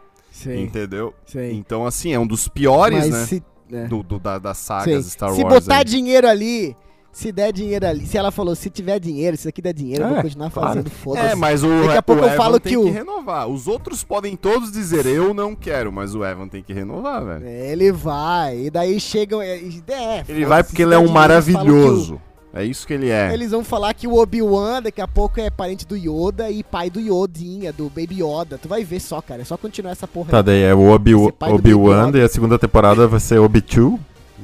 sim, 0.43 0.61
entendeu? 0.63 1.13
sim. 1.25 1.51
Então, 1.53 1.85
assim, 1.85 2.13
é 2.13 2.19
um 2.19 2.27
dos 2.27 2.47
piores, 2.47 2.99
Mas 2.99 3.09
né? 3.09 3.25
se, 3.25 3.43
é. 3.71 3.85
Do, 3.85 4.03
do- 4.03 4.19
da, 4.19 4.37
das 4.37 4.57
sagas 4.57 5.05
Sim. 5.05 5.11
Star 5.11 5.31
se 5.31 5.41
Wars. 5.43 5.65
botar 5.65 5.77
aí. 5.77 5.83
dinheiro 5.85 6.27
ali, 6.27 6.75
se 7.11 7.31
der 7.31 7.51
dinheiro 7.53 7.85
ali, 7.87 8.05
se 8.05 8.17
ela 8.17 8.29
falou, 8.31 8.53
se 8.55 8.69
tiver 8.69 8.99
dinheiro, 8.99 9.35
se 9.37 9.41
isso 9.41 9.49
aqui 9.49 9.61
der 9.61 9.73
dinheiro, 9.73 10.03
eu 10.03 10.09
vou 10.09 10.17
É, 10.17 10.21
continuar 10.21 10.51
claro. 10.51 10.67
fazendo, 10.69 10.89
foda-se. 10.89 11.25
É, 11.27 11.35
mas 11.35 11.63
o, 11.63 11.67
Daqui 11.83 11.97
a 11.97 12.01
pouco 12.03 12.21
o 12.21 12.25
eu 12.25 12.31
falo 12.35 12.55
Evan 12.55 12.59
que 12.59 12.69
tem 12.69 12.77
o- 12.77 12.83
que 12.83 12.89
renovar. 12.89 13.47
Os 13.47 13.67
outros 13.67 14.03
podem 14.03 14.35
todos 14.35 14.71
dizer 14.71 15.05
eu 15.05 15.33
não 15.33 15.55
quero, 15.55 15.91
mas 15.91 16.13
o 16.15 16.23
Evan 16.25 16.47
tem 16.49 16.61
que 16.61 16.73
renovar, 16.73 17.23
velho. 17.25 17.45
É, 17.47 17.71
Ele 17.71 17.91
vai, 17.93 18.65
e 18.65 18.69
daí 18.69 18.99
chegam. 18.99 19.41
É, 19.41 19.55
é, 19.55 20.23
Ele 20.27 20.45
vai 20.45 20.63
se 20.63 20.69
porque 20.69 20.81
ele 20.83 20.93
é 20.93 20.97
um 20.99 21.07
maravilhoso. 21.09 22.19
É 22.53 22.65
isso 22.65 22.85
que 22.85 22.93
ele 22.93 23.09
é. 23.09 23.33
Eles 23.33 23.51
vão 23.51 23.63
falar 23.63 23.93
que 23.93 24.05
o 24.07 24.15
Obi-Wan 24.17 24.81
daqui 24.81 24.99
a 25.01 25.07
pouco 25.07 25.39
é 25.39 25.49
parente 25.49 25.85
do 25.87 25.95
Yoda 25.95 26.49
e 26.51 26.61
pai 26.63 26.89
do 26.89 26.99
Yodinha, 26.99 27.71
do 27.71 27.85
Baby 27.89 28.21
Yoda. 28.21 28.57
Tu 28.57 28.67
vai 28.67 28.83
ver 28.83 28.99
só, 28.99 29.21
cara. 29.21 29.41
É 29.41 29.45
só 29.45 29.55
continuar 29.55 29.91
essa 29.91 30.05
porra. 30.07 30.29
Tá, 30.31 30.37
aí. 30.39 30.43
daí 30.43 30.61
é 30.63 30.73
o 30.75 30.89
Obi- 30.89 31.15
Obi-Wan 31.15 32.07
Yoda. 32.09 32.19
e 32.19 32.23
a 32.23 32.27
segunda 32.29 32.59
temporada 32.59 33.07
vai 33.07 33.19
ser 33.21 33.39
Obi-Two. 33.39 33.97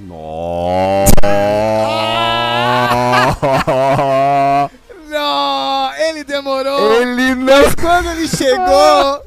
Nossa! 0.07 1.17
Não, 5.09 5.93
ele 5.95 6.23
demorou. 6.23 6.93
ele 7.01 7.35
não. 7.35 7.45
Mas 7.45 7.75
quando 7.75 8.09
ele 8.11 8.27
chegou, 8.27 9.21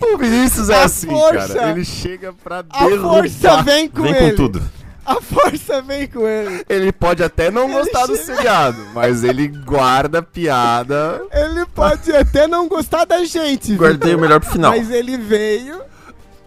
O 0.14 0.18
Vinícius 0.18 0.68
é 0.68 0.76
A 0.76 0.84
assim, 0.84 1.08
força- 1.08 1.54
cara. 1.54 1.70
Ele 1.70 1.84
chega 1.84 2.32
pra 2.44 2.58
a 2.58 2.62
derrubar. 2.88 3.14
força 3.14 3.62
vem 3.62 3.88
com 3.88 4.02
Vem 4.02 4.14
ele. 4.14 4.30
com 4.30 4.36
tudo. 4.36 4.62
A 5.06 5.20
força 5.20 5.80
vem 5.82 6.06
com 6.08 6.26
ele. 6.26 6.64
Ele 6.68 6.90
pode 6.92 7.22
até 7.22 7.50
não 7.50 7.64
Ele 7.64 7.74
gostar 7.74 8.06
do 8.06 8.16
chega- 8.16 8.34
seriado, 8.36 8.78
mas 8.92 9.22
ele 9.22 9.46
guarda 9.48 10.18
a 10.18 10.22
piada. 10.22 11.22
Ele 11.32 11.64
pode 11.66 12.10
até 12.14 12.46
não 12.48 12.66
gostar 12.68 13.04
da 13.04 13.24
gente, 13.24 13.74
Guardei 13.76 14.10
Vitor, 14.10 14.18
o 14.18 14.20
melhor 14.20 14.40
pro 14.40 14.50
final. 14.50 14.72
Mas 14.72 14.90
ele 14.90 15.16
veio, 15.16 15.80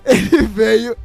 ele 0.05 0.41
veio 0.47 0.95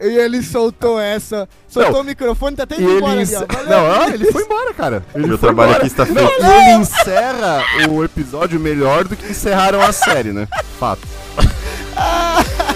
e 0.00 0.06
ele 0.18 0.42
soltou 0.42 0.98
essa. 1.00 1.48
Soltou 1.68 1.92
Não, 1.94 2.00
o 2.00 2.04
microfone, 2.04 2.56
tá 2.56 2.62
até 2.62 2.76
indo 2.76 2.88
ele, 2.88 2.96
embora 2.98 3.12
ali, 3.12 3.22
encer- 3.22 3.42
ó. 3.50 3.54
Valeu. 3.54 3.68
não, 3.70 4.02
ah, 4.02 4.08
ele 4.08 4.32
foi 4.32 4.42
embora, 4.42 4.72
cara. 4.74 5.02
Ele 5.14 5.26
Meu 5.26 5.38
trabalho 5.38 5.70
embora. 5.70 5.84
aqui 5.84 5.92
está 5.92 6.06
feito. 6.06 6.20
e 6.20 6.44
ele 6.44 6.72
encerra 6.82 7.62
o 7.90 8.02
episódio 8.04 8.58
melhor 8.60 9.04
do 9.04 9.14
que 9.16 9.30
encerraram 9.30 9.80
a 9.82 9.92
série, 9.92 10.32
né? 10.32 10.48
Fato. 10.80 11.06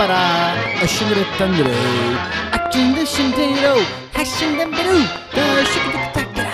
빠라 0.00 0.54
아싱그레 0.82 1.24
딴그레 1.36 1.70
아킨데 2.52 3.04
신데로 3.04 3.80
하신담베루 4.14 4.98
더 5.30 5.64
슈크득 5.66 6.12
탁라 6.14 6.50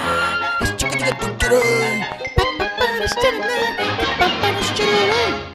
아슈크득 0.62 1.38
탁라 1.38 1.60
빠빠빠라 2.34 3.06
시차라나 3.06 3.85